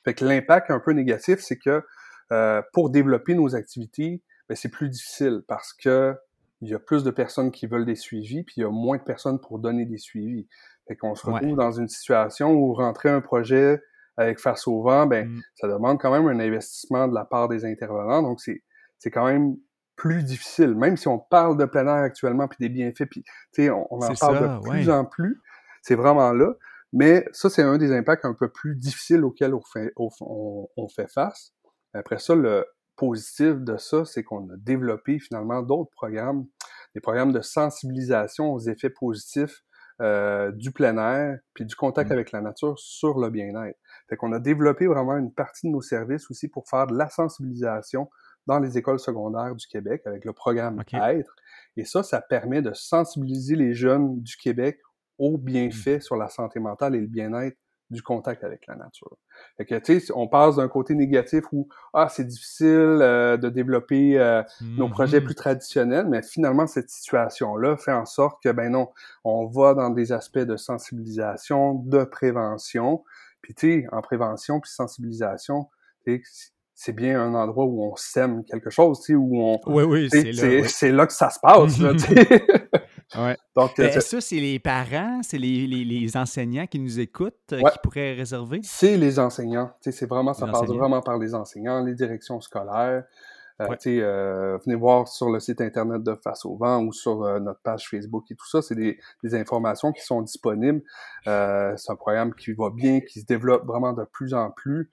Fait 0.04 0.14
que 0.14 0.26
l'impact 0.26 0.72
un 0.72 0.80
peu 0.80 0.92
négatif, 0.94 1.40
c'est 1.40 1.58
que 1.58 1.84
euh, 2.32 2.62
pour 2.74 2.90
développer 2.90 3.36
nos 3.36 3.56
activités, 3.56 4.24
ben, 4.48 4.56
c'est 4.56 4.70
plus 4.70 4.90
difficile 4.90 5.44
parce 5.48 5.74
que 5.74 6.16
il 6.62 6.70
y 6.70 6.74
a 6.74 6.80
plus 6.80 7.04
de 7.04 7.12
personnes 7.12 7.52
qui 7.52 7.68
veulent 7.68 7.86
des 7.86 7.96
suivis, 7.96 8.44
puis 8.44 8.56
il 8.58 8.62
y 8.62 8.66
a 8.66 8.70
moins 8.70 8.98
de 8.98 9.04
personnes 9.04 9.40
pour 9.40 9.60
donner 9.60 9.86
des 9.86 9.98
suivis. 9.98 10.48
Fait 10.88 10.96
qu'on 10.96 11.16
se 11.16 11.26
retrouve 11.26 11.56
dans 11.56 11.72
une 11.72 11.88
situation 11.88 12.52
où 12.52 12.74
rentrer 12.74 13.10
un 13.10 13.22
projet 13.22 13.82
avec 14.20 14.40
Face 14.40 14.68
au 14.68 14.82
vent, 14.82 15.06
ben, 15.08 15.30
mmh. 15.30 15.42
ça 15.56 15.68
demande 15.68 16.00
quand 16.00 16.12
même 16.12 16.28
un 16.28 16.40
investissement 16.40 17.08
de 17.08 17.16
la 17.16 17.26
part 17.26 17.48
des 17.48 17.66
intervenants. 17.66 18.22
Donc, 18.22 18.42
c'est, 18.42 18.64
c'est 18.98 19.12
quand 19.12 19.26
même 19.26 19.56
plus 19.96 20.24
difficile. 20.24 20.76
Même 20.76 20.98
si 20.98 21.08
on 21.08 21.20
parle 21.20 21.58
de 21.58 21.66
plein 21.66 21.86
air 21.88 22.04
actuellement, 22.04 22.48
puis 22.48 22.58
des 22.60 22.70
bienfaits, 22.70 23.06
puis 23.06 23.70
on, 23.70 23.88
on 23.90 24.02
en 24.02 24.14
parle 24.16 24.40
de 24.42 24.70
plus 24.70 24.90
en 24.90 25.06
plus, 25.06 25.42
c'est 25.82 25.96
vraiment 25.96 26.34
là. 26.34 26.54
Mais 26.92 27.26
ça, 27.32 27.50
c'est 27.50 27.62
un 27.62 27.78
des 27.78 27.92
impacts 27.92 28.26
un 28.26 28.34
peu 28.34 28.50
plus 28.50 28.76
difficiles 28.76 29.24
auxquels 29.24 29.54
on 29.54 29.62
fait, 29.62 29.94
on, 29.96 30.10
on 30.76 30.88
fait 30.90 31.10
face. 31.12 31.54
Après 31.94 32.20
ça, 32.20 32.36
le 32.36 32.66
positif 32.96 33.56
de 33.56 33.78
ça, 33.78 34.06
c'est 34.06 34.24
qu'on 34.24 34.50
a 34.50 34.58
développé 34.58 35.20
finalement 35.20 35.62
d'autres 35.62 35.92
programmes, 35.92 36.46
des 36.96 37.02
programmes 37.02 37.32
de 37.32 37.42
sensibilisation 37.42 38.52
aux 38.52 38.60
effets 38.60 38.90
positifs 38.90 39.62
euh, 40.02 40.52
du 40.52 40.72
plein 40.72 40.98
air, 40.98 41.40
puis 41.54 41.66
du 41.66 41.76
contact 41.76 42.10
mmh. 42.10 42.14
avec 42.14 42.32
la 42.32 42.42
nature 42.42 42.78
sur 42.78 43.20
le 43.20 43.30
bien-être. 43.30 43.78
Fait 44.10 44.18
qu'on 44.18 44.32
a 44.34 44.40
développé 44.40 44.88
vraiment 44.88 45.18
une 45.18 45.32
partie 45.32 45.68
de 45.68 45.72
nos 45.72 45.82
services 45.82 46.30
aussi 46.32 46.48
pour 46.48 46.68
faire 46.68 46.88
de 46.88 46.98
la 46.98 47.10
sensibilisation 47.10 48.10
dans 48.48 48.60
les 48.60 48.78
écoles 48.78 49.00
secondaires 49.00 49.56
du 49.56 49.68
Québec 49.68 50.02
avec 50.06 50.26
le 50.26 50.34
programme 50.34 50.82
Être. 50.92 51.36
Et 51.78 51.86
ça, 51.86 52.02
ça 52.02 52.20
permet 52.20 52.62
de 52.62 52.74
sensibiliser 52.74 53.56
les 53.56 53.74
jeunes 53.74 54.22
du 54.22 54.36
Québec 54.38 54.80
aux 55.20 55.38
bienfaits 55.38 55.98
mmh. 55.98 56.02
sur 56.02 56.16
la 56.16 56.30
santé 56.30 56.60
mentale 56.60 56.96
et 56.96 57.02
le 57.02 57.08
bien-être 57.08 57.58
du 57.90 58.04
contact 58.04 58.44
avec 58.44 58.68
la 58.68 58.76
nature. 58.76 59.18
Fait 59.58 59.66
que, 59.66 59.76
tu 59.76 60.00
sais, 60.00 60.14
on 60.16 60.28
passe 60.28 60.58
d'un 60.58 60.68
côté 60.68 60.94
négatif 60.94 61.46
où, 61.52 61.68
ah, 61.94 62.08
c'est 62.10 62.26
difficile 62.26 63.00
euh, 63.02 63.36
de 63.38 63.50
développer 63.50 64.20
euh, 64.20 64.44
nos 64.62 64.90
projets 64.90 65.20
mm-hmm. 65.20 65.26
plus 65.26 65.36
traditionnels, 65.36 66.08
mais 66.08 66.22
finalement, 66.22 66.68
cette 66.68 66.90
situation-là 66.90 67.78
fait 67.78 67.92
en 67.92 68.06
sorte 68.06 68.44
que, 68.44 68.50
ben 68.50 68.72
non, 68.72 68.90
on 69.24 69.48
va 69.48 69.74
dans 69.74 69.90
des 69.90 70.12
aspects 70.12 70.38
de 70.38 70.56
sensibilisation, 70.56 71.74
de 71.74 72.04
prévention. 72.04 73.04
Puis, 73.50 73.56
tu 73.56 73.82
sais, 73.82 73.88
en 73.92 74.02
prévention 74.02 74.60
puis 74.60 74.70
sensibilisation, 74.70 75.66
c'est 76.76 76.94
bien 76.94 77.20
un 77.20 77.34
endroit 77.34 77.66
où 77.66 77.84
on 77.84 77.96
sème 77.96 78.44
quelque 78.46 78.70
chose, 78.70 79.00
tu 79.00 79.14
sais, 79.14 79.16
où 79.16 79.42
on... 79.42 79.60
Oui, 79.66 79.84
oui, 79.86 80.08
c'est 80.12 80.32
là. 80.32 80.68
C'est 80.68 80.92
là 80.92 81.08
que 81.08 81.14
ça 81.14 81.32
se 81.32 81.40
passe, 81.42 81.80
là. 81.80 81.94
Ouais. 83.18 83.36
Donc, 83.56 83.80
euh, 83.80 83.90
est-ce 83.90 84.18
que 84.18 84.22
c'est 84.22 84.36
les 84.36 84.60
parents, 84.60 85.22
c'est 85.24 85.40
les, 85.40 85.66
les, 85.66 85.84
les, 85.84 86.16
enseignants 86.16 86.68
qui 86.68 86.78
nous 86.78 87.00
écoutent 87.00 87.34
euh, 87.54 87.60
qui 87.60 87.80
pourraient 87.82 88.14
réserver? 88.14 88.60
C'est 88.62 88.98
les 88.98 89.18
enseignants. 89.18 89.72
C'est 89.82 90.06
vraiment, 90.08 90.36
ça 90.36 90.46
passe 90.46 90.68
vraiment 90.68 91.02
par 91.02 91.18
les 91.18 91.34
enseignants, 91.34 91.84
les 91.84 91.96
directions 91.96 92.40
scolaires. 92.40 93.04
Euh, 93.62 93.76
euh, 93.88 94.58
venez 94.66 94.76
voir 94.76 95.08
sur 95.08 95.30
le 95.30 95.40
site 95.40 95.60
internet 95.60 96.02
de 96.02 96.16
Face 96.16 96.46
au 96.46 96.56
vent 96.56 96.82
ou 96.84 96.94
sur 96.94 97.24
euh, 97.24 97.40
notre 97.40 97.60
page 97.60 97.90
Facebook 97.90 98.32
et 98.32 98.36
tout 98.36 98.48
ça. 98.48 98.62
C'est 98.62 98.76
des, 98.76 98.98
des, 99.24 99.36
informations 99.36 99.92
qui 99.92 100.02
sont 100.02 100.22
disponibles. 100.22 100.82
Euh, 101.28 101.74
c'est 101.76 101.92
un 101.92 101.96
programme 101.96 102.34
qui 102.34 102.54
va 102.54 102.70
bien, 102.70 103.02
qui 103.02 103.20
se 103.20 103.26
développe 103.26 103.66
vraiment 103.66 103.92
de 103.94 104.06
plus 104.06 104.34
en 104.34 104.50
plus. 104.52 104.90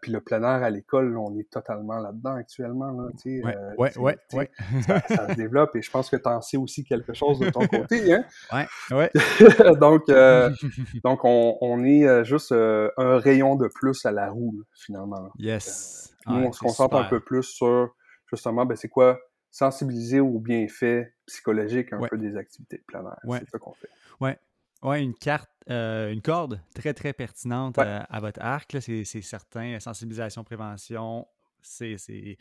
puis 0.00 0.12
le 0.12 0.20
plein 0.20 0.42
air 0.42 0.62
à 0.62 0.70
l'école, 0.70 1.16
on 1.18 1.38
est 1.38 1.50
totalement 1.50 1.98
là-dedans 1.98 2.36
actuellement. 2.36 2.90
Là, 2.90 3.08
ouais, 3.24 3.42
ouais, 3.78 3.98
ouais, 3.98 4.18
ouais. 4.32 4.50
Ça, 4.86 5.00
ça, 5.06 5.28
se 5.28 5.34
développe 5.36 5.76
et 5.76 5.82
je 5.82 5.90
pense 5.90 6.08
que 6.08 6.16
tu 6.16 6.28
en 6.28 6.40
sais 6.40 6.56
aussi 6.56 6.84
quelque 6.84 7.12
chose 7.12 7.38
de 7.38 7.50
ton 7.50 7.66
côté. 7.66 8.14
Hein? 8.14 8.24
Ouais, 8.52 8.66
ouais. 8.96 9.10
donc, 9.78 10.06
donc 11.04 11.24
on, 11.24 11.58
on 11.60 11.84
est 11.84 12.24
juste 12.24 12.52
un 12.52 13.18
rayon 13.18 13.56
de 13.56 13.68
plus 13.68 14.06
à 14.06 14.10
la 14.10 14.30
roue, 14.30 14.62
finalement. 14.72 15.28
Yes. 15.38 16.13
Nous, 16.26 16.36
on 16.36 16.52
se 16.52 16.60
concentre 16.60 16.96
un 16.96 17.04
peu 17.04 17.20
plus 17.20 17.42
sur, 17.42 17.94
justement, 18.30 18.66
ben, 18.66 18.76
c'est 18.76 18.88
quoi 18.88 19.20
sensibiliser 19.50 20.18
aux 20.20 20.40
bienfaits 20.40 21.06
psychologiques 21.26 21.92
un 21.92 22.08
peu 22.08 22.18
des 22.18 22.36
activités 22.36 22.78
de 22.78 22.82
plein 22.82 23.04
air. 23.04 23.38
C'est 23.38 23.50
ça 23.50 23.58
qu'on 23.58 23.74
fait. 23.74 23.88
Ouais. 24.20 24.38
Ouais, 24.82 25.02
une 25.02 25.14
carte, 25.14 25.50
euh, 25.70 26.12
une 26.12 26.20
corde 26.20 26.60
très, 26.74 26.92
très 26.92 27.14
pertinente 27.14 27.78
euh, 27.78 28.00
à, 28.06 28.20
votre 28.20 28.42
arc, 28.42 28.76
c'est 28.80 29.04
certain. 29.04 29.80
Sensibilisation, 29.80 30.44
prévention, 30.44 31.26
c'est 31.62 32.36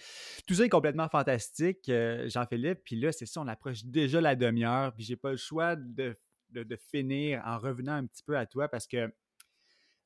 tout 0.45 0.53
ça 0.53 0.65
est 0.65 0.69
complètement 0.69 1.07
fantastique, 1.07 1.87
euh, 1.87 2.27
Jean-Philippe. 2.27 2.81
Puis 2.83 2.97
là, 2.97 3.13
c'est 3.13 3.25
ça, 3.25 3.39
on 3.39 3.47
approche 3.47 3.85
déjà 3.85 4.19
la 4.19 4.35
demi-heure. 4.35 4.93
Puis 4.93 5.05
j'ai 5.05 5.15
pas 5.15 5.31
le 5.31 5.37
choix 5.37 5.77
de, 5.77 6.17
de, 6.49 6.75
finir 6.75 7.41
en 7.45 7.59
revenant 7.59 7.93
un 7.93 8.05
petit 8.05 8.23
peu 8.23 8.37
à 8.37 8.45
toi 8.45 8.67
parce 8.67 8.87
que 8.87 9.13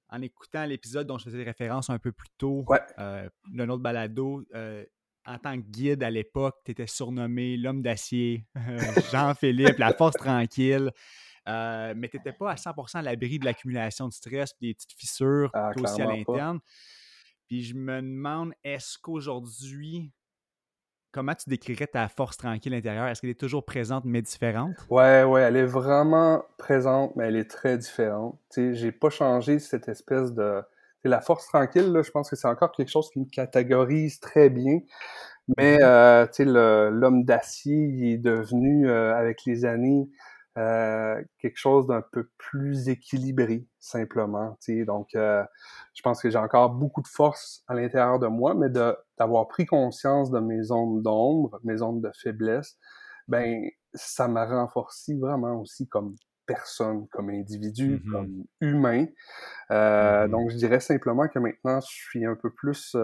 en 0.09 0.21
écoutant 0.21 0.65
l'épisode 0.65 1.07
dont 1.07 1.17
je 1.17 1.25
faisais 1.25 1.43
référence 1.43 1.89
un 1.89 1.99
peu 1.99 2.11
plus 2.11 2.29
tôt, 2.37 2.65
euh, 2.99 3.29
d'un 3.51 3.69
autre 3.69 3.83
balado, 3.83 4.43
euh, 4.53 4.85
en 5.25 5.37
tant 5.37 5.57
que 5.57 5.67
guide 5.67 6.03
à 6.03 6.09
l'époque, 6.09 6.55
tu 6.63 6.71
étais 6.71 6.87
surnommé 6.87 7.57
l'homme 7.57 7.81
d'acier, 7.81 8.45
euh, 8.55 8.79
Jean-Philippe, 9.11 9.77
la 9.77 9.93
force 9.93 10.15
tranquille. 10.15 10.91
mais 11.45 12.09
tu 12.09 12.17
n'étais 12.17 12.33
pas 12.33 12.51
à 12.51 12.55
100% 12.55 12.99
à 12.99 13.01
l'abri 13.01 13.39
de 13.39 13.45
l'accumulation 13.45 14.07
de 14.07 14.13
stress 14.13 14.51
et 14.61 14.67
des 14.67 14.73
petites 14.73 14.93
fissures 14.93 15.49
ah, 15.53 15.71
aussi 15.77 16.01
à 16.01 16.05
l'interne. 16.05 16.59
Puis 17.47 17.63
je 17.63 17.75
me 17.75 18.01
demande, 18.01 18.53
est-ce 18.63 18.97
qu'aujourd'hui, 18.97 20.11
comment 21.11 21.33
tu 21.33 21.49
décrirais 21.49 21.87
ta 21.87 22.07
force 22.07 22.37
tranquille 22.37 22.73
intérieure? 22.73 23.07
Est-ce 23.07 23.21
qu'elle 23.21 23.29
est 23.29 23.39
toujours 23.39 23.65
présente 23.65 24.05
mais 24.05 24.21
différente? 24.21 24.75
Ouais, 24.89 25.23
ouais, 25.23 25.41
elle 25.41 25.55
est 25.55 25.65
vraiment 25.65 26.43
présente, 26.57 27.15
mais 27.15 27.25
elle 27.25 27.35
est 27.35 27.49
très 27.49 27.77
différente. 27.77 28.37
Tu 28.51 28.73
sais, 28.73 28.75
j'ai 28.75 28.91
pas 28.91 29.09
changé 29.09 29.59
cette 29.59 29.87
espèce 29.87 30.33
de. 30.33 30.61
la 31.03 31.21
force 31.21 31.47
tranquille, 31.47 31.91
là, 31.91 32.01
je 32.01 32.11
pense 32.11 32.29
que 32.29 32.35
c'est 32.35 32.47
encore 32.47 32.71
quelque 32.71 32.89
chose 32.91 33.09
qui 33.09 33.19
me 33.19 33.25
catégorise 33.25 34.19
très 34.19 34.49
bien. 34.49 34.79
Mais, 35.57 35.77
mm-hmm. 35.77 35.83
euh, 35.83 36.25
tu 36.27 36.33
sais, 36.33 36.45
l'homme 36.45 37.23
d'acier, 37.23 37.77
il 37.77 38.13
est 38.13 38.17
devenu, 38.17 38.89
euh, 38.89 39.15
avec 39.15 39.45
les 39.45 39.63
années, 39.63 40.09
euh, 40.57 41.21
quelque 41.37 41.57
chose 41.57 41.85
d'un 41.85 42.01
peu 42.01 42.29
plus 42.37 42.89
équilibré, 42.89 43.67
simplement. 43.79 44.57
Donc, 44.87 45.13
euh, 45.13 45.43
je 45.93 46.01
pense 46.01 46.19
que 46.19 46.31
j'ai 46.31 46.39
encore 46.39 46.71
beaucoup 46.71 47.03
de 47.03 47.07
force 47.07 47.63
à 47.67 47.75
l'intérieur 47.75 48.17
de 48.17 48.25
moi, 48.25 48.55
mais 48.55 48.69
d'avoir 48.69 49.47
pris 49.47 49.67
conscience 49.67 50.31
de 50.31 50.39
mes 50.39 50.63
zones 50.63 51.03
d'ombre, 51.03 51.59
mes 51.63 51.77
zones 51.77 52.01
de 52.01 52.11
faiblesse, 52.19 52.77
ben 53.27 53.69
ça 53.93 54.27
m'a 54.27 54.45
renforcé 54.45 55.15
vraiment 55.15 55.61
aussi 55.61 55.87
comme 55.87 56.15
personne, 56.47 57.07
comme 57.09 57.29
individu, 57.29 57.97
mm-hmm. 57.97 58.11
comme 58.11 58.45
humain. 58.61 59.05
Euh, 59.69 60.25
mm-hmm. 60.25 60.31
Donc, 60.31 60.49
je 60.49 60.55
dirais 60.55 60.79
simplement 60.79 61.27
que 61.27 61.37
maintenant, 61.37 61.79
je 61.81 61.87
suis 61.87 62.25
un 62.25 62.35
peu 62.35 62.51
plus 62.51 62.95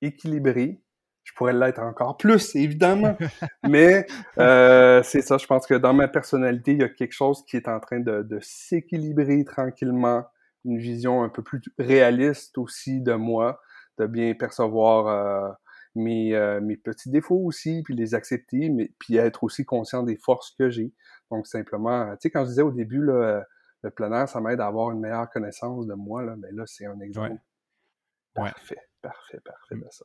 équilibré, 0.00 0.82
je 1.26 1.34
pourrais 1.34 1.52
l'être 1.52 1.80
encore 1.80 2.16
plus, 2.16 2.54
évidemment. 2.54 3.16
Mais 3.68 4.06
euh, 4.38 5.02
c'est 5.02 5.22
ça, 5.22 5.38
je 5.38 5.46
pense 5.46 5.66
que 5.66 5.74
dans 5.74 5.92
ma 5.92 6.06
personnalité, 6.06 6.72
il 6.72 6.78
y 6.78 6.84
a 6.84 6.88
quelque 6.88 7.12
chose 7.12 7.44
qui 7.44 7.56
est 7.56 7.68
en 7.68 7.80
train 7.80 7.98
de, 7.98 8.22
de 8.22 8.38
s'équilibrer 8.40 9.44
tranquillement, 9.44 10.24
une 10.64 10.78
vision 10.78 11.24
un 11.24 11.28
peu 11.28 11.42
plus 11.42 11.60
réaliste 11.78 12.56
aussi 12.58 13.00
de 13.00 13.12
moi, 13.14 13.60
de 13.98 14.06
bien 14.06 14.34
percevoir 14.34 15.08
euh, 15.08 15.52
mes, 15.96 16.34
euh, 16.36 16.60
mes 16.60 16.76
petits 16.76 17.10
défauts 17.10 17.42
aussi, 17.44 17.82
puis 17.84 17.96
les 17.96 18.14
accepter, 18.14 18.70
mais 18.70 18.92
puis 19.00 19.16
être 19.16 19.42
aussi 19.42 19.64
conscient 19.64 20.04
des 20.04 20.16
forces 20.16 20.52
que 20.56 20.70
j'ai. 20.70 20.92
Donc 21.32 21.48
simplement, 21.48 22.08
tu 22.12 22.16
sais, 22.20 22.30
quand 22.30 22.44
je 22.44 22.50
disais 22.50 22.62
au 22.62 22.70
début, 22.70 23.04
là, 23.04 23.44
le 23.82 23.90
plein 23.90 24.26
ça 24.28 24.40
m'aide 24.40 24.60
à 24.60 24.66
avoir 24.66 24.92
une 24.92 25.00
meilleure 25.00 25.28
connaissance 25.28 25.88
de 25.88 25.94
moi, 25.94 26.22
là, 26.22 26.36
mais 26.38 26.52
là, 26.52 26.62
c'est 26.66 26.86
un 26.86 27.00
exemple 27.00 27.40
parfait, 28.32 28.78
parfait, 29.02 29.40
parfait 29.44 29.74
mm. 29.74 29.80
de 29.80 29.86
ça. 29.90 30.04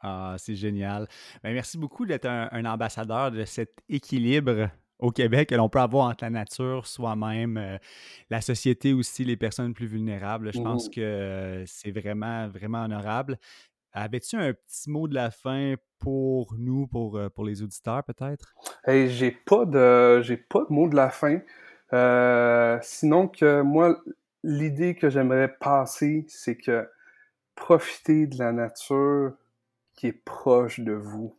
Ah, 0.00 0.36
c'est 0.38 0.54
génial. 0.54 1.08
Ben, 1.42 1.52
merci 1.52 1.78
beaucoup 1.78 2.06
d'être 2.06 2.26
un, 2.26 2.64
ambassadeur 2.64 3.30
de 3.30 3.44
cet 3.44 3.82
équilibre 3.88 4.70
au 4.98 5.10
Québec 5.10 5.48
que 5.50 5.54
l'on 5.54 5.68
peut 5.68 5.80
avoir 5.80 6.08
entre 6.08 6.24
la 6.24 6.30
nature, 6.30 6.86
soi-même, 6.86 7.56
euh, 7.56 7.78
la 8.30 8.40
société 8.40 8.92
aussi, 8.92 9.24
les 9.24 9.36
personnes 9.36 9.74
plus 9.74 9.86
vulnérables. 9.86 10.52
Je 10.52 10.60
pense 10.60 10.88
mmh 10.88 10.90
que 10.90 11.64
c'est 11.66 11.90
vraiment, 11.90 12.48
vraiment 12.48 12.84
honorable. 12.84 13.38
Avais-tu 13.92 14.36
un 14.36 14.52
petit 14.52 14.90
mot 14.90 15.06
de 15.06 15.14
la 15.14 15.30
fin 15.30 15.74
pour 15.98 16.54
nous, 16.58 16.86
pour, 16.86 17.16
euh, 17.16 17.28
pour 17.28 17.44
les 17.44 17.62
auditeurs, 17.62 18.02
peut-être? 18.04 18.54
Hey, 18.84 19.08
j'ai 19.08 19.30
pas 19.30 19.64
de 19.64 20.20
j'ai 20.22 20.36
pas 20.36 20.60
de 20.68 20.72
mot 20.72 20.88
de 20.88 20.96
la 20.96 21.10
fin. 21.10 21.40
Euh, 21.92 22.78
sinon 22.82 23.28
que 23.28 23.62
moi, 23.62 23.96
l'idée 24.42 24.94
que 24.94 25.10
j'aimerais 25.10 25.54
passer, 25.60 26.24
c'est 26.28 26.56
que 26.56 26.88
profiter 27.54 28.26
de 28.26 28.36
la 28.38 28.52
nature, 28.52 29.32
qui 30.04 30.08
est 30.08 30.24
proche 30.24 30.80
de 30.80 30.92
vous. 30.92 31.34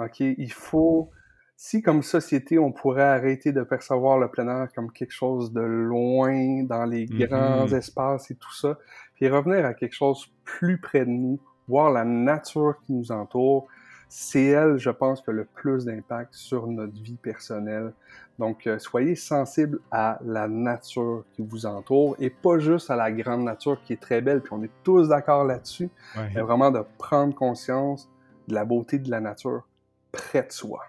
OK? 0.00 0.18
Il 0.18 0.52
faut, 0.52 1.10
si 1.56 1.80
comme 1.80 2.02
société, 2.02 2.58
on 2.58 2.72
pourrait 2.72 3.04
arrêter 3.04 3.52
de 3.52 3.62
percevoir 3.62 4.18
le 4.18 4.28
plein 4.28 4.48
air 4.48 4.68
comme 4.74 4.90
quelque 4.90 5.12
chose 5.12 5.52
de 5.52 5.60
loin, 5.60 6.64
dans 6.64 6.86
les 6.86 7.06
grands 7.06 7.66
mm-hmm. 7.66 7.76
espaces 7.76 8.32
et 8.32 8.34
tout 8.34 8.52
ça, 8.52 8.78
puis 9.14 9.28
revenir 9.28 9.64
à 9.64 9.74
quelque 9.74 9.94
chose 9.94 10.26
plus 10.42 10.80
près 10.80 11.04
de 11.04 11.10
nous, 11.10 11.38
voir 11.68 11.92
la 11.92 12.04
nature 12.04 12.74
qui 12.84 12.94
nous 12.94 13.12
entoure, 13.12 13.68
c'est 14.16 14.44
elle, 14.44 14.78
je 14.78 14.90
pense, 14.90 15.20
qui 15.20 15.30
a 15.30 15.32
le 15.32 15.44
plus 15.44 15.86
d'impact 15.86 16.34
sur 16.34 16.68
notre 16.68 16.94
vie 17.02 17.16
personnelle. 17.16 17.92
Donc, 18.38 18.68
euh, 18.68 18.78
soyez 18.78 19.16
sensibles 19.16 19.80
à 19.90 20.20
la 20.24 20.46
nature 20.46 21.24
qui 21.32 21.42
vous 21.42 21.66
entoure 21.66 22.14
et 22.20 22.30
pas 22.30 22.60
juste 22.60 22.92
à 22.92 22.96
la 22.96 23.10
grande 23.10 23.42
nature 23.42 23.82
qui 23.82 23.92
est 23.92 24.00
très 24.00 24.20
belle, 24.20 24.40
puis 24.40 24.52
on 24.52 24.62
est 24.62 24.70
tous 24.84 25.08
d'accord 25.08 25.42
là-dessus, 25.44 25.90
mais 26.32 26.40
vraiment 26.42 26.70
de 26.70 26.84
prendre 26.96 27.34
conscience 27.34 28.08
de 28.46 28.54
la 28.54 28.64
beauté 28.64 29.00
de 29.00 29.10
la 29.10 29.18
nature 29.18 29.66
près 30.12 30.44
de 30.44 30.52
soi 30.52 30.84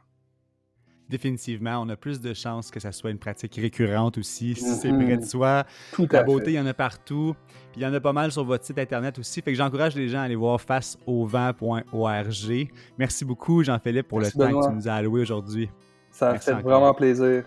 définitivement, 1.09 1.81
on 1.81 1.89
a 1.89 1.95
plus 1.95 2.21
de 2.21 2.33
chances 2.33 2.71
que 2.71 2.79
ça 2.79 2.91
soit 2.91 3.11
une 3.11 3.19
pratique 3.19 3.55
récurrente 3.55 4.17
aussi, 4.17 4.55
si 4.55 4.75
c'est 4.75 4.91
près 4.91 5.17
de 5.17 5.25
soi. 5.25 5.65
Tout 5.93 6.07
La 6.11 6.23
beauté, 6.23 6.51
il 6.51 6.55
y 6.55 6.59
en 6.59 6.65
a 6.65 6.73
partout. 6.73 7.35
Puis 7.71 7.81
il 7.81 7.83
y 7.83 7.85
en 7.85 7.93
a 7.93 7.99
pas 7.99 8.13
mal 8.13 8.31
sur 8.31 8.45
votre 8.45 8.65
site 8.65 8.79
internet 8.79 9.19
aussi. 9.19 9.41
Fait 9.41 9.51
que 9.51 9.57
j'encourage 9.57 9.95
les 9.95 10.09
gens 10.09 10.19
à 10.19 10.23
aller 10.23 10.35
voir 10.35 10.59
faceauvent.org. 10.61 12.71
Merci 12.97 13.25
beaucoup, 13.25 13.63
Jean-Philippe, 13.63 14.07
pour 14.07 14.19
le 14.19 14.31
temps 14.31 14.61
que 14.61 14.69
tu 14.69 14.75
nous 14.75 14.87
as 14.87 14.93
alloué 14.93 15.21
aujourd'hui. 15.21 15.69
Ça 16.11 16.29
a 16.29 16.39
fait 16.39 16.53
vraiment 16.53 16.93
plaisir. 16.93 17.43